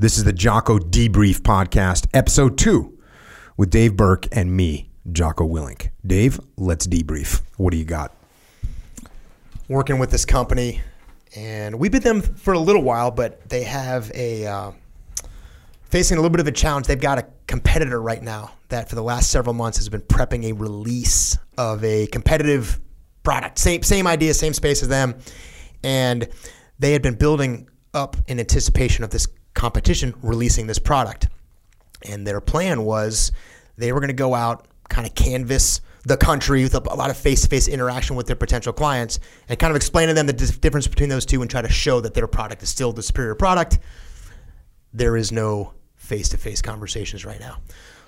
This 0.00 0.16
is 0.16 0.22
the 0.22 0.32
Jocko 0.32 0.78
Debrief 0.78 1.40
Podcast, 1.40 2.06
episode 2.14 2.56
two, 2.56 2.96
with 3.56 3.70
Dave 3.70 3.96
Berke 3.96 4.28
and 4.30 4.56
me, 4.56 4.90
Jocko 5.10 5.44
Willink. 5.44 5.90
Dave, 6.06 6.38
let's 6.56 6.86
debrief. 6.86 7.42
What 7.56 7.72
do 7.72 7.78
you 7.78 7.84
got? 7.84 8.14
working 9.68 9.98
with 9.98 10.12
this 10.12 10.24
company, 10.24 10.82
and 11.34 11.80
we've 11.80 11.90
been 11.90 12.02
them 12.02 12.22
for 12.22 12.54
a 12.54 12.58
little 12.60 12.84
while, 12.84 13.10
but 13.10 13.48
they 13.48 13.64
have 13.64 14.12
a 14.14 14.46
uh, 14.46 14.70
facing 15.82 16.16
a 16.16 16.20
little 16.20 16.30
bit 16.30 16.38
of 16.38 16.46
a 16.46 16.52
challenge. 16.52 16.86
They've 16.86 17.00
got 17.00 17.18
a 17.18 17.26
competitor 17.48 18.00
right 18.00 18.22
now 18.22 18.52
that 18.68 18.88
for 18.88 18.94
the 18.94 19.02
last 19.02 19.32
several 19.32 19.52
months 19.52 19.78
has 19.78 19.88
been 19.88 20.02
prepping 20.02 20.44
a 20.44 20.52
release 20.52 21.36
of 21.56 21.82
a 21.82 22.06
competitive 22.06 22.78
product. 23.24 23.58
Same 23.58 23.82
same 23.82 24.06
idea, 24.06 24.32
same 24.32 24.54
space 24.54 24.80
as 24.80 24.88
them, 24.88 25.16
and 25.82 26.28
they 26.78 26.92
had 26.92 27.02
been 27.02 27.16
building 27.16 27.68
up 27.94 28.16
in 28.28 28.38
anticipation 28.38 29.02
of 29.02 29.10
this 29.10 29.26
competition 29.58 30.14
releasing 30.22 30.66
this 30.66 30.78
product. 30.78 31.28
And 32.08 32.26
their 32.26 32.40
plan 32.40 32.84
was 32.84 33.32
they 33.76 33.92
were 33.92 34.00
going 34.00 34.08
to 34.08 34.14
go 34.14 34.34
out, 34.34 34.66
kind 34.88 35.06
of 35.06 35.14
canvas 35.14 35.82
the 36.04 36.16
country 36.16 36.62
with 36.62 36.74
a 36.74 36.94
lot 36.94 37.10
of 37.10 37.16
face-to-face 37.18 37.68
interaction 37.68 38.16
with 38.16 38.26
their 38.26 38.36
potential 38.36 38.72
clients, 38.72 39.20
and 39.48 39.58
kind 39.58 39.70
of 39.70 39.76
explain 39.76 40.08
to 40.08 40.14
them 40.14 40.26
the 40.26 40.32
difference 40.32 40.86
between 40.86 41.10
those 41.10 41.26
two, 41.26 41.42
and 41.42 41.50
try 41.50 41.60
to 41.60 41.68
show 41.68 42.00
that 42.00 42.14
their 42.14 42.26
product 42.26 42.62
is 42.62 42.70
still 42.70 42.92
the 42.92 43.02
superior 43.02 43.34
product. 43.34 43.78
There 44.94 45.18
is 45.18 45.32
no 45.32 45.74
face-to-face 45.96 46.62
conversations 46.62 47.26
right 47.26 47.40
now. 47.40 47.58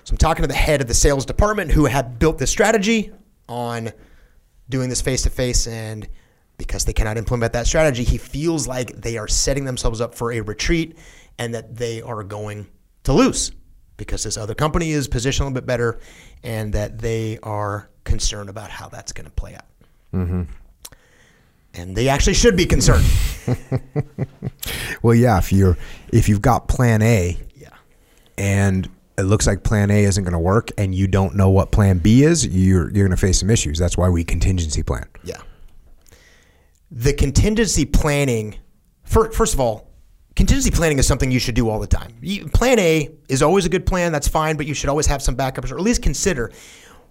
So 0.03 0.13
I'm 0.13 0.17
talking 0.17 0.41
to 0.41 0.47
the 0.47 0.55
head 0.55 0.81
of 0.81 0.87
the 0.87 0.95
sales 0.95 1.25
department 1.25 1.69
who 1.69 1.85
had 1.85 2.17
built 2.17 2.39
this 2.39 2.49
strategy 2.49 3.11
on 3.47 3.91
doing 4.69 4.89
this 4.89 5.01
face-to-face, 5.01 5.67
and 5.67 6.07
because 6.57 6.85
they 6.85 6.93
cannot 6.93 7.17
implement 7.17 7.53
that 7.53 7.67
strategy, 7.67 8.03
he 8.03 8.17
feels 8.17 8.67
like 8.67 8.95
they 8.95 9.17
are 9.17 9.27
setting 9.27 9.65
themselves 9.65 10.01
up 10.01 10.15
for 10.15 10.31
a 10.31 10.41
retreat 10.41 10.97
and 11.37 11.53
that 11.53 11.75
they 11.75 12.01
are 12.01 12.23
going 12.23 12.67
to 13.03 13.13
lose 13.13 13.51
because 13.97 14.23
this 14.23 14.37
other 14.37 14.55
company 14.55 14.91
is 14.91 15.07
positioned 15.07 15.45
a 15.45 15.47
little 15.49 15.61
bit 15.61 15.67
better 15.67 15.99
and 16.43 16.73
that 16.73 16.99
they 16.99 17.37
are 17.43 17.89
concerned 18.03 18.49
about 18.49 18.69
how 18.69 18.89
that's 18.89 19.11
going 19.11 19.25
to 19.25 19.31
play 19.31 19.55
out. 19.55 19.65
Mm-hmm. 20.13 20.43
And 21.73 21.95
they 21.95 22.09
actually 22.09 22.33
should 22.33 22.57
be 22.57 22.65
concerned. 22.65 23.05
Well, 25.01 25.15
yeah, 25.15 25.37
if 25.37 25.51
you're 25.51 25.77
if 26.11 26.29
you've 26.29 26.41
got 26.41 26.67
Plan 26.67 27.01
A 27.01 27.37
yeah. 27.55 27.69
and 28.37 28.87
it 29.17 29.23
looks 29.23 29.47
like 29.47 29.63
Plan 29.63 29.91
A 29.91 30.03
isn't 30.03 30.23
going 30.23 30.33
to 30.33 30.39
work, 30.39 30.69
and 30.77 30.93
you 30.93 31.07
don't 31.07 31.35
know 31.35 31.49
what 31.49 31.71
Plan 31.71 31.97
B 31.97 32.23
is, 32.23 32.45
you're 32.45 32.91
you're 32.91 33.07
going 33.07 33.11
to 33.11 33.17
face 33.17 33.39
some 33.39 33.49
issues. 33.49 33.77
That's 33.77 33.97
why 33.97 34.09
we 34.09 34.23
contingency 34.23 34.83
plan. 34.83 35.05
Yeah. 35.23 35.41
The 36.91 37.13
contingency 37.13 37.85
planning, 37.85 38.55
fir- 39.03 39.31
first 39.31 39.53
of 39.53 39.59
all, 39.59 39.90
contingency 40.35 40.71
planning 40.71 40.99
is 40.99 41.07
something 41.07 41.31
you 41.31 41.39
should 41.39 41.55
do 41.55 41.69
all 41.69 41.79
the 41.79 41.87
time. 41.87 42.13
You- 42.21 42.47
Plan 42.47 42.79
A 42.79 43.09
is 43.29 43.41
always 43.41 43.65
a 43.65 43.69
good 43.69 43.85
plan, 43.85 44.11
that's 44.11 44.27
fine, 44.27 44.57
but 44.57 44.65
you 44.65 44.73
should 44.73 44.89
always 44.89 45.07
have 45.07 45.21
some 45.21 45.35
backups 45.35 45.71
or 45.71 45.75
at 45.75 45.81
least 45.81 46.01
consider. 46.01 46.51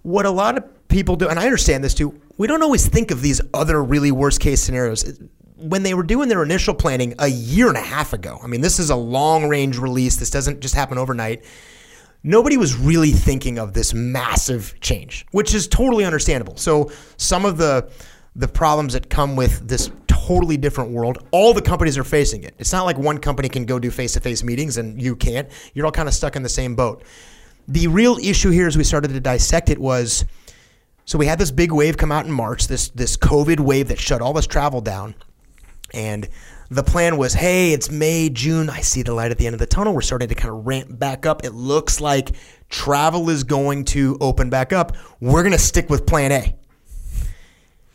What 0.03 0.25
a 0.27 0.31
lot 0.31 0.57
of 0.57 0.89
people 0.89 1.17
do, 1.17 1.29
and 1.29 1.39
I 1.39 1.45
understand 1.45 1.85
this 1.85 1.95
too, 1.95 2.19
we 2.39 2.47
don't 2.47 2.63
always 2.63 2.87
think 2.87 3.11
of 3.11 3.21
these 3.21 3.41
other 3.53 3.83
really 3.83 4.11
worst 4.11 4.41
case 4.41 4.63
scenarios. 4.63 5.21
When 5.57 5.83
they 5.83 5.93
were 5.93 6.03
doing 6.03 6.29
their 6.31 6.43
initial 6.43 6.73
planning 6.73 7.15
a 7.19 7.29
year 7.29 7.69
and 7.69 7.77
a 7.77 7.83
half 7.83 8.15
ago, 8.15 8.39
I 8.43 8.47
mean, 8.47 8.63
this 8.63 8.79
is 8.79 8.89
a 8.89 8.97
long 8.97 9.47
range 9.49 9.77
release, 9.77 10.17
this 10.17 10.31
doesn't 10.31 10.61
just 10.61 10.75
happen 10.75 10.97
overnight 10.99 11.45
nobody 12.23 12.59
was 12.59 12.77
really 12.77 13.13
thinking 13.13 13.59
of 13.59 13.73
this 13.73 13.95
massive 13.95 14.75
change, 14.81 15.27
which 15.31 15.55
is 15.55 15.67
totally 15.67 16.05
understandable. 16.05 16.55
So 16.57 16.91
some 17.17 17.47
of 17.47 17.57
the 17.57 17.91
the 18.37 18.47
problems 18.47 18.93
that 18.93 19.11
come 19.11 19.37
with 19.37 19.67
this 19.67 19.91
totally 20.31 20.57
different 20.57 20.93
world, 20.93 21.27
all 21.33 21.53
the 21.53 21.63
companies 21.63 21.99
are 21.99 22.05
facing 22.05 22.45
it. 22.45 22.55
It's 22.59 22.73
not 22.73 22.85
like 22.85 22.97
one 22.97 23.19
company 23.19 23.49
can 23.49 23.65
go 23.65 23.81
do 23.81 23.91
face-to-face 23.91 24.45
meetings 24.45 24.77
and 24.77 25.01
you 25.03 25.17
can't. 25.17 25.49
You're 25.75 25.87
all 25.87 25.93
kind 25.93 26.07
of 26.07 26.15
stuck 26.15 26.37
in 26.37 26.45
the 26.45 26.49
same 26.49 26.77
boat. 26.77 27.03
The 27.67 27.89
real 27.89 28.17
issue 28.17 28.51
here 28.51 28.69
as 28.69 28.77
we 28.77 28.85
started 28.85 29.09
to 29.09 29.21
dissect 29.21 29.71
it 29.71 29.79
was 29.79 30.25
so 31.05 31.19
we 31.19 31.27
had 31.27 31.41
this 31.41 31.51
big 31.51 31.73
wave 31.73 31.97
come 31.97 32.13
out 32.13 32.27
in 32.27 32.31
March, 32.31 32.69
this 32.69 32.91
this 32.91 33.17
COVID 33.17 33.59
wave 33.59 33.89
that 33.89 33.99
shut 33.99 34.23
all 34.23 34.33
this 34.33 34.47
travel 34.47 34.81
down. 34.81 35.17
And 35.93 36.29
the 36.71 36.85
plan 36.85 37.17
was, 37.17 37.35
hey, 37.35 37.73
it's 37.73 37.91
May, 37.91 38.31
June. 38.31 38.71
I 38.71 38.83
see 38.83 39.03
the 39.03 39.13
light 39.13 39.33
at 39.33 39.39
the 39.39 39.47
end 39.47 39.55
of 39.55 39.59
the 39.59 39.67
tunnel. 39.67 39.93
We're 39.93 40.03
starting 40.03 40.29
to 40.29 40.37
kind 40.37 40.55
of 40.55 40.65
ramp 40.65 40.97
back 40.97 41.27
up. 41.27 41.45
It 41.45 41.55
looks 41.55 42.01
like 42.01 42.31
travel 42.69 43.29
is 43.31 43.43
going 43.43 43.87
to 43.87 44.17
open 44.21 44.49
back 44.49 44.73
up. 44.73 44.97
We're 45.19 45.43
going 45.43 45.51
to 45.51 45.59
stick 45.59 45.91
with 45.91 46.07
plan 46.07 46.31
A. 46.31 46.55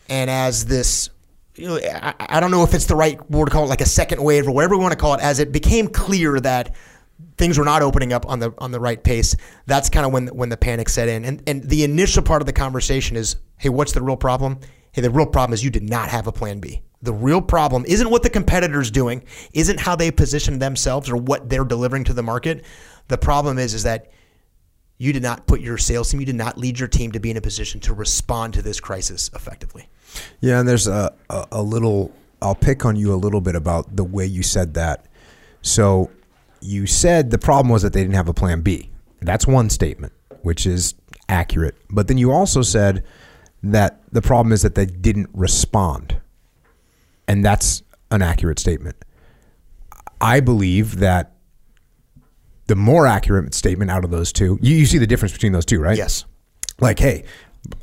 And 0.09 0.29
as 0.29 0.65
this, 0.65 1.09
you 1.57 1.67
know, 1.67 1.77
I, 1.77 2.13
I 2.19 2.39
don't 2.39 2.51
know 2.51 2.63
if 2.63 2.73
it's 2.73 2.85
the 2.85 2.95
right 2.95 3.19
word 3.29 3.45
to 3.45 3.51
call 3.51 3.63
it, 3.63 3.67
like 3.67 3.81
a 3.81 3.85
second 3.85 4.21
wave 4.23 4.47
or 4.47 4.51
whatever 4.51 4.75
we 4.75 4.81
want 4.81 4.91
to 4.91 4.97
call 4.97 5.13
it, 5.13 5.21
as 5.21 5.39
it 5.39 5.51
became 5.51 5.87
clear 5.87 6.39
that 6.39 6.75
things 7.37 7.57
were 7.57 7.65
not 7.65 7.81
opening 7.81 8.13
up 8.13 8.27
on 8.27 8.39
the 8.39 8.53
on 8.57 8.71
the 8.71 8.79
right 8.79 9.03
pace. 9.03 9.35
That's 9.65 9.89
kind 9.89 10.05
of 10.05 10.11
when 10.11 10.27
when 10.27 10.49
the 10.49 10.57
panic 10.57 10.89
set 10.89 11.07
in. 11.07 11.25
And 11.25 11.41
and 11.47 11.63
the 11.63 11.83
initial 11.83 12.23
part 12.23 12.41
of 12.41 12.45
the 12.45 12.53
conversation 12.53 13.15
is, 13.15 13.37
hey, 13.57 13.69
what's 13.69 13.93
the 13.93 14.01
real 14.01 14.17
problem? 14.17 14.59
Hey, 14.91 15.01
the 15.01 15.09
real 15.09 15.25
problem 15.25 15.53
is 15.53 15.63
you 15.63 15.69
did 15.69 15.89
not 15.89 16.09
have 16.09 16.27
a 16.27 16.31
plan 16.31 16.59
B. 16.59 16.81
The 17.01 17.13
real 17.13 17.41
problem 17.41 17.85
isn't 17.87 18.09
what 18.09 18.23
the 18.23 18.29
competitor's 18.29 18.89
doing, 18.89 19.23
isn't 19.53 19.79
how 19.79 19.95
they 19.95 20.09
position 20.11 20.59
themselves 20.59 21.09
or 21.09 21.17
what 21.17 21.49
they're 21.49 21.65
delivering 21.65 22.05
to 22.05 22.13
the 22.13 22.23
market. 22.23 22.65
The 23.07 23.17
problem 23.17 23.59
is 23.59 23.73
is 23.73 23.83
that 23.83 24.11
you 24.97 25.11
did 25.11 25.21
not 25.21 25.45
put 25.45 25.59
your 25.59 25.77
sales 25.77 26.09
team, 26.09 26.21
you 26.21 26.25
did 26.25 26.35
not 26.35 26.57
lead 26.57 26.79
your 26.79 26.87
team 26.87 27.11
to 27.11 27.19
be 27.19 27.29
in 27.29 27.37
a 27.37 27.41
position 27.41 27.81
to 27.81 27.93
respond 27.93 28.53
to 28.53 28.61
this 28.61 28.79
crisis 28.79 29.29
effectively. 29.35 29.89
Yeah, 30.41 30.59
and 30.59 30.67
there's 30.67 30.87
a, 30.87 31.13
a, 31.29 31.47
a 31.53 31.61
little, 31.61 32.11
I'll 32.41 32.55
pick 32.55 32.85
on 32.85 32.95
you 32.95 33.13
a 33.13 33.15
little 33.15 33.41
bit 33.41 33.55
about 33.55 33.95
the 33.95 34.03
way 34.03 34.25
you 34.25 34.43
said 34.43 34.73
that. 34.75 35.05
So 35.61 36.11
you 36.61 36.87
said 36.87 37.31
the 37.31 37.37
problem 37.37 37.71
was 37.71 37.81
that 37.81 37.93
they 37.93 38.01
didn't 38.01 38.15
have 38.15 38.29
a 38.29 38.33
plan 38.33 38.61
B. 38.61 38.91
That's 39.21 39.47
one 39.47 39.69
statement, 39.69 40.13
which 40.41 40.65
is 40.65 40.93
accurate. 41.29 41.75
But 41.89 42.07
then 42.07 42.17
you 42.17 42.31
also 42.31 42.61
said 42.61 43.03
that 43.63 44.01
the 44.11 44.21
problem 44.21 44.53
is 44.53 44.61
that 44.61 44.75
they 44.75 44.85
didn't 44.85 45.29
respond. 45.33 46.19
And 47.27 47.43
that's 47.43 47.81
an 48.11 48.21
accurate 48.21 48.59
statement. 48.59 48.95
I 50.21 50.39
believe 50.39 50.99
that 50.99 51.33
the 52.67 52.75
more 52.75 53.07
accurate 53.07 53.53
statement 53.53 53.91
out 53.91 54.03
of 54.03 54.11
those 54.11 54.31
two, 54.31 54.57
you, 54.61 54.75
you 54.75 54.85
see 54.85 54.97
the 54.97 55.07
difference 55.07 55.33
between 55.33 55.51
those 55.51 55.65
two, 55.65 55.79
right? 55.79 55.97
Yes. 55.97 56.25
like, 56.79 56.99
hey, 56.99 57.23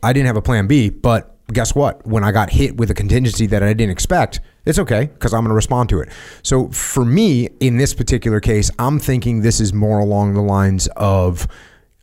I 0.02 0.12
didn't 0.12 0.26
have 0.26 0.36
a 0.36 0.42
plan 0.42 0.66
B, 0.66 0.90
but 0.90 1.36
guess 1.52 1.74
what? 1.74 2.06
When 2.06 2.24
I 2.24 2.32
got 2.32 2.50
hit 2.50 2.76
with 2.76 2.90
a 2.90 2.94
contingency 2.94 3.46
that 3.46 3.62
I 3.62 3.72
didn't 3.72 3.92
expect, 3.92 4.40
it's 4.64 4.78
okay 4.78 5.06
because 5.06 5.32
I'm 5.34 5.42
going 5.42 5.50
to 5.50 5.54
respond 5.54 5.88
to 5.90 6.00
it. 6.00 6.08
So 6.42 6.68
for 6.68 7.04
me, 7.04 7.48
in 7.60 7.76
this 7.76 7.94
particular 7.94 8.40
case, 8.40 8.70
I'm 8.78 8.98
thinking 8.98 9.42
this 9.42 9.60
is 9.60 9.72
more 9.72 9.98
along 9.98 10.34
the 10.34 10.42
lines 10.42 10.88
of 10.96 11.46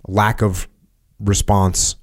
lack 0.08 0.42
of 0.42 0.68
response 1.20 1.96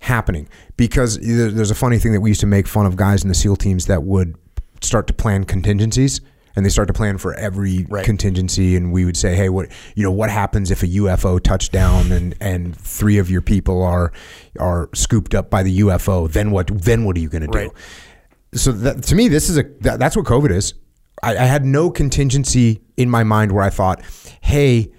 happening 0.00 0.48
because 0.76 1.18
there's 1.18 1.70
a 1.70 1.74
funny 1.74 1.98
thing 1.98 2.12
that 2.12 2.20
we 2.20 2.30
used 2.30 2.40
to 2.40 2.46
make 2.46 2.66
fun 2.66 2.86
of 2.86 2.96
guys 2.96 3.22
in 3.22 3.28
the 3.28 3.34
SEAL 3.34 3.56
teams 3.56 3.86
that 3.86 4.02
would 4.02 4.34
start 4.80 5.06
to 5.06 5.12
plan 5.12 5.44
contingencies 5.44 6.20
and 6.56 6.64
they 6.64 6.70
start 6.70 6.88
to 6.88 6.92
plan 6.94 7.18
for 7.18 7.34
every 7.34 7.86
Right. 7.88 8.04
contingency 8.04 8.76
and 8.76 8.92
we 8.92 9.04
would 9.04 9.16
say 9.16 9.34
hey 9.34 9.48
what 9.48 9.68
you 9.94 10.02
know 10.02 10.10
what 10.10 10.30
happens 10.30 10.70
if 10.70 10.82
a 10.82 10.86
UFO 10.86 11.40
touchdown 11.42 12.12
and 12.12 12.34
and 12.40 12.76
three 12.76 13.18
of 13.18 13.30
your 13.30 13.42
people 13.42 13.82
are 13.82 14.12
are 14.58 14.88
scooped 14.94 15.34
up 15.34 15.50
by 15.50 15.62
the 15.62 15.80
UFO 15.80 16.30
then 16.30 16.50
what 16.50 16.66
then 16.68 17.04
what 17.04 17.16
are 17.16 17.20
you 17.20 17.28
going 17.28 17.42
to 17.42 17.48
do 17.48 17.70
so 18.54 18.72
that, 18.72 19.02
to 19.04 19.14
me 19.14 19.28
this 19.28 19.48
is 19.48 19.58
a 19.58 19.62
that, 19.80 19.98
that's 19.98 20.16
what 20.16 20.26
covid 20.26 20.50
is. 20.50 20.74
I, 21.22 21.36
I 21.36 21.44
had 21.44 21.64
no 21.64 21.90
contingency 21.90 22.80
in 22.96 23.08
my 23.10 23.24
mind 23.24 23.52
where 23.52 23.62
i 23.64 23.70
thought 23.70 24.02
hey 24.40 24.90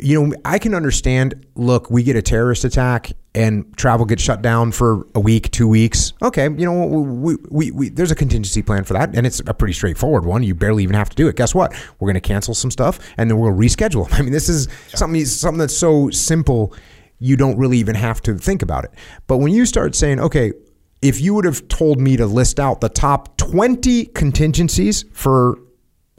you 0.00 0.22
know 0.22 0.36
i 0.44 0.58
can 0.58 0.74
understand 0.74 1.46
look 1.56 1.90
we 1.90 2.02
get 2.02 2.14
a 2.14 2.22
terrorist 2.22 2.64
attack 2.64 3.12
and 3.34 3.76
travel 3.76 4.04
gets 4.04 4.22
shut 4.22 4.42
down 4.42 4.72
for 4.72 5.06
a 5.14 5.20
week 5.20 5.50
two 5.50 5.66
weeks. 5.66 6.12
Okay 6.22 6.44
you 6.44 6.66
know 6.66 6.86
we, 6.86 7.36
we, 7.50 7.70
we 7.70 7.88
there's 7.88 8.10
a 8.10 8.14
contingency 8.14 8.62
plan 8.62 8.84
for 8.84 8.94
that 8.94 9.16
and 9.16 9.26
it's 9.26 9.40
a 9.46 9.54
pretty 9.54 9.72
straightforward 9.72 10.24
one. 10.24 10.42
You 10.42 10.54
barely 10.54 10.82
even 10.82 10.94
have 10.94 11.08
to 11.10 11.16
do 11.16 11.28
it. 11.28 11.36
Guess 11.36 11.54
what? 11.54 11.72
We're 11.98 12.06
going 12.06 12.14
to 12.14 12.20
cancel 12.20 12.54
some 12.54 12.70
stuff 12.70 12.98
and 13.16 13.30
then 13.30 13.38
we'll 13.38 13.52
reschedule. 13.52 14.12
I 14.18 14.22
mean 14.22 14.32
this 14.32 14.48
is 14.48 14.68
something 14.88 15.24
something 15.24 15.58
that's 15.58 15.76
so 15.76 16.10
simple 16.10 16.74
you 17.18 17.36
don't 17.36 17.56
really 17.56 17.78
even 17.78 17.94
have 17.94 18.20
to 18.22 18.36
think 18.36 18.62
about 18.62 18.84
it. 18.84 18.92
But 19.26 19.38
when 19.38 19.52
you 19.52 19.64
start 19.66 19.94
saying 19.94 20.20
okay 20.20 20.52
if 21.00 21.20
you 21.20 21.34
would 21.34 21.44
have 21.44 21.66
told 21.68 22.00
me 22.00 22.16
to 22.16 22.26
list 22.26 22.60
out 22.60 22.80
the 22.80 22.88
top 22.88 23.36
20 23.38 24.06
contingencies 24.06 25.04
for 25.12 25.58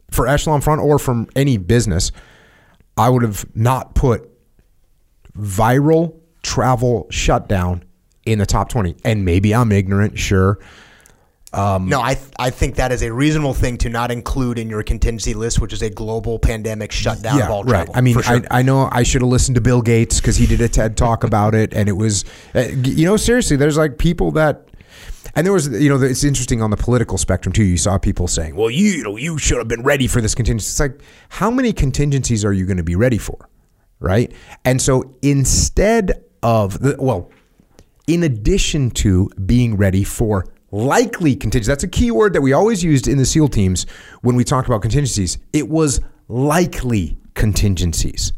for 0.09 0.27
echelon 0.27 0.61
front 0.61 0.81
or 0.81 0.99
from 0.99 1.27
any 1.35 1.57
business 1.57 2.11
I 2.97 3.09
would 3.09 3.23
have 3.23 3.45
not 3.55 3.95
put 3.95 4.29
viral 5.37 6.19
travel 6.43 7.07
shutdown 7.09 7.83
in 8.25 8.39
the 8.39 8.45
top 8.45 8.69
20. 8.69 8.95
And 9.03 9.25
maybe 9.25 9.53
I'm 9.53 9.71
ignorant, 9.71 10.17
sure. 10.17 10.59
no, 11.87 12.01
I 12.01 12.15
th- 12.15 12.31
I 12.39 12.49
think 12.49 12.75
that 12.75 12.91
is 12.91 13.03
a 13.03 13.13
reasonable 13.13 13.53
thing 13.53 13.77
to 13.79 13.89
not 13.89 14.09
include 14.09 14.57
in 14.57 14.71
your 14.71 14.81
contingency 14.81 15.35
list, 15.35 15.61
which 15.61 15.71
is 15.71 15.83
a 15.83 15.89
global 15.89 16.39
pandemic 16.39 16.91
shutdown 16.91 17.39
of 17.39 17.49
all 17.49 17.63
right. 17.63 17.85
travel. 17.85 17.93
I 17.95 18.01
mean, 18.01 18.19
sure. 18.19 18.41
I, 18.49 18.59
I 18.59 18.61
know 18.63 18.89
I 18.91 19.03
should 19.03 19.21
have 19.21 19.29
listened 19.29 19.55
to 19.55 19.61
Bill 19.61 19.83
Gates 19.83 20.19
because 20.19 20.35
he 20.35 20.47
did 20.47 20.61
a 20.61 20.67
TED 20.67 20.97
talk 20.97 21.23
about 21.23 21.53
it, 21.53 21.71
and 21.75 21.87
it 21.87 21.91
was, 21.91 22.25
uh, 22.55 22.61
you 22.83 23.05
know, 23.05 23.17
seriously, 23.17 23.55
there's 23.55 23.77
like 23.77 23.99
people 23.99 24.31
that 24.31 24.67
And 25.35 25.45
there 25.45 25.53
was, 25.53 25.67
you 25.67 25.89
know, 25.89 26.01
it's 26.01 26.23
interesting 26.23 26.61
on 26.61 26.69
the 26.69 26.77
political 26.77 27.17
spectrum 27.17 27.53
too. 27.53 27.63
You 27.63 27.77
saw 27.77 27.97
people 27.97 28.27
saying, 28.27 28.55
"Well, 28.55 28.69
you, 28.69 28.85
you 28.85 29.03
know, 29.03 29.17
you 29.17 29.37
should 29.37 29.57
have 29.57 29.67
been 29.67 29.83
ready 29.83 30.07
for 30.07 30.21
this 30.21 30.35
contingency." 30.35 30.71
It's 30.71 30.79
like, 30.79 31.01
how 31.29 31.49
many 31.49 31.73
contingencies 31.73 32.45
are 32.45 32.53
you 32.53 32.65
going 32.65 32.77
to 32.77 32.83
be 32.83 32.95
ready 32.95 33.17
for, 33.17 33.49
right? 33.99 34.31
And 34.63 34.81
so 34.81 35.15
instead 35.21 36.23
of 36.43 36.79
the, 36.79 36.95
well, 36.99 37.31
in 38.05 38.23
addition 38.23 38.91
to 38.91 39.29
being 39.45 39.75
ready 39.75 40.03
for 40.03 40.45
likely 40.71 41.35
contingencies, 41.35 41.67
that's 41.67 41.83
a 41.83 41.87
key 41.87 42.11
word 42.11 42.33
that 42.33 42.41
we 42.41 42.53
always 42.53 42.83
used 42.83 43.07
in 43.07 43.17
the 43.17 43.25
SEAL 43.25 43.47
teams 43.49 43.85
when 44.21 44.35
we 44.35 44.43
talked 44.43 44.67
about 44.67 44.81
contingencies. 44.81 45.37
It 45.51 45.69
was 45.69 46.01
likely 46.27 47.17
contingencies. 47.33 48.33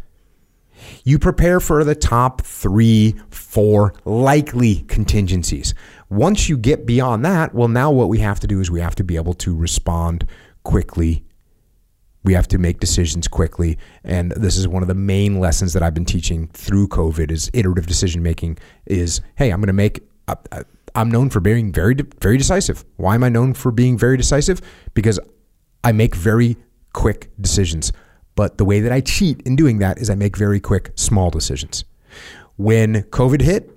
You 1.04 1.20
prepare 1.20 1.60
for 1.60 1.84
the 1.84 1.96
top 1.96 2.42
three, 2.42 3.16
four 3.30 3.94
likely 4.06 4.82
contingencies. 4.88 5.74
Once 6.16 6.48
you 6.48 6.58
get 6.58 6.86
beyond 6.86 7.26
that, 7.26 7.54
well, 7.54 7.68
now 7.68 7.92
what 7.92 8.08
we 8.08 8.20
have 8.20 8.40
to 8.40 8.48
do 8.48 8.62
is 8.62 8.72
we 8.72 8.80
have 8.80 8.96
to 8.96 9.04
be 9.04 9.18
able 9.18 9.34
to 9.34 9.54
respond 9.54 10.26
quickly. 10.64 11.26
We 12.24 12.34
have 12.34 12.48
to 12.48 12.58
make 12.58 12.80
decisions 12.80 13.28
quickly. 13.28 13.78
And 14.02 14.32
this 14.32 14.56
is 14.56 14.66
one 14.66 14.82
of 14.82 14.88
the 14.88 14.96
main 14.96 15.42
lessons 15.42 15.74
that 15.74 15.84
I've 15.84 15.94
been 15.94 16.06
teaching 16.06 16.48
through 16.54 16.88
COVID 16.88 17.32
is 17.32 17.52
iterative 17.54 17.86
decision 17.86 18.24
making 18.24 18.58
is, 18.86 19.20
hey, 19.36 19.52
I'm 19.52 19.60
going 19.60 19.68
to 19.68 19.74
make, 19.74 20.08
I'm 20.96 21.12
known 21.12 21.30
for 21.30 21.42
being 21.42 21.74
very, 21.74 21.96
very 22.22 22.38
decisive. 22.38 22.86
Why 22.96 23.16
am 23.16 23.24
I 23.26 23.30
known 23.30 23.54
for 23.54 23.72
being 23.72 23.98
very 23.98 24.16
decisive? 24.16 24.62
Because 24.94 25.20
I 25.84 25.92
make 25.92 26.16
very 26.16 26.56
quick 26.94 27.30
decisions. 27.42 27.92
But 28.36 28.58
the 28.58 28.64
way 28.64 28.80
that 28.80 28.94
I 28.94 29.02
cheat 29.02 29.42
in 29.42 29.58
doing 29.58 29.80
that 29.80 29.98
is 29.98 30.10
I 30.10 30.16
make 30.16 30.38
very 30.38 30.62
quick, 30.62 30.92
small 30.96 31.30
decisions. 31.30 31.84
When 32.56 33.04
COVID 33.04 33.42
hit 33.42 33.75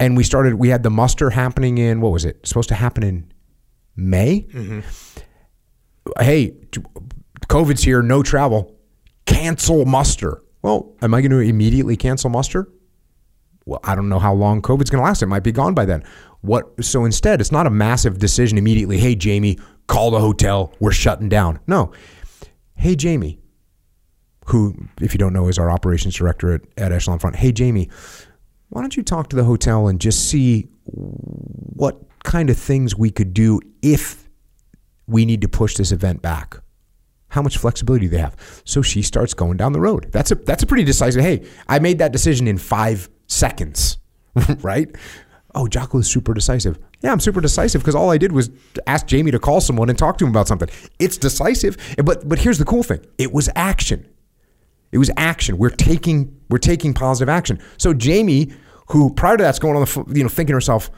and 0.00 0.16
we 0.16 0.24
started, 0.24 0.54
we 0.54 0.68
had 0.68 0.82
the 0.82 0.90
muster 0.90 1.30
happening 1.30 1.78
in, 1.78 2.00
what 2.00 2.12
was 2.12 2.24
it? 2.24 2.46
Supposed 2.46 2.68
to 2.68 2.74
happen 2.74 3.02
in 3.02 3.32
May? 3.96 4.46
Mm-hmm. 4.52 4.80
Hey, 6.20 6.54
COVID's 7.48 7.82
here, 7.82 8.02
no 8.02 8.22
travel. 8.22 8.74
Cancel 9.26 9.84
muster. 9.84 10.42
Well, 10.62 10.94
am 11.02 11.14
I 11.14 11.20
going 11.20 11.30
to 11.30 11.38
immediately 11.38 11.96
cancel 11.96 12.30
muster? 12.30 12.68
Well, 13.66 13.80
I 13.84 13.94
don't 13.94 14.08
know 14.08 14.18
how 14.18 14.32
long 14.32 14.62
COVID's 14.62 14.90
going 14.90 15.00
to 15.00 15.04
last. 15.04 15.22
It 15.22 15.26
might 15.26 15.42
be 15.42 15.52
gone 15.52 15.74
by 15.74 15.84
then. 15.84 16.02
What? 16.40 16.82
So 16.82 17.04
instead, 17.04 17.40
it's 17.40 17.52
not 17.52 17.66
a 17.66 17.70
massive 17.70 18.18
decision 18.18 18.56
immediately. 18.56 18.98
Hey, 18.98 19.14
Jamie, 19.14 19.58
call 19.86 20.10
the 20.10 20.20
hotel. 20.20 20.72
We're 20.80 20.92
shutting 20.92 21.28
down. 21.28 21.60
No. 21.66 21.92
Hey, 22.74 22.96
Jamie, 22.96 23.40
who, 24.46 24.88
if 25.00 25.12
you 25.12 25.18
don't 25.18 25.32
know, 25.32 25.48
is 25.48 25.58
our 25.58 25.70
operations 25.70 26.14
director 26.14 26.54
at, 26.54 26.62
at 26.78 26.92
Echelon 26.92 27.18
Front. 27.18 27.36
Hey, 27.36 27.52
Jamie, 27.52 27.90
why 28.70 28.80
don't 28.80 28.96
you 28.96 29.02
talk 29.02 29.28
to 29.30 29.36
the 29.36 29.44
hotel 29.44 29.88
and 29.88 30.00
just 30.00 30.28
see 30.28 30.68
what 30.84 32.00
kind 32.24 32.50
of 32.50 32.58
things 32.58 32.96
we 32.96 33.10
could 33.10 33.32
do 33.32 33.60
if 33.82 34.28
we 35.06 35.24
need 35.24 35.40
to 35.42 35.48
push 35.48 35.76
this 35.76 35.92
event 35.92 36.22
back? 36.22 36.56
How 37.28 37.42
much 37.42 37.58
flexibility 37.58 38.06
do 38.06 38.10
they 38.10 38.18
have? 38.18 38.36
So 38.64 38.82
she 38.82 39.02
starts 39.02 39.34
going 39.34 39.56
down 39.56 39.72
the 39.72 39.80
road. 39.80 40.08
That's 40.12 40.30
a 40.30 40.34
that's 40.34 40.62
a 40.62 40.66
pretty 40.66 40.84
decisive. 40.84 41.22
Hey, 41.22 41.46
I 41.68 41.78
made 41.78 41.98
that 41.98 42.12
decision 42.12 42.48
in 42.48 42.56
five 42.56 43.08
seconds, 43.26 43.98
right? 44.60 44.94
Oh, 45.54 45.66
Jocko 45.66 45.98
is 45.98 46.08
super 46.08 46.32
decisive. 46.34 46.78
Yeah, 47.00 47.12
I'm 47.12 47.20
super 47.20 47.40
decisive 47.40 47.82
because 47.82 47.94
all 47.94 48.10
I 48.10 48.18
did 48.18 48.32
was 48.32 48.50
ask 48.86 49.06
Jamie 49.06 49.30
to 49.30 49.38
call 49.38 49.60
someone 49.60 49.88
and 49.88 49.98
talk 49.98 50.18
to 50.18 50.24
him 50.24 50.30
about 50.30 50.48
something. 50.48 50.68
It's 50.98 51.16
decisive, 51.16 51.76
but 52.02 52.26
but 52.28 52.38
here's 52.38 52.58
the 52.58 52.64
cool 52.64 52.82
thing: 52.82 53.04
it 53.18 53.32
was 53.32 53.48
action. 53.54 54.06
It 54.92 54.98
was 54.98 55.10
action. 55.16 55.58
We're 55.58 55.70
taking 55.70 56.34
we're 56.48 56.58
taking 56.58 56.94
positive 56.94 57.28
action. 57.28 57.60
So 57.76 57.92
Jamie, 57.92 58.52
who 58.88 59.12
prior 59.12 59.36
to 59.36 59.42
that's 59.42 59.58
going 59.58 59.76
on 59.76 59.82
the 59.84 60.14
you 60.16 60.22
know 60.22 60.28
thinking 60.28 60.52
to 60.52 60.56
herself, 60.56 60.90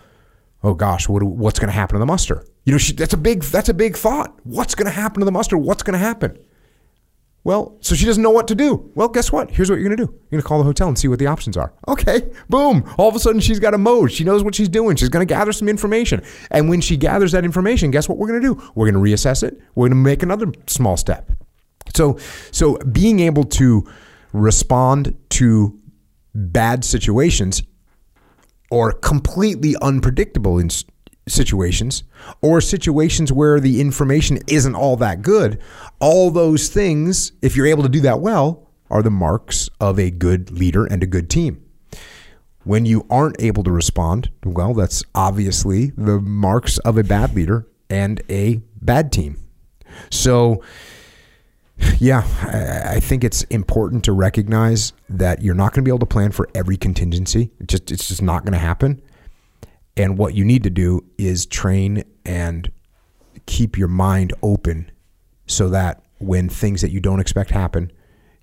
oh 0.62 0.74
gosh, 0.74 1.08
what, 1.08 1.22
what's 1.22 1.58
going 1.58 1.68
to 1.68 1.74
happen 1.74 1.94
to 1.94 1.98
the 1.98 2.06
muster? 2.06 2.44
You 2.64 2.72
know, 2.72 2.78
she, 2.78 2.92
that's 2.92 3.14
a 3.14 3.18
big 3.18 3.42
that's 3.42 3.68
a 3.68 3.74
big 3.74 3.96
thought. 3.96 4.38
What's 4.44 4.74
going 4.74 4.86
to 4.86 4.92
happen 4.92 5.20
to 5.20 5.24
the 5.24 5.32
muster? 5.32 5.56
What's 5.56 5.82
going 5.82 5.98
to 5.98 5.98
happen? 5.98 6.38
Well, 7.42 7.78
so 7.80 7.94
she 7.94 8.04
doesn't 8.04 8.22
know 8.22 8.30
what 8.30 8.48
to 8.48 8.54
do. 8.54 8.92
Well, 8.94 9.08
guess 9.08 9.32
what? 9.32 9.50
Here's 9.50 9.70
what 9.70 9.78
you're 9.78 9.88
going 9.88 9.96
to 9.96 10.06
do. 10.06 10.12
You're 10.12 10.30
going 10.30 10.42
to 10.42 10.46
call 10.46 10.58
the 10.58 10.64
hotel 10.64 10.88
and 10.88 10.98
see 10.98 11.08
what 11.08 11.18
the 11.18 11.26
options 11.26 11.56
are. 11.56 11.72
Okay, 11.88 12.30
boom. 12.50 12.84
All 12.98 13.08
of 13.08 13.16
a 13.16 13.18
sudden, 13.18 13.40
she's 13.40 13.58
got 13.58 13.72
a 13.72 13.78
mode. 13.78 14.12
She 14.12 14.24
knows 14.24 14.44
what 14.44 14.54
she's 14.54 14.68
doing. 14.68 14.96
She's 14.96 15.08
going 15.08 15.26
to 15.26 15.34
gather 15.34 15.52
some 15.52 15.66
information. 15.66 16.22
And 16.50 16.68
when 16.68 16.82
she 16.82 16.98
gathers 16.98 17.32
that 17.32 17.46
information, 17.46 17.90
guess 17.90 18.10
what 18.10 18.18
we're 18.18 18.28
going 18.28 18.42
to 18.42 18.54
do? 18.54 18.72
We're 18.74 18.90
going 18.90 19.02
to 19.02 19.10
reassess 19.10 19.42
it. 19.42 19.58
We're 19.74 19.88
going 19.88 19.98
to 19.98 20.04
make 20.04 20.22
another 20.22 20.52
small 20.66 20.98
step. 20.98 21.30
So, 21.94 22.18
so 22.50 22.78
being 22.78 23.20
able 23.20 23.44
to 23.44 23.90
respond 24.32 25.16
to 25.30 25.78
bad 26.34 26.84
situations 26.84 27.62
or 28.70 28.92
completely 28.92 29.74
unpredictable 29.82 30.60
situations 31.28 32.04
or 32.40 32.60
situations 32.60 33.32
where 33.32 33.60
the 33.60 33.80
information 33.80 34.38
isn't 34.46 34.74
all 34.74 34.96
that 34.96 35.22
good, 35.22 35.60
all 35.98 36.30
those 36.30 36.68
things, 36.68 37.32
if 37.42 37.56
you're 37.56 37.66
able 37.66 37.82
to 37.82 37.88
do 37.88 38.00
that 38.00 38.20
well, 38.20 38.68
are 38.90 39.02
the 39.02 39.10
marks 39.10 39.68
of 39.80 39.98
a 39.98 40.10
good 40.10 40.50
leader 40.50 40.84
and 40.84 41.02
a 41.02 41.06
good 41.06 41.30
team. 41.30 41.64
When 42.64 42.84
you 42.84 43.06
aren't 43.08 43.40
able 43.40 43.62
to 43.64 43.70
respond, 43.70 44.30
well, 44.44 44.74
that's 44.74 45.02
obviously 45.14 45.90
the 45.96 46.20
marks 46.20 46.78
of 46.78 46.98
a 46.98 47.04
bad 47.04 47.34
leader 47.34 47.66
and 47.88 48.20
a 48.28 48.60
bad 48.80 49.12
team. 49.12 49.38
So, 50.10 50.62
yeah, 51.98 52.24
I 52.92 53.00
think 53.00 53.24
it's 53.24 53.42
important 53.44 54.04
to 54.04 54.12
recognize 54.12 54.92
that 55.08 55.42
you're 55.42 55.54
not 55.54 55.72
going 55.72 55.84
to 55.84 55.88
be 55.88 55.90
able 55.90 56.00
to 56.00 56.06
plan 56.06 56.32
for 56.32 56.48
every 56.54 56.76
contingency. 56.76 57.50
It 57.60 57.68
just 57.68 57.90
it's 57.90 58.08
just 58.08 58.22
not 58.22 58.44
going 58.44 58.52
to 58.52 58.58
happen. 58.58 59.02
And 59.96 60.18
what 60.18 60.34
you 60.34 60.44
need 60.44 60.62
to 60.64 60.70
do 60.70 61.04
is 61.18 61.46
train 61.46 62.04
and 62.24 62.70
keep 63.46 63.76
your 63.76 63.88
mind 63.88 64.32
open 64.42 64.90
so 65.46 65.68
that 65.70 66.02
when 66.18 66.48
things 66.48 66.82
that 66.82 66.90
you 66.90 67.00
don't 67.00 67.20
expect 67.20 67.50
happen, 67.50 67.90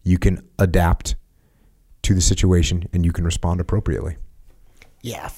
you 0.04 0.18
can 0.18 0.46
adapt 0.60 1.16
to 2.04 2.14
the 2.14 2.22
situation 2.22 2.88
and 2.94 3.06
you 3.06 3.12
can 3.12 3.26
respond 3.26 3.60
appropriately. 3.60 4.18
Yeah. 5.02 5.30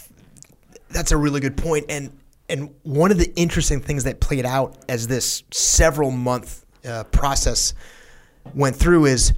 That's 0.89 1.11
a 1.11 1.17
really 1.17 1.39
good 1.39 1.57
point 1.57 1.85
and 1.89 2.17
and 2.49 2.73
one 2.81 3.11
of 3.11 3.19
the 3.19 3.31
interesting 3.35 3.79
things 3.79 4.05
that 4.05 4.19
played 4.19 4.45
out 4.45 4.75
as 4.89 5.07
this 5.07 5.43
several 5.51 6.09
month 6.09 6.65
uh, 6.85 7.03
process 7.05 7.73
went 8.53 8.75
through 8.75 9.05
is 9.05 9.33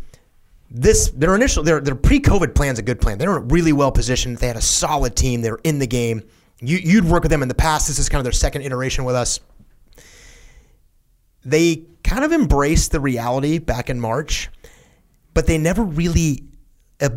this 0.70 1.10
their 1.12 1.36
initial 1.36 1.64
their 1.64 1.82
their 1.82 1.96
pre-COVID 1.96 2.56
plan's 2.56 2.80
a 2.80 2.82
good 2.82 3.02
plan. 3.02 3.18
They 3.18 3.28
were 3.28 3.42
really 3.42 3.74
well 3.74 3.92
positioned. 3.92 4.38
They 4.38 4.48
had 4.48 4.58
a 4.58 4.62
solid 4.62 5.16
team. 5.16 5.42
They 5.42 5.52
were 5.52 5.62
in 5.64 5.80
the 5.80 5.88
game. 5.88 6.24
You 6.60 6.78
you'd 6.78 7.06
work 7.06 7.24
with 7.24 7.32
them 7.32 7.42
in 7.42 7.50
the 7.50 7.56
past. 7.56 7.88
This 7.88 8.00
is 8.00 8.08
kind 8.08 8.20
of 8.20 8.24
their 8.24 8.32
second 8.32 8.62
iteration 8.62 9.04
with 9.04 9.16
us. 9.16 9.40
They 11.44 11.84
kind 12.04 12.24
of 12.24 12.32
embraced 12.32 12.92
the 12.92 13.00
reality 13.00 13.58
back 13.58 13.90
in 13.90 14.00
March, 14.00 14.50
but 15.34 15.48
they 15.48 15.58
never 15.58 15.84
really 15.84 16.44
uh, 17.02 17.10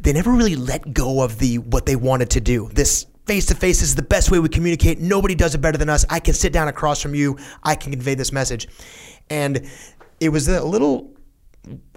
they 0.00 0.12
never 0.12 0.32
really 0.32 0.56
let 0.56 0.92
go 0.92 1.22
of 1.22 1.38
the 1.38 1.58
what 1.58 1.86
they 1.86 1.96
wanted 1.96 2.30
to 2.30 2.40
do. 2.40 2.68
This 2.72 3.06
face 3.26 3.46
to 3.46 3.54
face 3.54 3.82
is 3.82 3.94
the 3.94 4.02
best 4.02 4.30
way 4.30 4.40
we 4.40 4.48
communicate. 4.48 4.98
Nobody 4.98 5.34
does 5.34 5.54
it 5.54 5.58
better 5.58 5.78
than 5.78 5.88
us. 5.88 6.04
I 6.10 6.18
can 6.18 6.34
sit 6.34 6.52
down 6.52 6.68
across 6.68 7.00
from 7.00 7.14
you. 7.14 7.38
I 7.62 7.76
can 7.76 7.92
convey 7.92 8.14
this 8.14 8.32
message. 8.32 8.68
And 9.32 9.66
it 10.20 10.28
was 10.28 10.46
a 10.46 10.62
little 10.62 11.10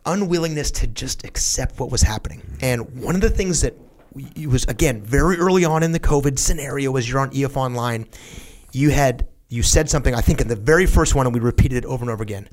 unwillingness 0.06 0.72
to 0.72 0.88
just 0.88 1.25
accept 1.25 1.80
what 1.80 1.92
was 1.92 2.01
happening. 2.01 2.39
Mm-hmm. 2.39 2.58
And 2.62 3.01
one 3.01 3.15
of 3.15 3.22
the 3.22 3.30
things 3.30 3.62
that 3.62 3.74
it 4.36 4.48
was 4.48 4.63
again 4.65 5.01
very 5.01 5.38
early 5.38 5.65
on 5.65 5.84
in 5.84 5.92
the 5.92 6.00
COVID 6.00 6.39
scenario 6.39 6.96
as 6.96 7.10
you're 7.10 7.20
on 7.20 7.32
EF 7.36 7.58
Online, 7.58 8.08
you 8.72 8.89
had 8.89 9.27
you 9.50 9.62
said 9.62 9.89
something 9.89 10.15
I 10.15 10.22
think 10.22 10.39
in 10.39 10.48
the 10.48 10.56
very 10.56 10.86
first 10.86 11.13
one, 11.13 11.25
and 11.25 11.36
we 11.36 11.42
repeated 11.42 11.84
it 11.84 11.86
over 11.86 12.04
and 12.04 12.10
over 12.10 12.24
again. 12.24 12.48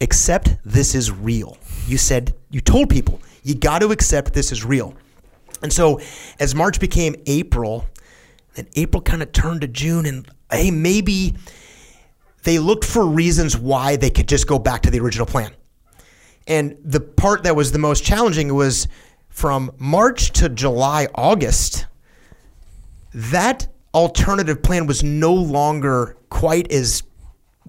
Accept 0.00 0.58
this 0.64 0.94
is 0.94 1.10
real. 1.10 1.56
You 1.86 1.96
said 1.96 2.34
you 2.50 2.60
told 2.60 2.90
people 2.90 3.20
you 3.44 3.54
got 3.54 3.78
to 3.78 3.92
accept 3.92 4.32
this 4.32 4.50
is 4.50 4.64
real. 4.64 4.94
And 5.62 5.72
so 5.72 6.00
as 6.40 6.54
March 6.54 6.80
became 6.80 7.14
April, 7.26 7.86
and 8.56 8.66
April 8.74 9.00
kind 9.00 9.22
of 9.22 9.30
turned 9.30 9.60
to 9.60 9.68
June, 9.68 10.04
and 10.04 10.28
hey, 10.50 10.72
maybe 10.72 11.36
they 12.46 12.60
looked 12.60 12.84
for 12.84 13.04
reasons 13.04 13.58
why 13.58 13.96
they 13.96 14.08
could 14.08 14.28
just 14.28 14.46
go 14.46 14.56
back 14.56 14.82
to 14.82 14.90
the 14.90 15.00
original 15.00 15.26
plan. 15.26 15.50
And 16.46 16.78
the 16.84 17.00
part 17.00 17.42
that 17.42 17.56
was 17.56 17.72
the 17.72 17.80
most 17.80 18.04
challenging 18.04 18.54
was 18.54 18.86
from 19.28 19.72
March 19.78 20.30
to 20.34 20.48
July, 20.48 21.08
August, 21.16 21.86
that 23.12 23.66
alternative 23.92 24.62
plan 24.62 24.86
was 24.86 25.02
no 25.02 25.34
longer 25.34 26.16
quite 26.30 26.70
as 26.70 27.02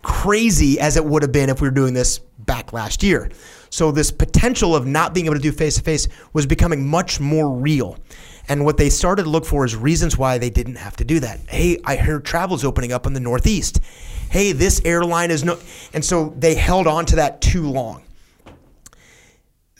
crazy 0.03 0.79
as 0.79 0.95
it 0.95 1.03
would 1.03 1.23
have 1.23 1.31
been 1.31 1.49
if 1.49 1.59
we 1.59 1.67
were 1.67 1.73
doing 1.73 1.95
this 1.95 2.19
back 2.37 2.71
last 2.71 3.01
year. 3.01 3.31
So 3.71 3.91
this 3.91 4.11
potential 4.11 4.75
of 4.75 4.85
not 4.85 5.11
being 5.11 5.25
able 5.25 5.37
to 5.37 5.41
do 5.41 5.51
face 5.51 5.77
to 5.77 5.81
face 5.81 6.07
was 6.33 6.45
becoming 6.45 6.87
much 6.87 7.19
more 7.19 7.49
real. 7.49 7.97
And 8.47 8.63
what 8.63 8.77
they 8.77 8.91
started 8.91 9.23
to 9.23 9.29
look 9.29 9.45
for 9.45 9.65
is 9.65 9.75
reasons 9.75 10.19
why 10.19 10.37
they 10.37 10.51
didn't 10.51 10.75
have 10.75 10.95
to 10.97 11.03
do 11.03 11.19
that. 11.21 11.39
Hey, 11.49 11.79
I 11.83 11.95
heard 11.95 12.25
travel's 12.25 12.63
opening 12.63 12.91
up 12.91 13.07
in 13.07 13.13
the 13.13 13.19
Northeast. 13.19 13.79
Hey, 14.29 14.51
this 14.51 14.81
airline 14.85 15.31
is 15.31 15.43
no. 15.43 15.57
And 15.93 16.03
so 16.03 16.33
they 16.37 16.55
held 16.55 16.87
on 16.87 17.05
to 17.07 17.15
that 17.17 17.41
too 17.41 17.69
long. 17.69 18.03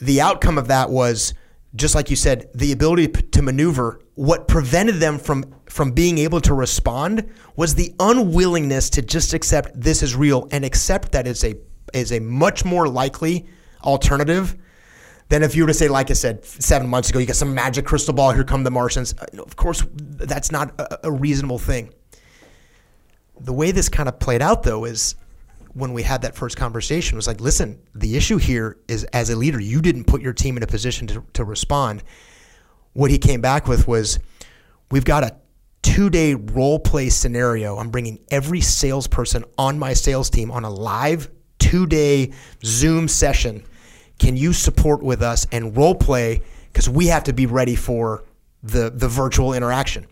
The 0.01 0.21
outcome 0.21 0.57
of 0.57 0.67
that 0.67 0.89
was 0.89 1.33
just 1.75 1.95
like 1.95 2.09
you 2.09 2.15
said, 2.15 2.49
the 2.55 2.71
ability 2.71 3.07
to 3.07 3.41
maneuver. 3.41 4.01
What 4.15 4.47
prevented 4.47 4.95
them 4.95 5.19
from 5.19 5.53
from 5.67 5.91
being 5.91 6.17
able 6.17 6.41
to 6.41 6.53
respond 6.53 7.29
was 7.55 7.75
the 7.75 7.93
unwillingness 7.99 8.89
to 8.91 9.01
just 9.01 9.33
accept 9.33 9.79
this 9.79 10.01
is 10.01 10.15
real 10.15 10.47
and 10.51 10.65
accept 10.65 11.11
that 11.11 11.27
a 11.27 11.55
is 11.93 12.11
a 12.11 12.19
much 12.19 12.65
more 12.65 12.87
likely 12.87 13.47
alternative 13.83 14.55
than 15.29 15.43
if 15.43 15.55
you 15.55 15.63
were 15.63 15.67
to 15.67 15.73
say, 15.73 15.87
like 15.89 16.09
I 16.09 16.13
said, 16.13 16.45
seven 16.45 16.87
months 16.87 17.09
ago, 17.09 17.19
you 17.19 17.25
got 17.25 17.35
some 17.35 17.53
magic 17.53 17.85
crystal 17.85 18.13
ball. 18.13 18.31
Here 18.31 18.43
come 18.43 18.63
the 18.63 18.71
Martians. 18.71 19.13
Uh, 19.19 19.41
Of 19.43 19.55
course, 19.55 19.83
that's 19.93 20.51
not 20.51 20.73
a, 20.79 21.07
a 21.07 21.11
reasonable 21.11 21.59
thing. 21.59 21.93
The 23.39 23.53
way 23.53 23.72
this 23.72 23.89
kind 23.89 24.10
of 24.10 24.20
played 24.20 24.41
out, 24.41 24.63
though, 24.63 24.86
is 24.86 25.15
when 25.74 25.94
we 25.94 26.01
had 26.03 26.24
that 26.24 26.36
first 26.36 26.58
conversation 26.58 27.15
was 27.15 27.27
like, 27.27 27.39
listen, 27.39 27.79
the 27.94 28.17
issue 28.17 28.38
here 28.38 28.77
is 28.88 29.03
as 29.06 29.29
a 29.29 29.36
leader, 29.36 29.60
you 29.60 29.82
didn't 29.82 30.06
put 30.06 30.22
your 30.22 30.34
team 30.34 30.58
in 30.58 30.63
a 30.63 30.67
position 30.67 31.06
to, 31.08 31.24
to 31.34 31.44
respond. 31.44 32.03
What 32.94 33.12
he 33.12 33.20
came 33.20 33.41
back 33.41 33.67
with 33.67 33.88
was, 33.88 34.17
we've 34.89 35.06
got 35.06 35.24
a 35.24 35.36
two 35.84 36.10
day 36.10 36.34
role 36.34 36.79
play 36.79 37.10
scenario. 37.10 37.77
I'm 37.77 37.89
bringing 37.89 38.20
every 38.32 38.62
salesperson 38.62 39.46
on 39.58 39.77
my 39.77 39.94
sales 39.94 40.29
team 40.29 40.50
on 40.50 40.63
a 40.63 40.70
live 40.70 41.29
two 41.60 41.86
day 41.86 42.34
Zoom 42.63 43.08
session. 43.08 43.63
Can 44.20 44.36
you 44.36 44.53
support 44.53 45.03
with 45.03 45.22
us 45.22 45.46
and 45.51 45.77
role 45.77 45.96
play? 45.96 46.41
Because 46.74 46.89
we 46.89 47.08
have 47.08 47.24
to 47.25 47.34
be 47.34 47.46
ready 47.46 47.75
for 47.75 48.24
the, 48.63 48.89
the 48.89 49.08
virtual 49.08 49.53
interaction. 49.53 50.08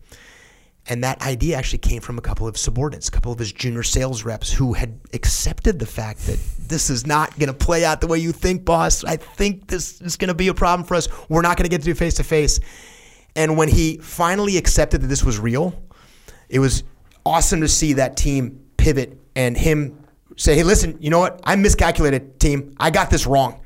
And 0.88 1.04
that 1.04 1.22
idea 1.22 1.56
actually 1.58 1.80
came 1.80 2.02
from 2.02 2.18
a 2.20 2.22
couple 2.22 2.48
of 2.48 2.58
subordinates, 2.58 3.08
a 3.08 3.12
couple 3.12 3.32
of 3.32 3.40
his 3.40 3.52
junior 3.52 3.82
sales 3.82 4.24
reps 4.24 4.54
who 4.54 4.74
had 4.74 5.00
accepted 5.14 5.80
the 5.80 5.86
fact 5.86 6.28
that 6.28 6.40
this 6.60 6.92
is 6.92 7.08
not 7.08 7.38
going 7.40 7.48
to 7.48 7.54
play 7.54 7.84
out 7.84 8.02
the 8.02 8.08
way 8.08 8.20
you 8.20 8.32
think, 8.32 8.66
boss. 8.66 9.04
I 9.04 9.18
think 9.18 9.68
this 9.68 10.00
is 10.02 10.16
going 10.16 10.28
to 10.28 10.36
be 10.36 10.48
a 10.48 10.54
problem 10.54 10.88
for 10.88 10.94
us. 10.94 11.08
We're 11.28 11.42
not 11.42 11.58
going 11.58 11.64
to 11.64 11.70
get 11.70 11.82
to 11.82 11.86
do 11.86 11.96
face 11.96 12.16
to 12.16 12.24
face. 12.24 12.60
And 13.36 13.58
when 13.58 13.68
he 13.68 13.98
finally 13.98 14.58
accepted 14.58 15.02
that 15.02 15.08
this 15.08 15.24
was 15.24 15.40
real, 15.40 15.82
it 16.50 16.60
was 16.60 16.84
awesome 17.26 17.62
to 17.62 17.68
see 17.68 17.94
that 17.94 18.16
team 18.16 18.64
pivot 18.78 19.20
and 19.36 19.58
him 19.58 20.06
say, 20.38 20.56
hey, 20.56 20.64
listen, 20.64 20.98
you 21.00 21.10
know 21.10 21.20
what? 21.20 21.42
I 21.44 21.56
miscalculated, 21.56 22.40
team. 22.40 22.76
I 22.80 22.92
got 22.92 23.10
this 23.10 23.26
wrong. 23.26 23.62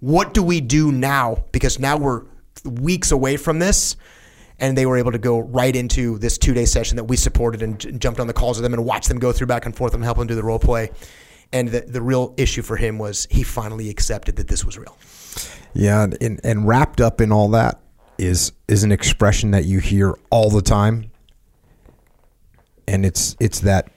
What 0.00 0.34
do 0.34 0.42
we 0.42 0.60
do 0.60 0.92
now? 0.92 1.44
Because 1.52 1.78
now 1.78 1.96
we're 1.96 2.24
weeks 2.64 3.12
away 3.12 3.38
from 3.38 3.58
this 3.58 3.96
and 4.60 4.76
they 4.76 4.86
were 4.86 4.98
able 4.98 5.10
to 5.10 5.18
go 5.18 5.40
right 5.40 5.74
into 5.74 6.18
this 6.18 6.38
two 6.38 6.54
day 6.54 6.66
session 6.66 6.96
that 6.96 7.04
we 7.04 7.16
supported 7.16 7.62
and 7.62 7.80
j- 7.80 7.92
jumped 7.92 8.20
on 8.20 8.26
the 8.26 8.32
calls 8.32 8.58
with 8.58 8.62
them 8.62 8.74
and 8.74 8.84
watched 8.84 9.08
them 9.08 9.18
go 9.18 9.32
through 9.32 9.46
back 9.46 9.66
and 9.66 9.74
forth 9.74 9.94
and 9.94 10.04
help 10.04 10.18
them 10.18 10.26
do 10.26 10.34
the 10.34 10.42
role 10.42 10.58
play. 10.58 10.90
And 11.52 11.68
the, 11.68 11.80
the 11.80 12.02
real 12.02 12.34
issue 12.36 12.62
for 12.62 12.76
him 12.76 12.98
was 12.98 13.26
he 13.30 13.42
finally 13.42 13.88
accepted 13.90 14.36
that 14.36 14.48
this 14.48 14.64
was 14.64 14.78
real. 14.78 14.96
Yeah, 15.72 16.06
and, 16.20 16.40
and 16.44 16.68
wrapped 16.68 17.00
up 17.00 17.20
in 17.20 17.32
all 17.32 17.48
that 17.50 17.80
is 18.18 18.52
is 18.68 18.84
an 18.84 18.92
expression 18.92 19.52
that 19.52 19.64
you 19.64 19.78
hear 19.78 20.14
all 20.30 20.50
the 20.50 20.62
time, 20.62 21.10
and 22.86 23.06
it's 23.06 23.36
it's 23.40 23.60
that 23.60 23.90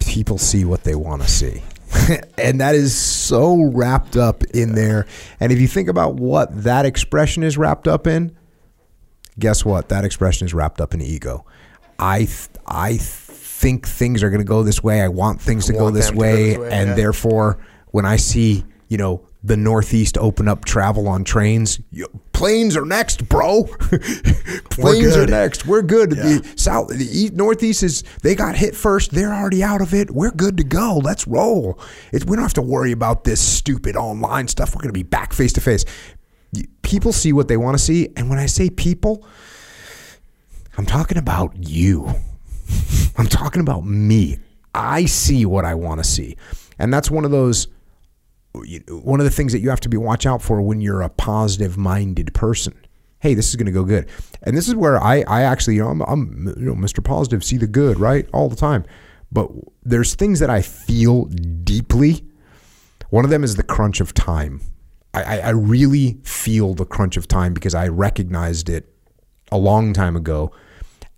people 0.00 0.38
see 0.38 0.64
what 0.64 0.84
they 0.84 0.94
want 0.94 1.22
to 1.22 1.28
see, 1.28 1.62
and 2.38 2.60
that 2.60 2.74
is 2.74 2.96
so 2.96 3.62
wrapped 3.62 4.16
up 4.16 4.42
in 4.54 4.74
there. 4.74 5.06
And 5.38 5.52
if 5.52 5.60
you 5.60 5.68
think 5.68 5.88
about 5.88 6.14
what 6.14 6.64
that 6.64 6.86
expression 6.86 7.42
is 7.42 7.56
wrapped 7.56 7.86
up 7.86 8.06
in, 8.06 8.36
guess 9.38 9.64
what? 9.64 9.88
That 9.88 10.04
expression 10.04 10.46
is 10.46 10.54
wrapped 10.54 10.80
up 10.80 10.94
in 10.94 11.00
ego. 11.00 11.44
I 11.98 12.18
th- 12.18 12.48
I 12.66 12.96
think 12.96 13.86
things 13.86 14.22
are 14.22 14.30
going 14.30 14.40
to 14.40 14.46
go 14.46 14.62
this 14.62 14.82
way. 14.82 15.02
I 15.02 15.08
want 15.08 15.40
things 15.40 15.66
to 15.66 15.72
go 15.72 15.90
this 15.90 16.06
them 16.06 16.16
to 16.16 16.20
go 16.20 16.22
way, 16.22 16.48
this 16.50 16.58
way, 16.58 16.70
and 16.70 16.88
yeah. 16.90 16.94
therefore, 16.94 17.58
when 17.90 18.04
I 18.04 18.16
see 18.16 18.64
you 18.88 18.96
know 18.96 19.26
the 19.42 19.56
Northeast 19.56 20.18
open 20.18 20.48
up 20.48 20.64
travel 20.64 21.08
on 21.08 21.24
trains, 21.24 21.80
planes 22.32 22.76
are 22.76 22.84
next, 22.84 23.28
bro. 23.28 23.64
planes 24.70 25.16
are 25.16 25.26
next. 25.26 25.64
We're 25.64 25.82
good. 25.82 26.10
The 26.10 26.52
South, 26.56 26.88
the 26.88 27.04
East, 27.04 27.34
Northeast 27.34 27.82
is 27.82 28.02
they 28.22 28.34
got 28.34 28.56
hit 28.56 28.74
first. 28.74 29.12
They're 29.12 29.32
already 29.32 29.62
out 29.62 29.80
of 29.80 29.94
it. 29.94 30.10
We're 30.10 30.32
good 30.32 30.56
to 30.56 30.64
go. 30.64 31.00
Let's 31.02 31.26
roll. 31.26 31.78
It, 32.12 32.26
we 32.26 32.36
don't 32.36 32.44
have 32.44 32.54
to 32.54 32.62
worry 32.62 32.92
about 32.92 33.24
this 33.24 33.40
stupid 33.40 33.96
online 33.96 34.48
stuff. 34.48 34.74
We're 34.74 34.82
going 34.82 34.90
to 34.90 34.98
be 34.98 35.04
back 35.04 35.32
face 35.32 35.52
to 35.54 35.60
face. 35.60 35.84
People 36.82 37.12
see 37.12 37.32
what 37.32 37.48
they 37.48 37.56
want 37.56 37.76
to 37.76 37.82
see, 37.82 38.08
and 38.16 38.30
when 38.30 38.38
I 38.38 38.46
say 38.46 38.70
people, 38.70 39.26
I'm 40.76 40.86
talking 40.86 41.18
about 41.18 41.54
you. 41.56 42.14
I'm 43.16 43.26
talking 43.26 43.60
about 43.60 43.84
me. 43.84 44.38
I 44.74 45.06
see 45.06 45.44
what 45.44 45.64
I 45.64 45.74
want 45.74 46.00
to 46.00 46.04
see. 46.04 46.36
And 46.78 46.92
that's 46.94 47.10
one 47.10 47.24
of 47.24 47.30
those 47.30 47.66
one 48.88 49.20
of 49.20 49.24
the 49.24 49.30
things 49.30 49.52
that 49.52 49.60
you 49.60 49.70
have 49.70 49.80
to 49.80 49.88
be 49.88 49.96
watch 49.96 50.26
out 50.26 50.42
for 50.42 50.60
when 50.60 50.80
you're 50.80 51.02
a 51.02 51.08
positive 51.08 51.76
minded 51.76 52.34
person. 52.34 52.74
Hey, 53.20 53.34
this 53.34 53.48
is 53.48 53.56
going 53.56 53.66
to 53.66 53.72
go 53.72 53.84
good. 53.84 54.08
And 54.42 54.56
this 54.56 54.68
is 54.68 54.74
where 54.74 55.02
I, 55.02 55.24
I 55.26 55.42
actually, 55.42 55.74
you 55.76 55.82
know, 55.82 55.90
I'm, 55.90 56.00
I'm, 56.02 56.54
you 56.56 56.66
know, 56.66 56.74
Mr. 56.74 57.02
Positive, 57.02 57.44
see 57.44 57.56
the 57.56 57.66
good, 57.66 57.98
right? 57.98 58.28
All 58.32 58.48
the 58.48 58.56
time. 58.56 58.84
But 59.30 59.50
there's 59.82 60.14
things 60.14 60.40
that 60.40 60.50
I 60.50 60.62
feel 60.62 61.24
deeply. 61.24 62.24
One 63.10 63.24
of 63.24 63.30
them 63.30 63.44
is 63.44 63.56
the 63.56 63.62
crunch 63.62 64.00
of 64.00 64.14
time. 64.14 64.60
I, 65.22 65.38
I, 65.38 65.50
really 65.50 66.18
feel 66.22 66.74
the 66.74 66.84
crunch 66.84 67.16
of 67.16 67.28
time 67.28 67.54
because 67.54 67.74
I 67.74 67.88
recognized 67.88 68.68
it 68.68 68.92
a 69.50 69.58
long 69.58 69.92
time 69.92 70.16
ago 70.16 70.52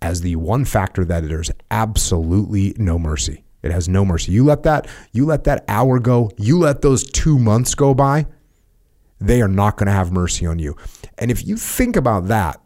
as 0.01 0.21
the 0.21 0.35
one 0.35 0.65
factor 0.65 1.05
that 1.05 1.27
there's 1.27 1.51
absolutely 1.69 2.75
no 2.77 2.97
mercy. 2.97 3.43
It 3.61 3.71
has 3.71 3.87
no 3.87 4.03
mercy. 4.03 4.31
You 4.31 4.43
let 4.43 4.63
that 4.63 4.87
you 5.11 5.25
let 5.25 5.43
that 5.43 5.63
hour 5.67 5.99
go, 5.99 6.31
you 6.37 6.57
let 6.59 6.81
those 6.81 7.03
2 7.03 7.37
months 7.37 7.75
go 7.75 7.93
by, 7.93 8.25
they 9.19 9.41
are 9.41 9.47
not 9.47 9.77
going 9.77 9.87
to 9.87 9.93
have 9.93 10.11
mercy 10.11 10.45
on 10.45 10.57
you. 10.57 10.75
And 11.17 11.29
if 11.29 11.45
you 11.45 11.57
think 11.57 11.95
about 11.95 12.27
that, 12.27 12.59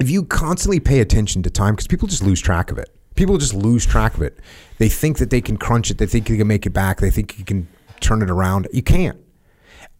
if 0.00 0.08
you 0.08 0.24
constantly 0.24 0.80
pay 0.80 1.00
attention 1.00 1.42
to 1.42 1.50
time 1.50 1.74
because 1.74 1.86
people 1.86 2.08
just 2.08 2.22
lose 2.22 2.40
track 2.40 2.70
of 2.70 2.78
it. 2.78 2.88
People 3.16 3.36
just 3.36 3.52
lose 3.52 3.84
track 3.84 4.14
of 4.14 4.22
it. 4.22 4.38
They 4.78 4.88
think 4.88 5.18
that 5.18 5.30
they 5.30 5.40
can 5.40 5.56
crunch 5.56 5.90
it, 5.90 5.98
they 5.98 6.06
think 6.06 6.28
they 6.28 6.36
can 6.36 6.46
make 6.46 6.66
it 6.66 6.70
back, 6.70 7.00
they 7.00 7.10
think 7.10 7.38
you 7.38 7.44
can 7.44 7.68
turn 8.00 8.22
it 8.22 8.30
around. 8.30 8.68
You 8.72 8.82
can't. 8.82 9.18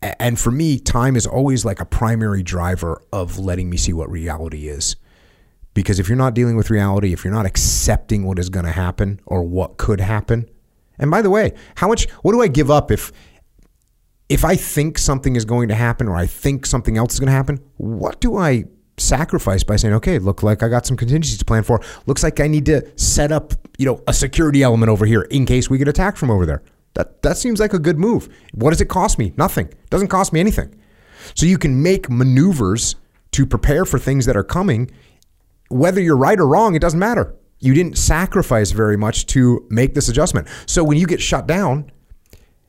And 0.01 0.39
for 0.39 0.51
me, 0.51 0.79
time 0.79 1.17
is 1.17 1.27
always 1.27 1.65
like 1.65 1.81
a 1.81 1.85
primary 1.85 2.43
driver 2.43 3.03
of 3.13 3.39
letting 3.39 3.69
me 3.69 3.77
see 3.77 3.93
what 3.93 4.11
reality 4.11 4.69
is. 4.69 4.97
Because 5.75 5.99
if 5.99 6.09
you're 6.09 6.19
not 6.19 6.35
dealing 6.35 6.57
with 6.57 6.71
reality, 6.71 7.13
if 7.13 7.25
you're 7.25 7.33
not 7.33 7.47
accepting 7.47 8.25
what 8.25 8.39
is 8.39 8.49
going 8.49 8.65
to 8.65 8.73
happen 8.73 9.21
or 9.27 9.43
what 9.43 9.77
could 9.77 10.01
happen, 10.01 10.49
and 10.99 11.11
by 11.11 11.23
the 11.23 11.31
way, 11.31 11.53
how 11.77 11.89
much, 11.89 12.09
what 12.23 12.33
do 12.33 12.43
I 12.43 12.49
give 12.49 12.71
up 12.71 12.91
if, 12.91 13.13
if 14.29 14.45
I 14.45 14.57
think 14.57 14.99
something 14.99 15.37
is 15.37 15.45
going 15.45 15.69
to 15.69 15.75
happen 15.75 16.09
or 16.09 16.17
I 16.17 16.27
think 16.27 16.67
something 16.67 16.97
else 16.97 17.15
is 17.15 17.21
going 17.21 17.29
to 17.29 17.33
happen? 17.33 17.61
What 17.77 18.21
do 18.21 18.37
I 18.37 18.65
sacrifice 19.01 19.65
by 19.65 19.77
saying, 19.77 19.95
okay, 19.95 20.19
look 20.19 20.43
like 20.43 20.63
I 20.63 20.69
got 20.69 20.87
some 20.87 20.97
contingencies 20.97 21.39
to 21.39 21.45
plan 21.45 21.63
for. 21.63 21.81
Looks 22.07 22.23
like 22.23 22.41
I 22.41 22.49
need 22.49 22.67
to 22.67 22.91
set 22.97 23.33
up, 23.33 23.55
you 23.79 23.87
know, 23.87 24.03
a 24.07 24.13
security 24.13 24.63
element 24.63 24.91
over 24.91 25.07
here 25.07 25.23
in 25.23 25.47
case 25.47 25.71
we 25.71 25.79
get 25.79 25.89
attacked 25.89 26.19
from 26.19 26.31
over 26.31 26.47
there. 26.47 26.63
That 26.99 27.23
that 27.23 27.37
seems 27.39 27.61
like 27.61 27.73
a 27.73 27.79
good 27.79 27.97
move. 27.97 28.29
What 28.53 28.71
does 28.71 28.81
it 28.81 28.89
cost 28.89 29.21
me? 29.21 29.33
Nothing. 29.37 29.69
It 29.69 29.89
doesn't 29.89 30.09
cost 30.09 30.33
me 30.33 30.41
anything. 30.41 30.75
So 31.35 31.47
you 31.47 31.57
can 31.57 31.81
make 31.81 32.11
maneuvers 32.11 32.97
to 33.31 33.47
prepare 33.47 33.85
for 33.85 34.01
things 34.01 34.27
that 34.27 34.37
are 34.37 34.43
coming. 34.43 34.91
Whether 35.69 36.01
you're 36.01 36.17
right 36.17 36.39
or 36.41 36.49
wrong, 36.49 36.75
it 36.75 36.81
doesn't 36.81 36.99
matter. 36.99 37.37
You 37.61 37.73
didn't 37.73 37.99
sacrifice 37.99 38.73
very 38.73 38.97
much 38.97 39.27
to 39.27 39.65
make 39.71 39.95
this 39.95 40.09
adjustment. 40.09 40.49
So 40.67 40.83
when 40.83 40.99
you 40.99 41.07
get 41.07 41.21
shut 41.21 41.47
down 41.47 41.93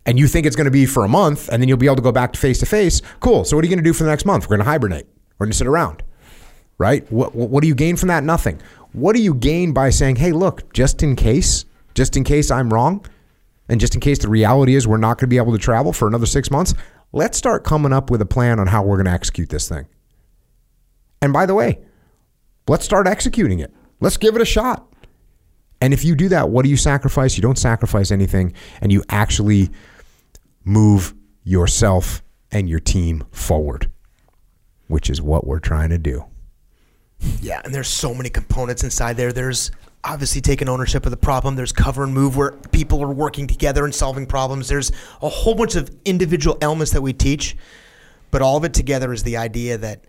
and 0.05 0.19
you 0.19 0.27
think 0.27 0.45
it's 0.45 0.55
going 0.55 0.65
to 0.65 0.71
be 0.71 0.85
for 0.85 1.03
a 1.03 1.09
month 1.09 1.49
and 1.49 1.59
then 1.59 1.67
you'll 1.67 1.77
be 1.79 1.87
able 1.87 1.95
to 1.95 2.01
go 2.03 2.11
back 2.11 2.31
to 2.33 2.39
face 2.39 2.59
to 2.59 2.67
face, 2.67 3.01
cool. 3.21 3.43
So 3.45 3.57
what 3.57 3.63
are 3.63 3.67
you 3.67 3.75
going 3.75 3.83
to 3.83 3.89
do 3.89 3.93
for 3.93 4.03
the 4.03 4.11
next 4.11 4.25
month? 4.25 4.43
We're 4.45 4.57
going 4.57 4.65
to 4.65 4.71
hibernate. 4.71 5.07
We're 5.39 5.47
going 5.47 5.53
to 5.53 5.57
sit 5.57 5.67
around. 5.67 6.03
Right? 6.77 7.11
What, 7.11 7.33
what 7.33 7.49
what 7.49 7.61
do 7.61 7.67
you 7.67 7.75
gain 7.75 7.97
from 7.97 8.09
that? 8.09 8.23
Nothing. 8.23 8.61
What 8.91 9.15
do 9.15 9.21
you 9.21 9.33
gain 9.33 9.73
by 9.73 9.89
saying, 9.89 10.15
"Hey, 10.17 10.31
look, 10.31 10.71
just 10.71 11.03
in 11.03 11.15
case, 11.15 11.65
just 11.93 12.15
in 12.15 12.23
case 12.23 12.49
I'm 12.49 12.71
wrong, 12.73 13.05
and 13.69 13.79
just 13.79 13.95
in 13.95 14.01
case 14.01 14.19
the 14.19 14.27
reality 14.27 14.75
is 14.75 14.87
we're 14.87 14.97
not 14.97 15.17
going 15.17 15.27
to 15.29 15.33
be 15.33 15.37
able 15.37 15.53
to 15.53 15.57
travel 15.57 15.93
for 15.93 16.07
another 16.07 16.25
6 16.25 16.51
months, 16.51 16.73
let's 17.13 17.37
start 17.37 17.63
coming 17.63 17.93
up 17.93 18.09
with 18.09 18.21
a 18.21 18.25
plan 18.25 18.59
on 18.59 18.67
how 18.67 18.83
we're 18.83 18.97
going 18.97 19.05
to 19.05 19.11
execute 19.11 19.49
this 19.49 19.69
thing." 19.69 19.87
And 21.21 21.31
by 21.31 21.45
the 21.45 21.55
way, 21.55 21.79
let's 22.67 22.83
start 22.85 23.07
executing 23.07 23.59
it. 23.59 23.73
Let's 24.01 24.17
give 24.17 24.35
it 24.35 24.41
a 24.41 24.45
shot. 24.45 24.85
And 25.81 25.93
if 25.93 26.03
you 26.03 26.15
do 26.15 26.27
that, 26.29 26.49
what 26.49 26.63
do 26.63 26.69
you 26.69 26.77
sacrifice? 26.77 27.37
You 27.37 27.41
don't 27.41 27.57
sacrifice 27.57 28.11
anything, 28.11 28.53
and 28.81 28.91
you 28.91 29.03
actually 29.09 29.69
move 30.65 31.13
yourself 31.43 32.21
and 32.51 32.69
your 32.69 32.79
team 32.79 33.23
forward, 33.31 33.89
which 34.87 35.09
is 35.09 35.21
what 35.21 35.47
we're 35.47 35.59
trying 35.59 35.89
to 35.89 35.97
do. 35.97 36.25
Yeah, 37.41 37.61
and 37.63 37.73
there's 37.73 37.87
so 37.87 38.13
many 38.13 38.29
components 38.29 38.83
inside 38.83 39.17
there. 39.17 39.31
There's 39.31 39.71
obviously 40.03 40.41
taking 40.41 40.69
ownership 40.69 41.05
of 41.05 41.11
the 41.11 41.17
problem. 41.17 41.55
There's 41.55 41.71
cover 41.71 42.03
and 42.03 42.13
move 42.13 42.37
where 42.37 42.51
people 42.71 43.03
are 43.03 43.11
working 43.11 43.47
together 43.47 43.85
and 43.85 43.93
solving 43.93 44.25
problems. 44.25 44.67
There's 44.67 44.91
a 45.21 45.29
whole 45.29 45.55
bunch 45.55 45.75
of 45.75 45.89
individual 46.05 46.57
elements 46.61 46.91
that 46.93 47.01
we 47.01 47.13
teach, 47.13 47.57
but 48.31 48.41
all 48.41 48.57
of 48.57 48.63
it 48.63 48.73
together 48.73 49.11
is 49.11 49.23
the 49.23 49.37
idea 49.37 49.77
that 49.77 50.05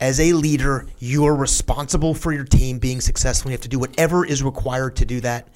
as 0.00 0.18
a 0.18 0.32
leader, 0.32 0.86
you 0.98 1.26
are 1.26 1.34
responsible 1.34 2.14
for 2.14 2.32
your 2.32 2.44
team 2.44 2.78
being 2.78 3.00
successful. 3.00 3.50
You 3.50 3.54
have 3.54 3.62
to 3.62 3.68
do 3.68 3.78
whatever 3.78 4.24
is 4.24 4.42
required 4.42 4.96
to 4.96 5.04
do 5.04 5.20
that. 5.20 5.48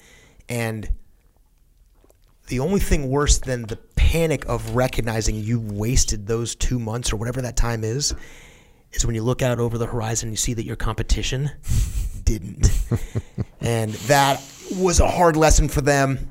And 0.48 0.88
the 2.46 2.60
only 2.60 2.78
thing 2.78 3.10
worse 3.10 3.38
than 3.38 3.64
the 3.64 3.76
panic 3.96 4.44
of 4.46 4.76
recognizing 4.76 5.34
you 5.34 5.58
wasted 5.58 6.28
those 6.28 6.54
two 6.54 6.78
months 6.78 7.12
or 7.12 7.16
whatever 7.16 7.42
that 7.42 7.56
time 7.56 7.82
is, 7.82 8.14
is 8.92 9.04
when 9.04 9.16
you 9.16 9.22
look 9.22 9.42
out 9.42 9.58
over 9.58 9.78
the 9.78 9.86
horizon, 9.86 10.28
and 10.28 10.32
you 10.32 10.36
see 10.36 10.54
that 10.54 10.64
your 10.64 10.76
competition 10.76 11.50
didn't, 12.26 12.68
and 13.60 13.92
that 13.92 14.42
was 14.76 15.00
a 15.00 15.08
hard 15.08 15.36
lesson 15.36 15.68
for 15.68 15.80
them. 15.80 16.28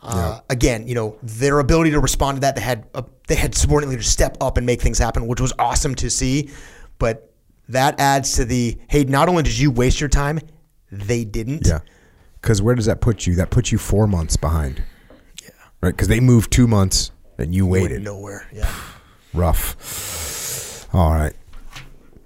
Uh, 0.00 0.40
Again, 0.50 0.86
you 0.86 0.94
know 0.94 1.16
their 1.22 1.58
ability 1.58 1.90
to 1.92 2.00
respond 2.00 2.36
to 2.36 2.40
that. 2.42 2.54
They 2.54 2.60
had 2.62 2.86
a, 2.94 3.04
they 3.26 3.34
had 3.34 3.54
subordinate 3.54 3.90
leaders 3.90 4.06
step 4.08 4.36
up 4.40 4.56
and 4.56 4.64
make 4.66 4.80
things 4.80 4.98
happen, 4.98 5.26
which 5.26 5.40
was 5.40 5.52
awesome 5.58 5.94
to 5.96 6.08
see. 6.10 6.50
But 6.98 7.32
that 7.68 7.98
adds 8.00 8.34
to 8.36 8.44
the 8.44 8.78
hey. 8.88 9.04
Not 9.04 9.28
only 9.28 9.42
did 9.42 9.58
you 9.58 9.70
waste 9.70 10.00
your 10.00 10.08
time, 10.08 10.38
they 10.90 11.24
didn't. 11.24 11.66
Yeah. 11.66 11.80
Because 12.40 12.60
where 12.60 12.74
does 12.74 12.86
that 12.86 13.00
put 13.00 13.26
you? 13.26 13.36
That 13.36 13.50
puts 13.50 13.70
you 13.70 13.78
four 13.78 14.06
months 14.08 14.36
behind. 14.36 14.82
Yeah. 15.42 15.50
Right. 15.80 15.90
Because 15.92 16.08
they 16.08 16.18
moved 16.20 16.52
two 16.52 16.66
months 16.66 17.12
and 17.38 17.54
you 17.54 17.66
Went 17.66 17.84
waited. 17.84 18.02
nowhere. 18.02 18.48
Yeah. 18.52 18.68
Rough. 19.32 20.88
All 20.92 21.12
right. 21.12 21.32